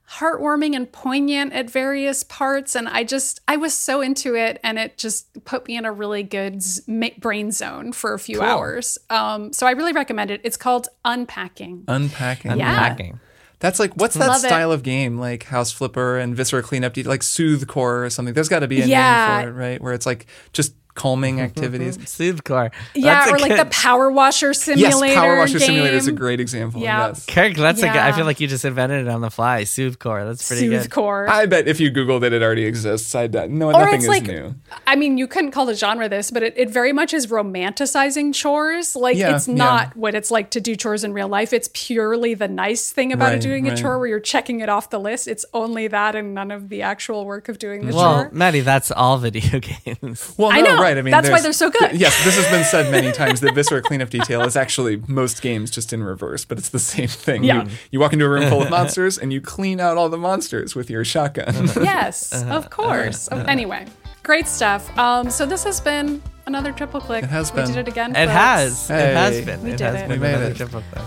heartwarming 0.09 0.75
and 0.75 0.91
poignant 0.91 1.53
at 1.53 1.69
various 1.69 2.23
parts 2.23 2.75
and 2.75 2.89
I 2.89 3.03
just 3.03 3.41
I 3.47 3.57
was 3.57 3.73
so 3.75 4.01
into 4.01 4.35
it 4.35 4.59
and 4.63 4.79
it 4.79 4.97
just 4.97 5.27
put 5.45 5.67
me 5.67 5.77
in 5.77 5.85
a 5.85 5.91
really 5.91 6.23
good 6.23 6.63
z- 6.63 7.13
brain 7.19 7.51
zone 7.51 7.91
for 7.91 8.13
a 8.13 8.19
few 8.19 8.39
Cool. 8.39 8.47
hours. 8.47 8.97
Um 9.09 9.53
so 9.53 9.67
I 9.67 9.71
really 9.71 9.93
recommend 9.93 10.31
it. 10.31 10.41
It's 10.43 10.57
called 10.57 10.87
Unpacking. 11.05 11.83
Unpacking. 11.87 12.57
Yeah. 12.57 12.71
Unpacking. 12.71 13.19
That's 13.59 13.79
like 13.79 13.93
what's 13.93 14.15
that 14.15 14.27
Love 14.29 14.43
it. 14.43 14.47
style 14.47 14.71
of 14.71 14.81
game 14.83 15.17
like 15.19 15.43
House 15.43 15.71
Flipper 15.71 16.17
and 16.17 16.35
Viscera 16.35 16.63
Cleanup? 16.63 16.93
Do 16.93 17.03
Like 17.03 17.21
Soothe-core 17.21 18.05
or 18.05 18.09
something? 18.09 18.33
There's 18.33 18.49
got 18.49 18.59
to 18.59 18.67
be 18.67 18.81
a 18.81 18.85
Yeah. 18.85 19.37
name 19.37 19.43
for 19.43 19.49
it, 19.49 19.53
right? 19.61 19.81
Where 19.81 19.93
it's 19.93 20.05
like 20.07 20.25
just 20.53 20.73
calming 20.99 21.35
mm-hmm, 21.37 21.45
activities. 21.45 21.95
Mm-hmm. 21.97 22.05
Soothe-core. 22.05 22.71
Yeah, 22.93 23.25
That's 23.25 23.31
or 23.31 23.39
like 23.39 23.55
the 23.57 23.65
Power 23.71 24.11
Washer 24.11 24.53
Simulator. 24.53 25.05
Yes, 25.07 25.15
Power 25.15 25.37
Washer 25.37 25.59
game. 25.59 25.67
Simulator 25.67 25.95
is 25.97 26.07
a 26.07 26.11
great 26.11 26.39
example. 26.41 26.81
Yeah. 26.81 27.07
Yes. 27.07 27.25
Kirk, 27.25 27.55
that's 27.55 27.79
a 27.81 27.87
good. 27.87 27.95
I 27.95 28.11
feel 28.11 28.25
like 28.25 28.39
you 28.39 28.47
just 28.47 28.65
invented 28.65 29.07
it 29.07 29.09
on 29.09 29.21
the 29.21 29.29
fly. 29.31 29.63
Soothe-core. 29.63 30.25
That's 30.25 30.45
pretty 30.47 30.67
Soothe 30.67 30.81
good. 30.83 30.91
core. 30.91 31.29
I 31.29 31.45
bet 31.45 31.67
if 31.67 31.79
you 31.79 31.89
Googled 31.91 32.23
it, 32.23 32.33
it 32.33 32.43
already 32.43 32.65
exists. 32.65 33.15
I 33.15 33.27
bet. 33.27 33.49
No, 33.49 33.67
Or 33.69 33.73
nothing 33.73 33.95
it's 33.95 34.03
is 34.03 34.09
like- 34.09 34.23
new. 34.27 34.55
I 34.85 34.95
mean, 34.95 35.17
you 35.17 35.27
couldn't 35.27 35.51
call 35.51 35.65
the 35.65 35.75
genre 35.75 36.09
this, 36.09 36.31
but 36.31 36.43
it, 36.43 36.53
it 36.57 36.69
very 36.69 36.91
much 36.91 37.13
is 37.13 37.27
romanticizing 37.27 38.33
chores. 38.33 38.95
Like 38.95 39.17
Yeah, 39.17 39.35
it's 39.35 39.47
yeah. 39.47 39.53
not 39.55 39.95
what 39.95 40.15
it's 40.15 40.31
like 40.31 40.51
to 40.51 40.61
do 40.61 40.75
chores 40.75 41.03
in 41.03 41.13
real 41.13 41.27
life. 41.27 41.53
It's 41.53 41.69
purely 41.73 42.33
the 42.33 42.47
nice 42.47 42.91
thing 42.91 43.13
about 43.13 43.29
Right, 43.33 43.41
doing 43.41 43.67
a 43.69 43.75
chore 43.77 43.99
where 43.99 44.07
you're 44.07 44.19
checking 44.19 44.59
it 44.59 44.69
off 44.69 44.89
the 44.89 44.99
list. 44.99 45.27
It's 45.27 45.45
only 45.53 45.87
that 45.87 46.15
and 46.15 46.33
none 46.33 46.51
of 46.51 46.69
the 46.69 46.81
actual 46.81 47.25
work 47.25 47.49
of 47.49 47.59
doing 47.59 47.85
the 47.85 47.93
Well, 47.95 48.13
chore. 48.15 48.23
Well, 48.25 48.29
Maddy, 48.33 48.61
that's 48.61 48.91
all 48.91 49.17
video 49.17 49.59
games. 49.85 50.33
Well, 50.37 50.51
I 50.51 50.61
know, 50.61 50.75
right. 50.81 50.88
Right. 50.89 50.97
I 50.97 51.01
mean, 51.01 51.11
That's 51.11 51.29
why 51.29 51.41
they're 51.41 51.53
so 51.53 51.69
good. 51.69 51.89
th- 51.89 51.99
yes, 52.01 52.23
this 52.23 52.35
has 52.35 52.45
been 52.47 52.63
said 52.63 52.91
many 52.91 53.11
times 53.21 53.41
that 53.41 53.53
Viscera 53.55 53.81
cleanup 53.81 54.09
detail 54.09 54.41
is 54.43 54.55
actually 54.55 55.01
most 55.07 55.41
games 55.41 55.71
just 55.71 55.93
in 55.93 56.03
reverse, 56.03 56.45
but 56.45 56.57
it's 56.57 56.69
the 56.69 56.79
same 56.79 57.07
thing. 57.07 57.43
Yeah. 57.43 57.63
You, 57.63 57.69
you 57.91 57.99
walk 57.99 58.13
into 58.13 58.25
a 58.25 58.29
room 58.29 58.49
full 58.49 58.61
of 58.61 58.69
monsters 58.77 59.17
and 59.17 59.31
you 59.31 59.41
clean 59.41 59.79
out 59.79 59.97
all 59.97 60.09
the 60.09 60.17
monsters 60.17 60.75
with 60.75 60.89
your 60.89 61.05
shotgun. 61.05 61.53
yes, 61.81 62.33
uh-huh. 62.33 62.45
of 62.53 62.65
uh-huh. 62.65 62.69
course. 62.69 63.29
Oh, 63.31 63.39
Anyway, 63.41 63.85
great 64.23 64.47
stuff. 64.47 64.95
Um, 64.97 65.29
so 65.29 65.45
this 65.45 65.63
has 65.63 65.79
been 65.79 66.21
another 66.47 66.71
triple 66.71 67.01
click. 67.01 67.23
It 67.23 67.29
has 67.29 67.51
been. 67.51 67.67
We 67.67 67.73
did 67.73 67.87
it 67.87 67.91
again. 67.91 68.11
It 68.11 68.25
folks. 68.25 68.31
has. 68.31 68.89
It 68.89 68.93
has 69.15 69.45
been. 69.45 69.63
We 69.63 69.71
it 69.71 69.77
did 69.77 69.85
has 69.85 69.95
it. 69.95 70.07
been 70.07 70.19
We 70.19 70.27
made 70.27 70.35
another 70.35 70.51
it. 70.51 70.57
triple 70.57 70.83
play. 70.91 71.03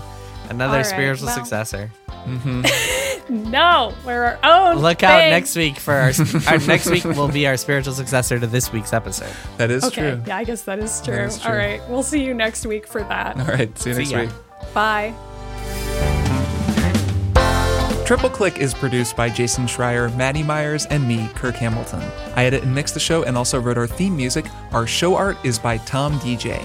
Another 0.49 0.71
All 0.71 0.77
right, 0.77 0.85
spiritual 0.85 1.27
well- 1.27 1.35
successor. 1.35 1.91
Mm-hmm. 2.25 2.65
No, 3.29 3.93
we're 4.05 4.21
our 4.23 4.39
own. 4.43 4.81
Look 4.81 5.01
out 5.01 5.29
next 5.29 5.55
week 5.55 5.77
for 5.77 5.93
our, 5.93 6.11
our 6.47 6.57
next 6.67 6.89
week 6.89 7.05
will 7.05 7.29
be 7.29 7.47
our 7.47 7.55
spiritual 7.55 7.93
successor 7.93 8.37
to 8.37 8.45
this 8.45 8.71
week's 8.73 8.91
episode. 8.91 9.31
that 9.57 9.71
is 9.71 9.85
Okay, 9.85 10.11
true. 10.11 10.23
yeah, 10.27 10.37
I 10.37 10.43
guess 10.43 10.63
that 10.63 10.77
is 10.79 11.01
true. 11.01 11.15
is 11.15 11.39
true. 11.39 11.49
All 11.51 11.55
right, 11.57 11.81
we'll 11.89 12.03
see 12.03 12.21
you 12.21 12.33
next 12.33 12.65
week 12.65 12.85
for 12.85 13.01
that. 13.03 13.39
All 13.39 13.45
right. 13.45 13.75
See 13.79 13.91
you 13.91 13.95
next 13.95 14.11
ya. 14.11 14.19
week. 14.21 14.29
Bye. 14.73 15.13
Triple 18.05 18.29
Click 18.29 18.57
is 18.57 18.73
produced 18.73 19.15
by 19.15 19.29
Jason 19.29 19.65
Schreier, 19.65 20.13
Maddy 20.17 20.43
Myers, 20.43 20.85
and 20.87 21.07
me, 21.07 21.29
Kirk 21.35 21.55
Hamilton. 21.55 22.01
I 22.35 22.43
edit 22.45 22.63
and 22.63 22.75
mix 22.75 22.91
the 22.91 22.99
show 22.99 23.23
and 23.23 23.37
also 23.37 23.59
wrote 23.59 23.77
our 23.77 23.87
theme 23.87 24.15
music. 24.17 24.45
Our 24.73 24.85
show 24.85 25.15
art 25.15 25.37
is 25.45 25.57
by 25.57 25.77
Tom 25.77 26.19
Deja. 26.19 26.59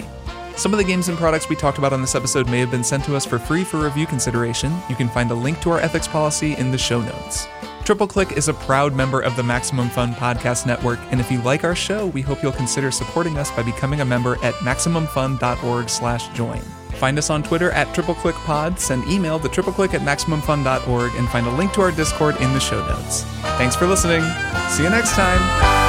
Some 0.59 0.73
of 0.73 0.77
the 0.77 0.83
games 0.83 1.07
and 1.07 1.17
products 1.17 1.47
we 1.47 1.55
talked 1.55 1.77
about 1.77 1.93
on 1.93 2.01
this 2.01 2.15
episode 2.15 2.49
may 2.49 2.59
have 2.59 2.69
been 2.69 2.83
sent 2.83 3.05
to 3.05 3.15
us 3.15 3.25
for 3.25 3.39
free 3.39 3.63
for 3.63 3.77
review 3.77 4.05
consideration. 4.05 4.77
You 4.89 4.95
can 4.97 5.07
find 5.07 5.31
a 5.31 5.33
link 5.33 5.61
to 5.61 5.69
our 5.69 5.79
ethics 5.79 6.05
policy 6.05 6.57
in 6.57 6.69
the 6.69 6.77
show 6.77 6.99
notes. 6.99 7.47
Triple 7.85 8.07
Click 8.07 8.33
is 8.33 8.49
a 8.49 8.53
proud 8.53 8.93
member 8.93 9.21
of 9.21 9.37
the 9.37 9.43
Maximum 9.43 9.87
Fun 9.87 10.13
Podcast 10.13 10.65
Network, 10.65 10.99
and 11.11 11.21
if 11.21 11.31
you 11.31 11.41
like 11.43 11.63
our 11.63 11.75
show, 11.75 12.07
we 12.07 12.21
hope 12.21 12.43
you'll 12.43 12.51
consider 12.51 12.91
supporting 12.91 13.37
us 13.37 13.49
by 13.51 13.63
becoming 13.63 14.01
a 14.01 14.05
member 14.05 14.33
at 14.43 14.53
MaximumFun.org/join. 14.55 16.61
Find 16.99 17.17
us 17.17 17.29
on 17.29 17.41
Twitter 17.41 17.71
at 17.71 17.87
TripleClickPod, 17.95 18.79
send 18.79 19.07
email 19.07 19.39
to 19.39 19.47
tripleclick 19.47 19.93
at 19.93 20.01
MaximumFun.org, 20.01 21.15
and 21.15 21.29
find 21.29 21.47
a 21.47 21.51
link 21.51 21.71
to 21.71 21.79
our 21.79 21.91
Discord 21.91 22.35
in 22.41 22.51
the 22.51 22.59
show 22.59 22.85
notes. 22.85 23.23
Thanks 23.57 23.77
for 23.77 23.87
listening. 23.87 24.23
See 24.71 24.83
you 24.83 24.89
next 24.89 25.13
time. 25.13 25.88